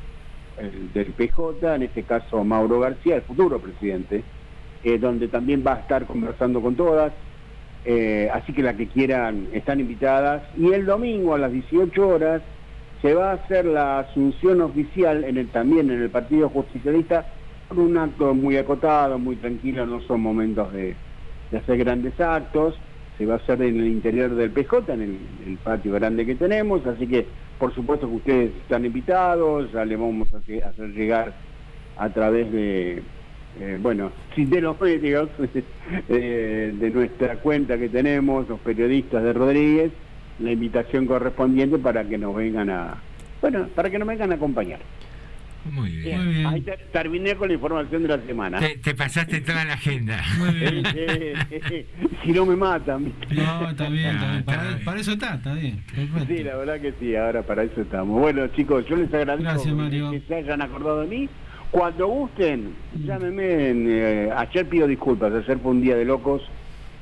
[0.56, 4.32] el- del PJ, en este caso Mauro García, el futuro presidente,
[4.82, 7.14] eh, donde también va a estar conversando con todas,
[7.84, 10.44] eh, así que las que quieran están invitadas.
[10.56, 12.44] Y el domingo a las 18 horas
[13.04, 17.26] se va a hacer la asunción oficial en el, también en el Partido Justicialista
[17.68, 20.96] con un acto muy acotado, muy tranquilo, no son momentos de,
[21.54, 22.76] hacer grandes actos,
[23.18, 26.86] se va a hacer en el interior del PJ, en el, patio grande que tenemos,
[26.88, 27.28] así que
[27.60, 31.34] por supuesto que ustedes están invitados, ya le vamos a hacer, llegar
[31.98, 33.04] a través de,
[33.60, 35.30] eh, bueno, de los medios,
[36.10, 39.92] eh, de nuestra cuenta que tenemos, los periodistas de Rodríguez,
[40.44, 42.96] la invitación correspondiente para que nos vengan a,
[43.42, 44.80] bueno, para que nos vengan a acompañar.
[45.72, 46.30] Muy bien.
[46.30, 48.60] Bien, Ahí ter- terminé con la información de la semana.
[48.60, 50.22] Te, te pasaste toda la agenda.
[50.52, 51.86] Sí, sí.
[52.26, 53.14] si no me matan.
[53.32, 54.44] No, está bien, está bien.
[54.44, 55.82] Para, para eso está, está bien.
[55.96, 56.26] Perfecto.
[56.28, 58.20] Sí, la verdad que sí, ahora para eso estamos.
[58.20, 60.12] Bueno, chicos, yo les agradezco Gracias, Mario.
[60.12, 61.30] que se hayan acordado de mí.
[61.72, 62.74] Cuando gusten,
[63.06, 63.70] llámenme.
[63.70, 66.42] en, eh, ayer pido disculpas, ayer fue un día de locos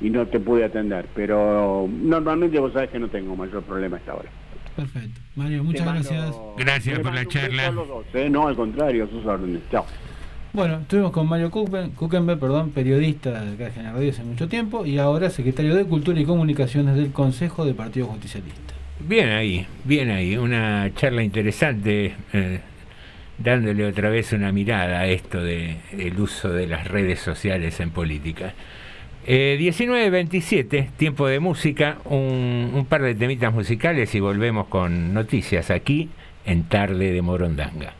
[0.02, 4.00] y no te pude atender, pero normalmente vos sabés que no tengo mayor problema a
[4.00, 4.28] esta hora.
[4.76, 5.20] Perfecto.
[5.36, 6.34] Mario, muchas mando- gracias.
[6.58, 7.66] Gracias por la charla.
[7.68, 8.28] a los dos, ¿eh?
[8.30, 9.60] No, al contrario, sus órdenes.
[9.70, 9.84] Chao.
[10.54, 14.84] Bueno, estuvimos con Mario Kuchenberg, perdón, periodista de acá de General Radio hace mucho tiempo
[14.84, 18.74] y ahora secretario de Cultura y Comunicaciones del Consejo del Partido Justicialista.
[19.00, 20.36] Bien ahí, bien ahí.
[20.36, 22.60] Una charla interesante, eh,
[23.38, 27.90] dándole otra vez una mirada a esto de el uso de las redes sociales en
[27.90, 28.52] política.
[29.24, 35.70] Eh, 19.27, tiempo de música, un, un par de temitas musicales y volvemos con noticias
[35.70, 36.10] aquí
[36.44, 37.94] en Tarde de Morondanga.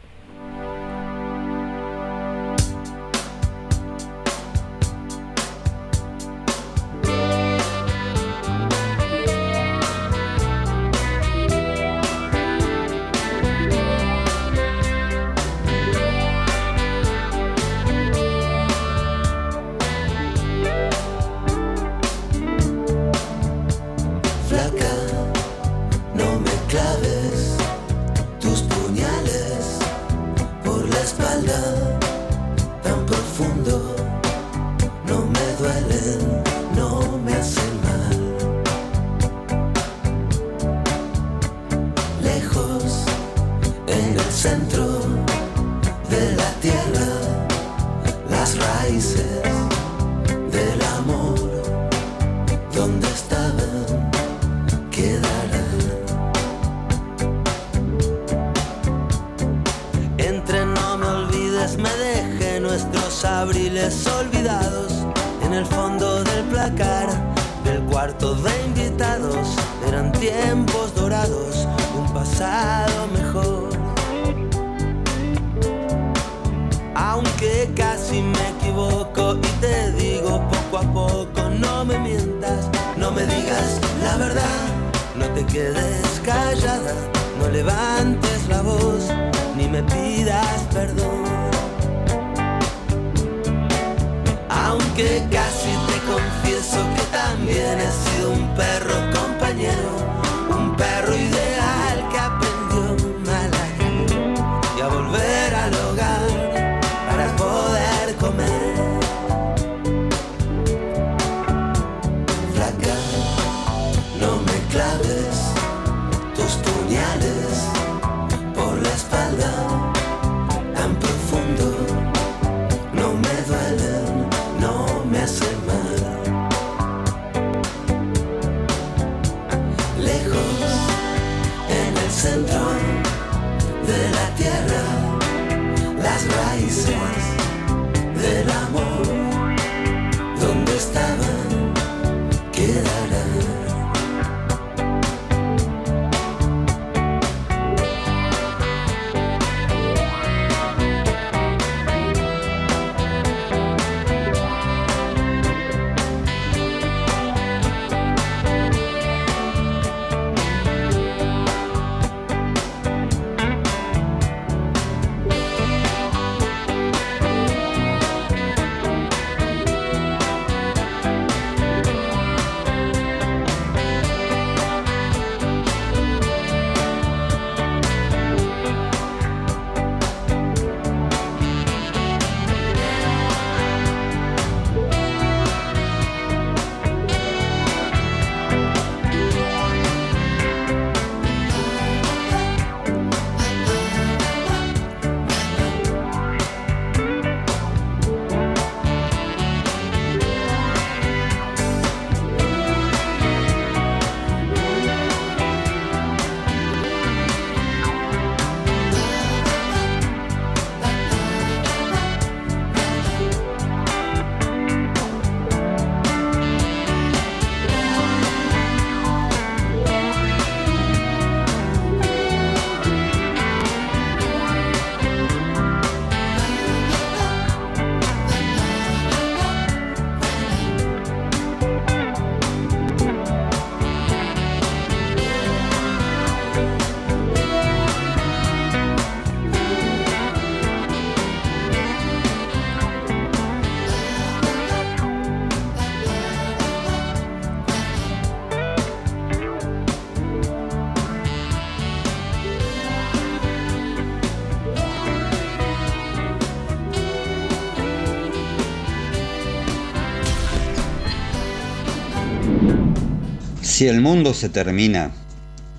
[263.82, 265.10] Si el mundo se termina,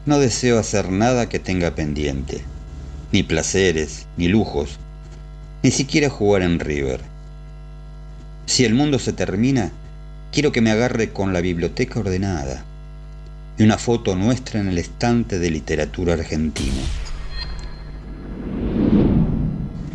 [0.06, 2.42] no deseo hacer nada que tenga pendiente,
[3.14, 4.78] ni placeres, ni lujos,
[5.64, 7.00] ni siquiera jugar en River.
[8.46, 9.72] Si el mundo se termina,
[10.34, 12.66] quiero que me agarre con la biblioteca ordenada
[13.58, 16.84] y una foto nuestra en el estante de literatura argentina.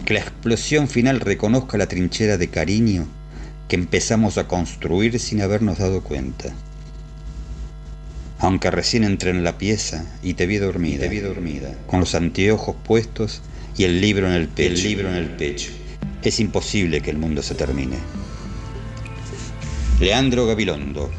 [0.07, 3.07] Que la explosión final reconozca la trinchera de cariño
[3.69, 6.55] que empezamos a construir sin habernos dado cuenta
[8.39, 12.15] aunque recién entré en la pieza y te vi dormida, te vi dormida, con los
[12.15, 13.43] anteojos puestos
[13.77, 14.75] y el libro en el pecho.
[14.75, 15.71] El libro en el pecho.
[16.23, 17.97] Es imposible que el mundo se termine.
[20.01, 21.11] Leandro Gabilondo.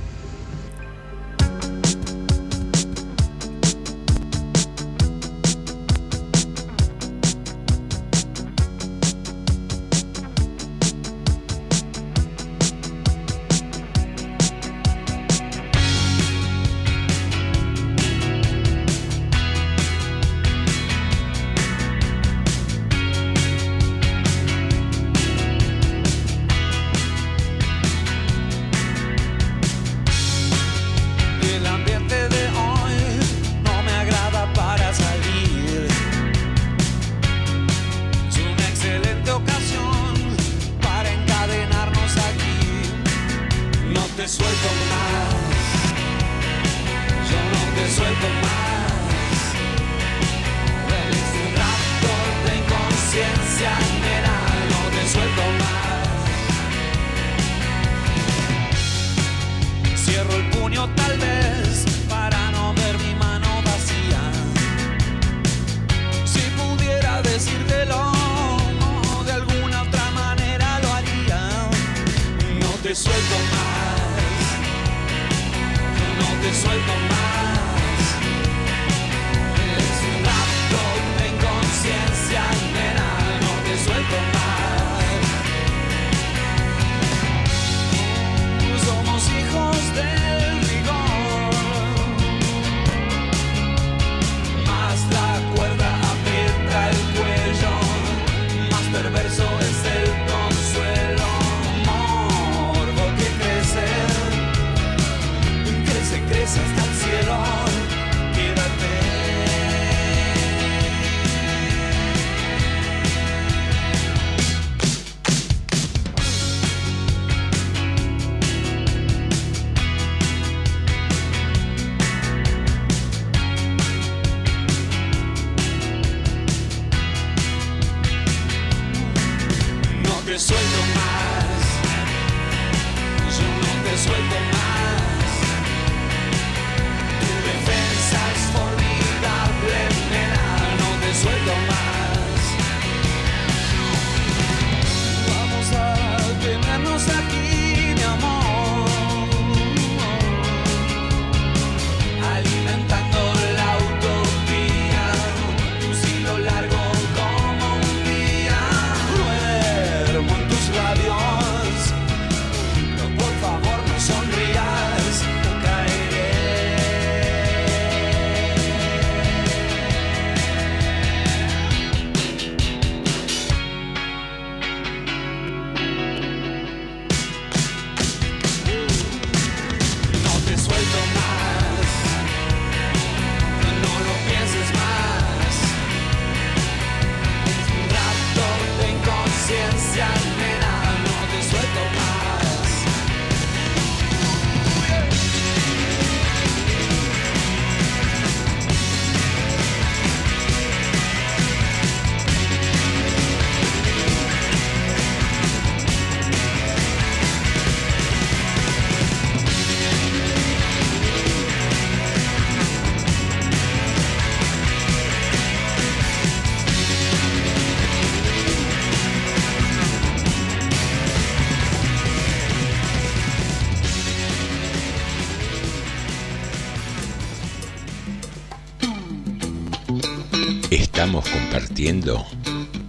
[232.09, 232.25] Compartiendo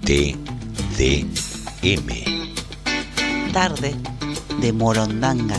[0.04, 1.12] TDM.
[3.52, 3.94] Tarde
[4.60, 5.58] de Morondanga.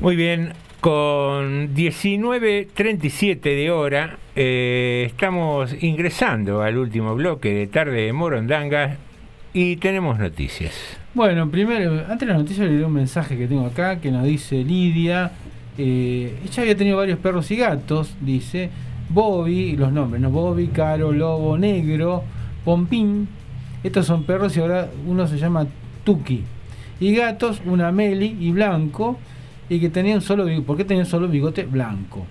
[0.00, 8.12] Muy bien, con 19.37 de hora eh, estamos ingresando al último bloque de Tarde de
[8.12, 8.96] Morondanga
[9.52, 10.97] y tenemos noticias.
[11.14, 14.62] Bueno, primero, antes de la noticia le un mensaje que tengo acá que nos dice
[14.62, 15.32] Lidia.
[15.78, 18.70] Eh, ella había tenido varios perros y gatos, dice.
[19.08, 20.30] Bobby, los nombres, ¿no?
[20.30, 22.24] Bobby, Caro, Lobo, Negro,
[22.62, 23.26] Pompín.
[23.82, 25.66] Estos son perros y ahora uno se llama
[26.04, 26.44] Tuki.
[27.00, 29.18] Y gatos, una Meli y Blanco.
[29.70, 30.66] Y que tenían solo bigote.
[30.66, 32.26] ¿Por qué tenían solo bigote blanco?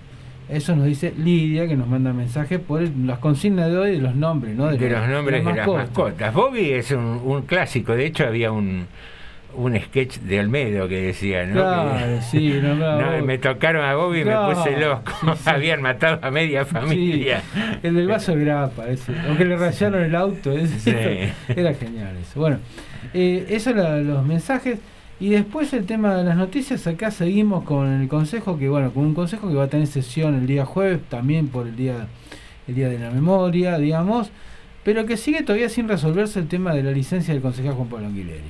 [0.50, 4.02] Eso nos dice Lidia, que nos manda mensajes por el- las consignas de hoy de
[4.02, 4.68] los nombres, ¿no?
[4.68, 5.88] de los nombres de las mascotas.
[5.90, 6.34] mascotas.
[6.34, 8.88] Bobby es un, un clásico, de hecho había un,
[9.56, 11.54] un sketch de Olmedo que decía, ¿no?
[11.56, 13.24] Claro, Que- sí, No, Bobby.
[13.26, 15.12] me tocaron a Bobby y Claro, me puse loco.
[15.20, 15.50] sí, sí.
[15.50, 17.42] Habían matado a media familia.
[17.84, 19.14] El del vaso de grapa, ese.
[19.28, 21.34] Aunque le rayaron el auto, ese.
[21.50, 22.40] Era genial eso.
[22.40, 22.60] Bueno,
[23.14, 24.80] eh, eso era los mensajes.
[25.20, 29.04] Y después el tema de las noticias, acá seguimos con el consejo, que bueno, con
[29.04, 32.08] un consejo que va a tener sesión el día jueves, también por el día,
[32.68, 34.30] el día de la memoria, digamos,
[34.84, 38.08] pero que sigue todavía sin resolverse el tema de la licencia del consejero Juan Pablo
[38.08, 38.42] Anguileri.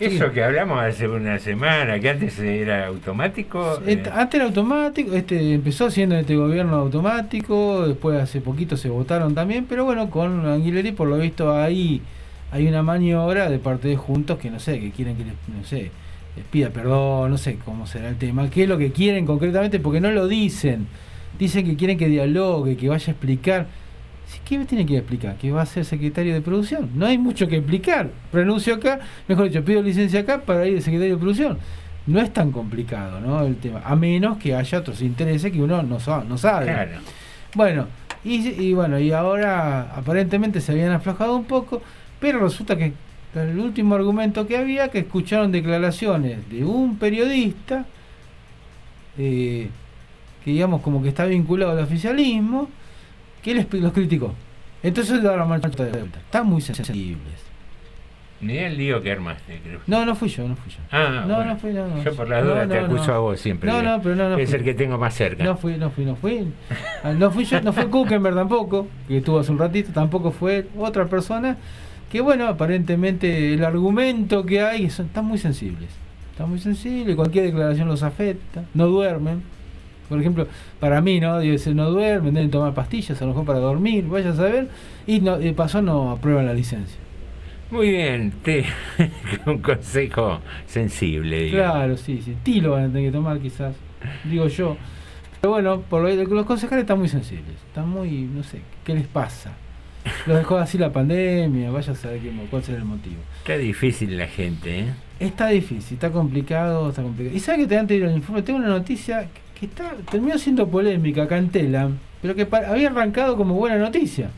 [0.00, 3.80] Eso que hablamos hace una semana, que antes era automático.
[3.86, 9.34] Eh, Antes era automático, este empezó siendo este gobierno automático, después hace poquito se votaron
[9.34, 12.02] también, pero bueno, con Anguileri por lo visto ahí
[12.52, 15.64] hay una maniobra de parte de Juntos que no sé, que quieren que les, no
[15.64, 15.90] sé,
[16.36, 19.80] les pida perdón, no sé cómo será el tema, qué es lo que quieren concretamente,
[19.80, 20.86] porque no lo dicen.
[21.38, 23.66] Dicen que quieren que dialogue, que vaya a explicar.
[24.44, 25.36] ¿Qué me tiene que explicar?
[25.36, 26.90] Que va a ser secretario de producción.
[26.94, 28.10] No hay mucho que explicar.
[28.32, 31.58] Renuncio acá, mejor dicho, pido licencia acá para ir de secretario de producción.
[32.06, 33.42] no es tan complicado, ¿no?
[33.44, 36.66] El tema, a menos que haya otros intereses que uno no, sa- no sabe.
[36.66, 36.90] Claro.
[37.54, 37.86] Bueno,
[38.24, 41.80] y, y bueno, y ahora aparentemente se habían aflojado un poco,
[42.22, 42.94] pero resulta que
[43.34, 47.84] el último argumento que había, que escucharon declaraciones de un periodista,
[49.18, 49.68] eh,
[50.44, 52.70] que digamos como que está vinculado al oficialismo,
[53.42, 54.32] que les, los criticó.
[54.82, 56.18] Entonces la marcha de vuelta.
[56.20, 57.18] Están muy sensibles.
[58.40, 59.80] Ni el lío que armaste, creo.
[59.86, 60.78] No, no fui yo, no fui yo.
[60.90, 61.52] Ah, no, bueno.
[61.52, 62.02] no fui, no, no.
[62.02, 63.70] Yo por la No, duda no, te acuso a vos siempre.
[63.70, 64.58] No, no, pero no, no Es fui.
[64.58, 65.44] el que tengo más cerca.
[65.44, 66.52] No fui, no fui, no fui.
[67.04, 70.66] Ah, No fui yo, no fue Kuchenberg tampoco, que estuvo hace un ratito, tampoco fue
[70.76, 71.56] otra persona.
[72.12, 75.88] Que bueno, aparentemente el argumento que hay son, están muy sensibles.
[76.30, 79.42] Están muy sensibles, cualquier declaración los afecta, no duermen.
[80.10, 80.46] Por ejemplo,
[80.78, 81.40] para mí, ¿no?
[81.40, 84.68] Dice, no duermen, deben tomar pastillas, a lo mejor para dormir, vaya a saber.
[85.06, 86.98] Y no, de paso no aprueban la licencia.
[87.70, 88.66] Muy bien, te...
[89.46, 91.44] un consejo sensible.
[91.44, 91.72] digamos.
[91.72, 92.36] Claro, sí, sí.
[92.42, 93.74] Tilo van a tener que tomar quizás,
[94.24, 94.76] digo yo.
[95.40, 99.06] Pero bueno, por lo, los concejales están muy sensibles, están muy, no sé, ¿qué les
[99.06, 99.52] pasa?
[100.26, 102.20] Los dejó así la pandemia, vaya a saber
[102.50, 103.16] cuál será el motivo.
[103.38, 104.86] Está difícil la gente, ¿eh?
[105.20, 107.36] Está difícil, está complicado, está complicado.
[107.36, 110.36] Y sabe que te antes de ir al informe, tengo una noticia que está, terminó
[110.38, 114.30] siendo polémica acá en Telam, pero que había arrancado como buena noticia.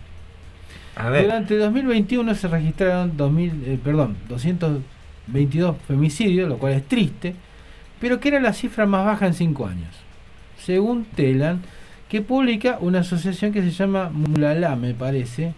[0.96, 1.24] A ver.
[1.24, 7.34] Durante 2021 se registraron 2000, eh, perdón, 222 femicidios, lo cual es triste,
[8.00, 9.96] pero que era la cifra más baja en 5 años.
[10.62, 11.62] Según Telan,
[12.14, 15.52] que publica una asociación que se llama Mulala, me parece,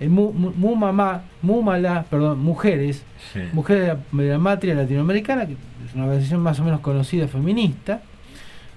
[0.00, 3.02] eh, Mu- Mu- Mumamá, Mumala, perdón, Mujeres,
[3.34, 3.40] Sí.
[3.52, 7.28] Mujeres de la, de la Matria Latinoamericana, que es una organización más o menos conocida
[7.28, 8.00] feminista.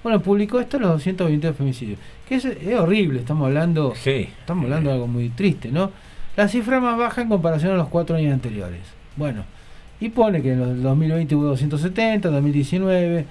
[0.04, 2.00] Bueno, publicó esto los 222 femicidios.
[2.28, 3.94] Que es, es horrible, estamos hablando,
[4.42, 5.92] estamos hablando de algo muy triste, ¿no?
[6.36, 8.82] La cifra más baja en comparación a los cuatro años anteriores.
[9.16, 9.46] Bueno,
[10.02, 13.26] y pone que en el 2020 hubo 270, en 2019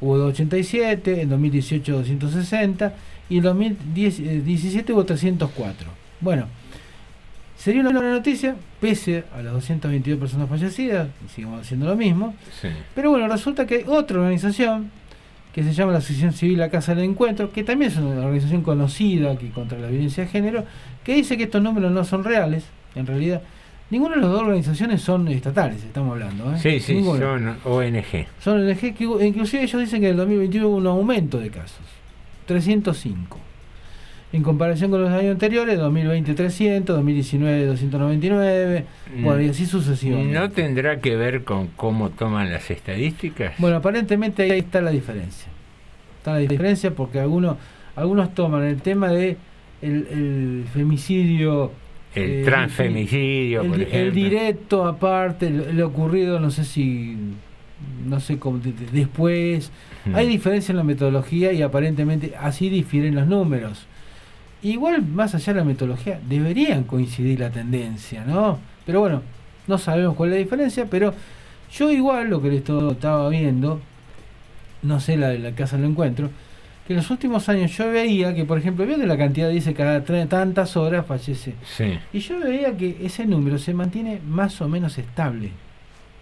[0.00, 2.94] hubo 287, en 2018 260
[3.28, 5.88] y en 2017 hubo 304.
[6.20, 6.46] Bueno,
[7.56, 12.34] sería una buena noticia, pese a las 222 personas fallecidas, sigamos haciendo lo mismo.
[12.60, 12.68] Sí.
[12.94, 14.90] Pero bueno, resulta que hay otra organización
[15.52, 18.62] que se llama la Asociación Civil La Casa del Encuentro, que también es una organización
[18.62, 20.64] conocida aquí contra la violencia de género,
[21.04, 22.64] que dice que estos números no son reales,
[22.94, 23.42] en realidad.
[23.90, 26.54] Ninguna de las dos organizaciones son estatales, estamos hablando.
[26.54, 26.58] ¿eh?
[26.60, 27.56] Sí, sí, Ninguna.
[27.64, 28.26] son ONG.
[28.40, 31.80] Son ONG que inclusive ellos dicen que en el 2021 hubo un aumento de casos,
[32.48, 33.38] 305.
[34.32, 38.84] En comparación con los años anteriores, 2020 300, 2019 299,
[39.22, 40.34] bueno, y así sucesivamente.
[40.38, 43.54] ¿No tendrá que ver con cómo toman las estadísticas?
[43.58, 45.48] Bueno, aparentemente ahí está la diferencia.
[46.18, 47.56] Está la diferencia porque algunos
[47.96, 49.36] algunos toman el tema de
[49.80, 51.72] el, el femicidio,
[52.14, 53.98] El eh, transfemicidio, el, por ejemplo.
[54.00, 57.16] el directo aparte, el ocurrido, no sé si,
[58.06, 59.72] no sé cómo, de- de- después.
[60.04, 60.14] Mm.
[60.14, 63.86] Hay diferencia en la metodología y aparentemente así difieren los números.
[64.62, 68.58] Igual, más allá de la metodología, deberían coincidir la tendencia, ¿no?
[68.86, 69.22] Pero bueno,
[69.66, 71.14] no sabemos cuál es la diferencia, pero
[71.72, 73.80] yo igual lo que le esto- estaba viendo,
[74.82, 76.30] no sé la de la casa lo encuentro,
[76.86, 79.74] que en los últimos años yo veía que, por ejemplo, veo que la cantidad dice
[79.74, 81.54] cada tantas horas fallece.
[81.76, 81.98] Sí.
[82.12, 85.50] Y yo veía que ese número se mantiene más o menos estable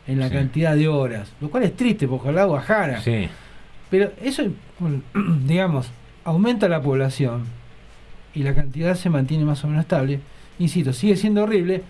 [0.08, 0.34] en la Sí.
[0.34, 3.00] cantidad de horas, lo cual es triste, porque ojalá bajara.
[3.00, 3.28] Sí.
[3.90, 4.42] Pero eso,
[5.46, 5.90] digamos,
[6.24, 7.44] aumenta la población
[8.34, 10.20] y la cantidad se mantiene más o menos estable.
[10.58, 11.82] Insisto, sigue siendo horrible,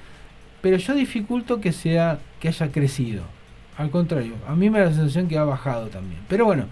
[0.61, 3.23] pero yo dificulto que sea que haya crecido.
[3.79, 6.21] Al contrario, a mí me da la sensación que ha bajado también.
[6.29, 6.67] Pero bueno,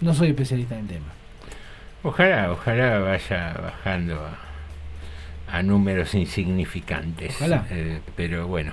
[0.00, 1.06] no soy especialista en el tema.
[2.02, 7.34] Ojalá, ojalá vaya bajando a, a números insignificantes.
[7.36, 7.66] Ojalá.
[7.70, 8.72] Eh, pero bueno,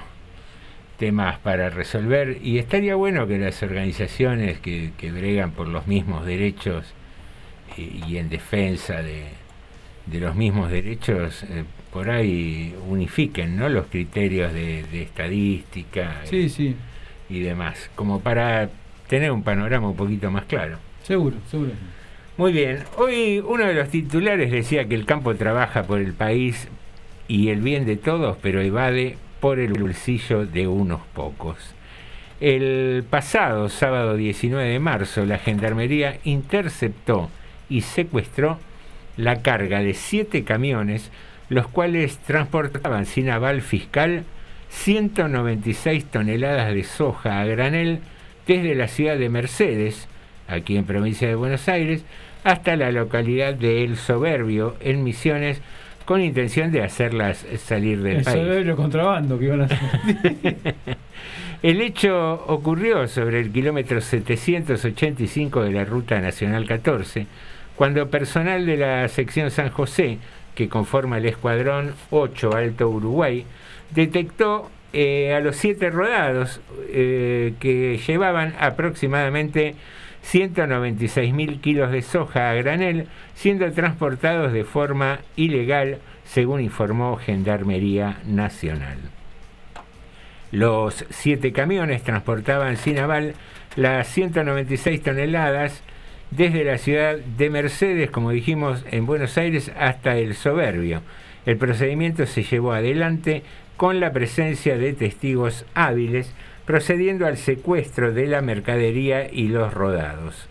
[1.03, 2.37] temas para resolver.
[2.41, 6.93] Y estaría bueno que las organizaciones que, que bregan por los mismos derechos
[7.77, 9.25] y, y en defensa de,
[10.05, 13.67] de los mismos derechos, eh, por ahí unifiquen ¿no?
[13.67, 16.75] los criterios de, de estadística Sí, y, sí,
[17.29, 18.69] y demás, como para
[19.09, 20.77] tener un panorama un poquito más claro.
[21.03, 21.71] seguro, seguro.
[22.37, 26.69] Muy bien, hoy uno de los titulares decía que el campo trabaja por el país
[27.27, 31.57] y el bien de todos, pero evade por el bolsillo de unos pocos.
[32.39, 37.29] El pasado sábado 19 de marzo, la Gendarmería interceptó
[37.67, 38.57] y secuestró
[39.17, 41.11] la carga de siete camiones,
[41.49, 44.23] los cuales transportaban sin aval fiscal
[44.69, 47.99] 196 toneladas de soja a granel
[48.47, 50.07] desde la ciudad de Mercedes,
[50.47, 52.05] aquí en provincia de Buenos Aires,
[52.45, 55.61] hasta la localidad de El Soberbio, en Misiones,
[56.05, 58.47] con intención de hacerlas salir del Eso país.
[58.47, 59.77] es lo contrabando que iban a hacer.
[61.63, 67.25] El hecho ocurrió sobre el kilómetro 785 de la Ruta Nacional 14,
[67.77, 70.17] cuando personal de la sección San José,
[70.55, 73.45] que conforma el Escuadrón 8 Alto Uruguay,
[73.91, 76.59] detectó eh, a los siete rodados
[76.89, 79.75] eh, que llevaban aproximadamente
[80.23, 88.19] 196 mil kilos de soja a granel, siendo transportados de forma ilegal, según informó Gendarmería
[88.25, 88.97] Nacional.
[90.51, 93.35] Los siete camiones transportaban sin aval
[93.75, 95.83] las 196 toneladas
[96.31, 101.01] desde la ciudad de Mercedes, como dijimos, en Buenos Aires hasta el Soberbio.
[101.45, 103.43] El procedimiento se llevó adelante
[103.77, 106.33] con la presencia de testigos hábiles,
[106.65, 110.47] procediendo al secuestro de la mercadería y los rodados.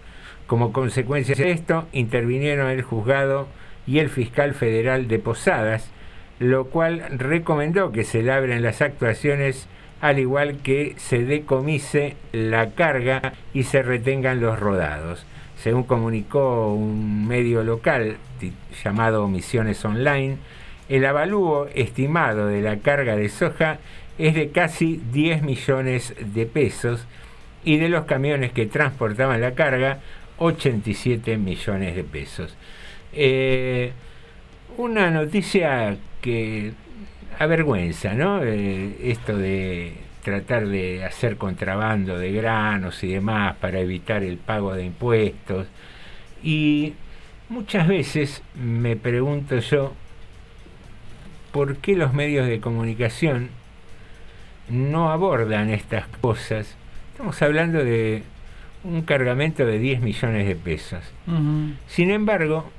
[0.47, 3.48] Como consecuencia de esto, intervinieron el juzgado
[3.86, 5.90] y el fiscal federal de Posadas,
[6.39, 9.68] lo cual recomendó que se labren las actuaciones
[10.01, 15.24] al igual que se decomise la carga y se retengan los rodados.
[15.56, 18.16] Según comunicó un medio local
[18.82, 20.39] llamado Misiones Online,
[20.89, 23.78] el avalúo estimado de la carga de soja
[24.23, 27.05] es de casi 10 millones de pesos
[27.65, 29.99] y de los camiones que transportaban la carga,
[30.39, 32.57] 87 millones de pesos.
[33.12, 33.90] Eh,
[34.77, 36.73] una noticia que
[37.36, 38.44] avergüenza, ¿no?
[38.44, 44.73] Eh, esto de tratar de hacer contrabando de granos y demás para evitar el pago
[44.73, 45.66] de impuestos.
[46.44, 46.94] Y
[47.49, 49.94] muchas veces me pregunto yo,
[51.51, 53.51] ¿por qué los medios de comunicación
[54.73, 56.74] no abordan estas cosas?
[57.12, 58.23] Estamos hablando de
[58.85, 61.05] un cargamento de 10 millones de pesos.
[61.86, 62.70] Sin embargo,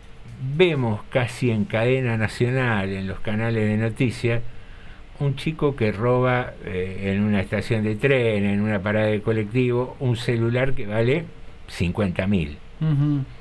[0.58, 4.42] vemos casi en cadena nacional, en los canales de noticias,
[5.20, 9.96] un chico que roba eh, en una estación de tren, en una parada de colectivo,
[10.00, 11.26] un celular que vale
[11.68, 12.58] 50 mil,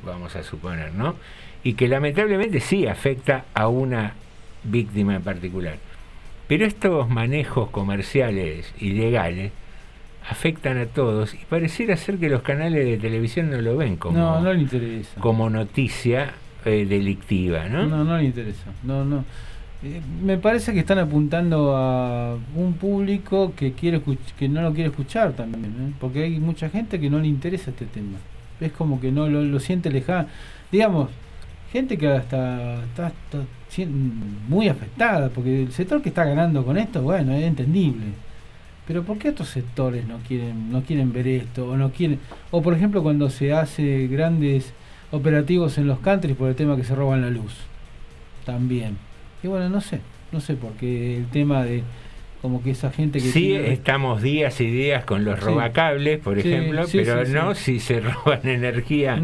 [0.04, 1.16] vamos a suponer, ¿no?
[1.64, 4.12] Y que lamentablemente sí afecta a una
[4.62, 5.76] víctima en particular.
[6.48, 9.52] Pero estos manejos comerciales ilegales
[10.28, 14.16] afectan a todos y pareciera ser que los canales de televisión no lo ven como,
[14.16, 15.20] no, no le interesa.
[15.20, 16.32] como noticia
[16.64, 17.86] eh, delictiva, ¿no?
[17.86, 18.70] No, no le interesa.
[18.84, 19.24] No, no.
[19.82, 24.00] Eh, me parece que están apuntando a un público que quiere
[24.38, 25.92] que no lo quiere escuchar también, ¿eh?
[25.98, 28.18] porque hay mucha gente que no le interesa este tema.
[28.60, 30.28] Es como que no lo, siente lejano.
[30.70, 31.10] Digamos,
[31.72, 33.12] gente que hasta está,
[34.48, 38.06] muy afectada, porque el sector que está ganando con esto, bueno, es entendible.
[38.86, 42.18] Pero ¿por qué otros sectores no quieren no quieren ver esto o no quieren
[42.50, 44.72] o por ejemplo cuando se hace grandes
[45.12, 47.54] operativos en los countries por el tema que se roban la luz?
[48.44, 48.96] También
[49.42, 50.00] y bueno, no sé,
[50.30, 51.82] no sé, porque el tema de
[52.40, 53.30] como que esa gente que...
[53.30, 58.40] Sí, estamos días y días con los robacables, por ejemplo, pero no si se roban
[58.44, 59.20] energía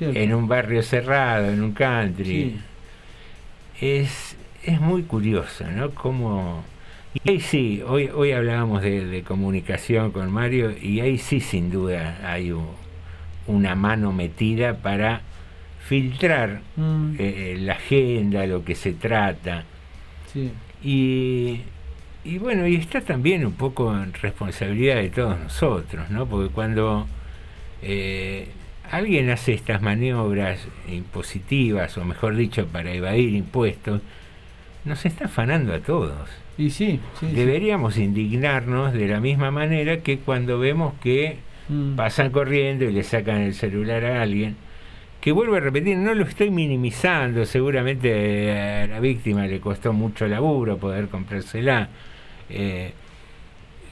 [0.00, 2.56] en un barrio cerrado, en un country.
[3.80, 5.90] Es, es muy curioso, ¿no?
[5.90, 6.64] Como...
[7.24, 12.18] Y ahí sí, hoy, hoy hablábamos de, comunicación con Mario y ahí sí sin duda
[12.22, 12.54] hay
[13.46, 15.22] una mano metida para
[15.86, 17.14] filtrar mm.
[17.18, 19.64] eh, la agenda, lo que se trata.
[20.82, 21.62] Y,
[22.24, 26.26] y, bueno, y está también un poco en responsabilidad de todos nosotros, ¿no?
[26.26, 27.06] Porque cuando
[27.82, 28.48] eh,
[28.90, 34.00] alguien hace estas maniobras impositivas, o mejor dicho, para evadir impuestos,
[34.84, 36.28] nos está afanando a todos.
[36.58, 41.38] Y sí, Deberíamos indignarnos de la misma manera que cuando vemos que
[41.68, 41.96] mm.
[41.96, 44.56] pasan corriendo y le sacan el celular a alguien
[45.26, 50.28] que vuelvo a repetir, no lo estoy minimizando, seguramente a la víctima le costó mucho
[50.28, 51.88] laburo poder comprársela,
[52.48, 52.92] eh,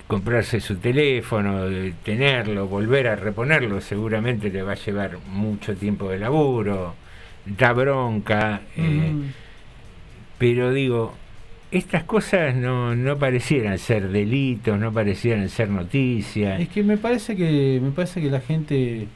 [0.07, 1.65] comprarse su teléfono,
[2.03, 6.95] tenerlo, volver a reponerlo, seguramente le va a llevar mucho tiempo de laburo,
[7.47, 9.13] da bronca, eh,
[10.39, 11.15] pero digo,
[11.71, 16.61] estas cosas no, no parecieran ser delitos, no parecieran ser noticias.
[16.61, 19.09] Es que me parece que me parece que la gente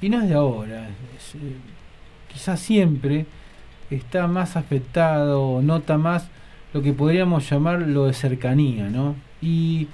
[0.00, 1.56] y no es de ahora, eh,
[2.32, 3.26] quizás siempre
[3.90, 6.28] está más afectado, nota más
[6.72, 9.16] lo que podríamos llamar lo de cercanía, ¿no?
[9.40, 9.88] Y,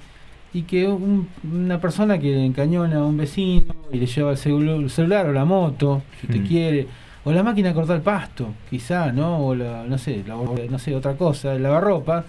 [0.55, 5.27] y que una persona que le encañona a un vecino y le lleva el, celular
[5.27, 6.47] o la moto, si usted mm.
[6.47, 6.87] quiere,
[7.25, 9.47] o la máquina de cortar el pasto, quizá, ¿no?
[9.47, 12.23] O la, no sé, no sé, otra cosa, el lavarropa,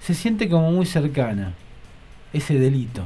[0.00, 1.52] se siente como muy cercana
[2.32, 3.04] ese delito.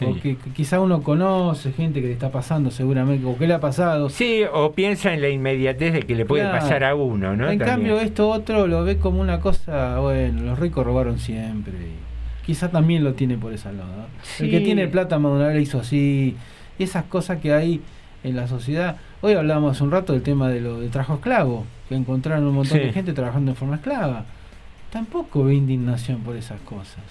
[0.00, 4.10] Porque quizá uno conoce gente que le está pasando seguramente, o que le ha pasado.
[4.10, 7.50] Sí, o piensa en la inmediatez de que le puede pasar a uno, ¿no?
[7.50, 12.11] En cambio, esto otro lo ve como una cosa, bueno, los ricos robaron siempre.
[12.44, 13.88] Quizá también lo tiene por ese lado.
[13.96, 14.06] ¿no?
[14.22, 14.44] Sí.
[14.44, 16.36] El que tiene plata Maduro hizo así,
[16.78, 17.80] y esas cosas que hay
[18.24, 18.96] en la sociedad.
[19.20, 22.54] Hoy hablábamos hace un rato del tema de lo del trabajo esclavo, que encontraron un
[22.54, 22.84] montón Sí.
[22.86, 24.24] de gente trabajando en forma esclava.
[24.90, 27.02] Tampoco ve indignación por esas cosas.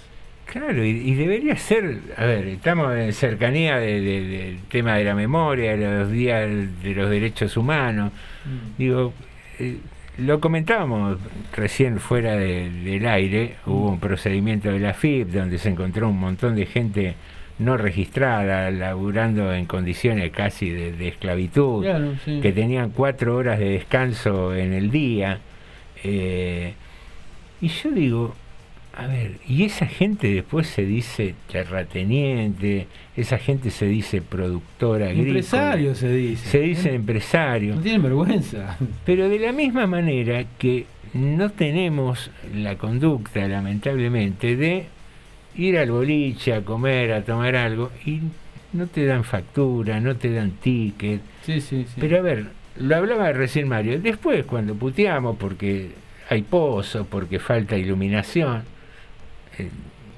[0.46, 5.06] Claro, y, y debería ser, a ver, estamos en cercanía de- de- del tema de
[5.06, 6.50] la memoria, de los días
[6.84, 8.12] de los derechos humanos.
[8.78, 9.14] Digo,
[9.60, 9.78] eh,
[10.22, 11.18] lo comentábamos
[11.56, 16.20] recién fuera de- del aire, hubo un procedimiento de la FIP donde se encontró un
[16.20, 17.16] montón de gente
[17.60, 22.40] no registrada, laburando en condiciones casi de, de esclavitud, Claro, sí.
[22.42, 25.40] que tenían cuatro horas de descanso en el día.
[26.04, 26.74] eh,
[27.62, 28.36] y yo digo,
[28.94, 35.30] a ver, y esa gente después se dice terrateniente, esa gente se dice productora agrícola.
[35.30, 36.50] Empresario se dice.
[36.50, 37.76] Se dice empresario.
[37.76, 38.78] No tienen vergüenza.
[39.06, 44.86] Pero de la misma manera que no tenemos la conducta, lamentablemente, de
[45.56, 48.20] ir al boliche a comer, a tomar algo, y
[48.74, 51.22] no te dan factura, no te dan ticket.
[51.46, 51.96] Sí, sí, sí.
[52.00, 52.46] Pero a ver,
[52.78, 55.92] lo hablaba recién Mario, después cuando puteamos porque
[56.30, 58.64] hay pozos, porque falta iluminación,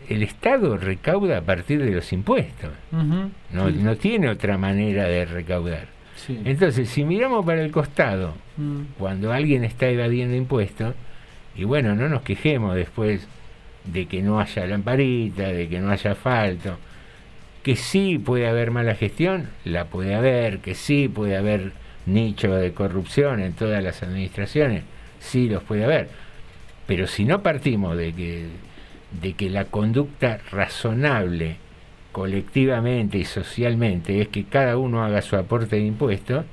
[0.09, 2.71] el, Estado recauda a partir de los impuestos.
[2.91, 3.75] No, sí.
[3.79, 5.87] no tiene otra manera de recaudar.
[6.15, 6.39] Sí.
[6.45, 8.81] Entonces, si miramos para el costado, Mm.
[8.99, 10.93] cuando alguien está evadiendo impuestos,
[11.55, 13.27] y bueno, no nos quejemos después
[13.85, 16.77] de que no haya lamparita, de que no haya asfalto,
[17.63, 21.71] que sí puede haber mala gestión, la puede haber, que sí puede haber
[22.05, 24.83] nicho de corrupción en todas las administraciones,
[25.19, 26.09] sí los puede haber.
[26.85, 28.45] Pero si no partimos de que,
[29.21, 31.57] de que la conducta razonable
[32.11, 36.45] colectivamente y socialmente es que cada uno haga su aporte de impuestos,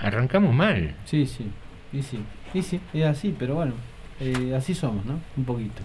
[0.00, 0.94] arrancamos mal.
[1.04, 1.46] Sí, sí.
[1.92, 2.18] Y sí.
[2.54, 3.74] Y sí, es así, pero bueno.
[4.20, 5.18] eh, así somos, ¿no?
[5.36, 5.82] Un poquito.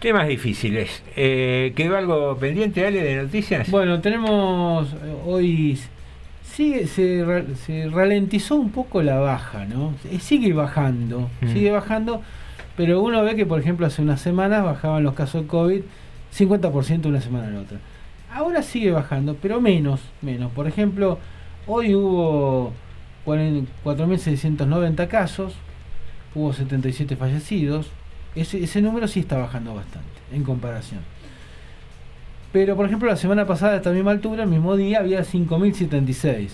[0.00, 1.02] Temas difíciles.
[1.16, 3.70] Eh, ¿Quedó algo pendiente, Ale, de noticias?
[3.70, 5.78] Bueno, tenemos eh, hoy.
[6.44, 7.24] Sigue, se,
[7.54, 9.94] se ralentizó un poco la baja, ¿no?
[10.10, 11.48] Eh, Sigue bajando, Mm.
[11.52, 12.22] sigue bajando,
[12.78, 15.80] pero uno ve que, por ejemplo, hace unas semanas bajaban los casos de COVID
[16.32, 17.78] 50% una semana a la otra.
[18.32, 20.52] Ahora sigue bajando, pero menos, menos.
[20.52, 21.18] Por ejemplo,
[21.66, 22.72] hoy hubo
[23.24, 25.54] 40 4.690 casos,
[26.36, 27.90] hubo 77 fallecidos.
[28.36, 31.00] Ese, ese número sí está bajando bastante en comparación.
[32.52, 36.50] Pero, por ejemplo, la semana pasada, a esta misma altura, el mismo día, había 5.076.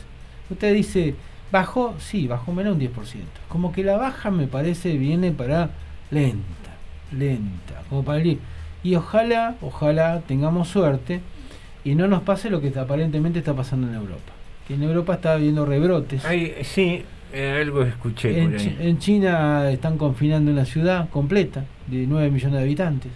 [0.49, 1.17] Usted dice,
[1.53, 1.95] ¿bajó?
[1.99, 2.93] Sí, bajó menos un 10%.
[3.51, 5.69] Como que la baja, me parece, viene para
[6.11, 6.71] lenta,
[7.13, 8.39] lenta, como para ir.
[8.83, 11.21] Y ojalá, ojalá tengamos suerte
[11.85, 14.33] y no nos pase lo que aparentemente está pasando en Europa.
[14.69, 16.25] Que en Europa está habiendo rebrotes.
[16.25, 17.03] Ay, sí,
[17.33, 22.57] eh, algo escuché En, por en China están confinando una ciudad completa de 9 millones
[22.57, 23.13] de habitantes.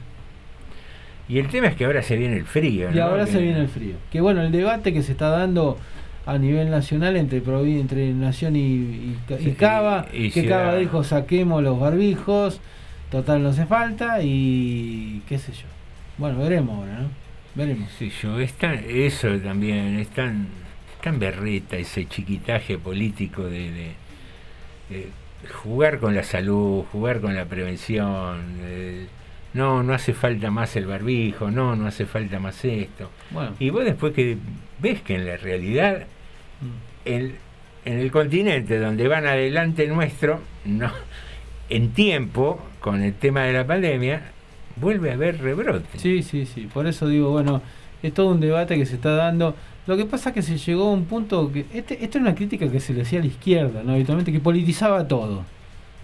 [1.29, 2.91] Y el tema es que ahora se viene el frío.
[2.91, 3.05] Y ¿no?
[3.05, 3.95] ahora Que- se viene el frío.
[4.11, 5.77] Que bueno, el debate que se está dando
[6.25, 9.17] a nivel nacional entre entre Nación y,
[9.59, 10.47] Cava, y- que.
[10.47, 12.61] Cava dijo saquemos los barbijos,
[13.11, 15.67] total no hace falta y qué sé yo.
[16.19, 17.09] Bueno, veremos ahora, ¿no?
[17.55, 17.91] Veremos.
[17.99, 20.49] Sí, yo, es tan- eso también, es tan,
[21.03, 23.93] tan berreta ese chiquitaje político de, de-
[24.91, 25.09] de
[25.63, 28.59] jugar con la salud, jugar con la prevención.
[28.59, 29.07] de-
[29.55, 33.11] no, no hace falta más el barbijo, no, no hace falta más esto.
[33.31, 33.55] Bueno.
[33.59, 34.37] Y vos después que
[34.81, 36.07] ves que en la realidad,
[36.61, 36.67] Mm.
[37.09, 37.35] el-
[37.85, 40.93] en el continente donde van adelante nuestro, no,
[41.71, 44.23] en tiempo, con el tema de la pandemia,
[44.77, 45.99] vuelve a haber rebrote.
[45.99, 46.69] Sí, sí, sí.
[46.73, 47.63] Por eso digo, bueno,
[48.03, 49.55] es todo un debate que se está dando.
[49.87, 51.65] Lo que pasa es que se llegó a un punto que.
[51.73, 53.93] Este, esta es una crítica que se le hacía a la izquierda, ¿no?
[53.95, 55.45] Habitualmente, que politizaba todo.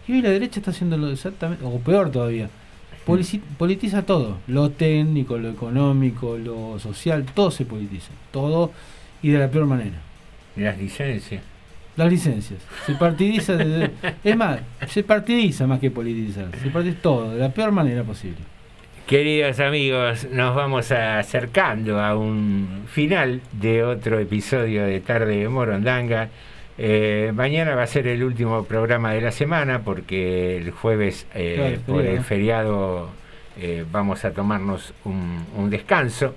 [0.08, 1.64] Y hoy la derecha está haciéndolo exactamente.
[1.64, 2.48] O peor todavía.
[3.06, 4.38] Polici- politiza todo.
[4.46, 8.10] Lo técnico, lo económico, lo social, todo se politiza.
[8.30, 8.72] Todo
[9.22, 9.98] y de la peor manera.
[10.56, 11.42] Las licencias.
[11.96, 12.60] Las licencias.
[12.86, 13.54] Se partidiza.
[13.56, 13.90] de-
[14.24, 14.58] es más,
[14.88, 16.46] se partidiza más que politizar.
[16.62, 18.38] Se partidiza todo, de la peor manera posible.
[19.06, 26.30] Queridos amigos, nos vamos acercando a un final de otro episodio de Tarde de Morondanga.
[26.78, 31.54] Eh, mañana va a ser el último programa de la semana porque el jueves eh,
[31.56, 33.10] Claro, por el feriado.
[33.60, 36.34] eh, vamos a tomarnos un, un descanso.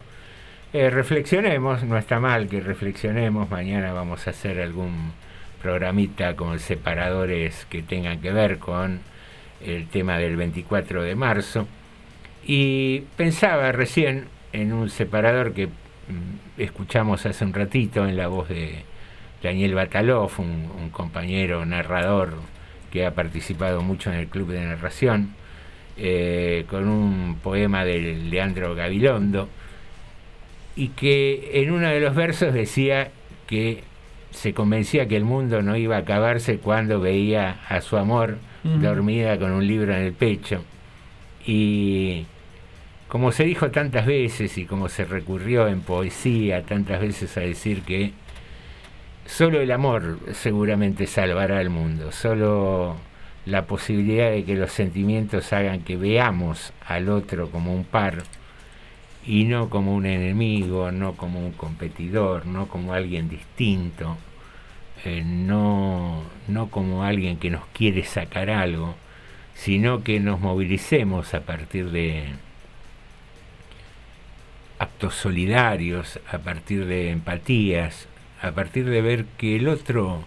[0.73, 3.49] Eh, reflexionemos, no está mal que reflexionemos.
[3.49, 5.13] Mañana vamos a hacer algún
[5.67, 9.01] programita con separadores que tengan que ver con
[9.59, 11.67] el tema del 24 de marzo.
[12.45, 18.47] Y pensaba recién en un separador que mm, escuchamos hace un ratito en la voz
[18.47, 18.83] de
[19.43, 22.35] Daniel Batalov, un, compañero narrador
[22.89, 25.35] que ha participado mucho en el club de narración.
[25.97, 29.49] eh, con un poema de Leandro Gabilondo,
[30.77, 33.09] y que en uno de los versos decía
[33.47, 33.83] que
[34.37, 39.39] se convencía que el mundo no iba a acabarse cuando veía a su amor dormida
[39.39, 40.63] con un libro en el pecho.
[41.45, 42.25] Y
[43.07, 47.81] como se dijo tantas veces y como se recurrió en poesía tantas veces a decir
[47.81, 48.11] que
[49.25, 52.95] solo el amor seguramente salvará al mundo, solo
[53.45, 58.23] la posibilidad de que los sentimientos hagan que veamos al otro como un par
[59.25, 64.17] y no como un enemigo, no como un competidor, no como alguien distinto,
[65.05, 68.95] eh, no, no como alguien que nos quiere sacar algo,
[69.53, 72.25] sino que nos movilicemos a partir de
[74.79, 78.07] actos solidarios, a partir de empatías,
[78.41, 80.23] a partir de ver que el otro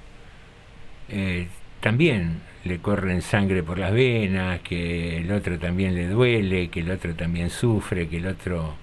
[1.09, 1.49] eh,
[1.81, 6.91] también le corren sangre por las venas, que el otro también le duele, que el
[6.91, 8.75] otro también sufre, que el otro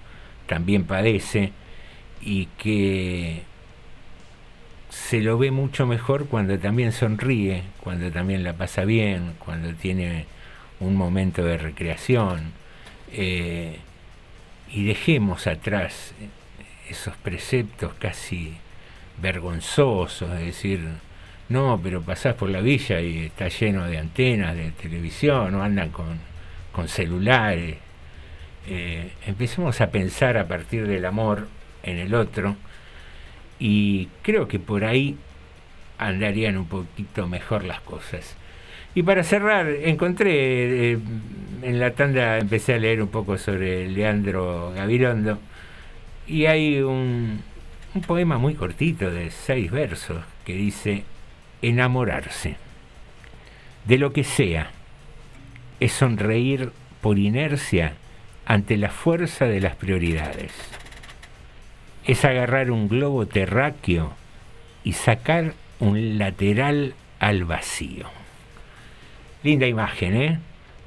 [0.46, 1.52] también padece
[2.20, 3.42] y que
[4.90, 10.26] se lo ve mucho mejor cuando también sonríe, cuando también la pasa bien, cuando tiene
[10.80, 12.52] un momento de recreación.
[13.12, 13.78] eh,
[14.70, 16.12] y dejemos atrás
[16.90, 18.54] esos preceptos casi
[19.20, 20.80] vergonzosos, es decir,
[21.48, 25.90] no, pero pasás por la villa y está lleno de antenas de televisión, o andan
[25.90, 26.18] con,
[26.72, 27.76] con celulares.
[28.66, 31.48] Eh, empecemos a pensar a partir del amor
[31.82, 32.56] en el otro
[33.58, 35.16] y creo que por ahí
[35.98, 38.36] andarían un poquito mejor las cosas.
[38.94, 40.98] Y para cerrar, encontré, eh,
[41.62, 45.38] en la tanda empecé a leer un poco sobre Leandro Gabilondo
[46.26, 47.40] y hay un,
[47.94, 51.04] un poema muy cortito de seis versos que dice,
[51.62, 52.56] enamorarse
[53.84, 54.70] de lo que sea
[55.80, 56.70] es sonreír
[57.00, 57.94] por inercia
[58.44, 60.52] ante la fuerza de las prioridades.
[62.08, 64.12] Es agarrar un globo terráqueo
[64.82, 68.06] y sacar un lateral al vacío.
[69.44, 70.38] Linda imagen, ¿eh?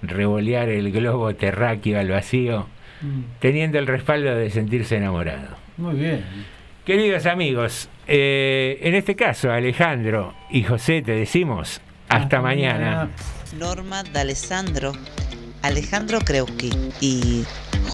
[0.02, 2.68] Revolear el globo terráqueo al vacío,
[3.02, 5.58] Mm, teniendo el respaldo de sentirse enamorado.
[5.78, 6.24] Muy bien.
[6.86, 13.10] Queridos amigos, eh, en este caso Alejandro y José te decimos hasta, mañana.
[13.58, 14.94] Norma D'Alessandro,
[15.64, 17.44] Alejandro Kreuski y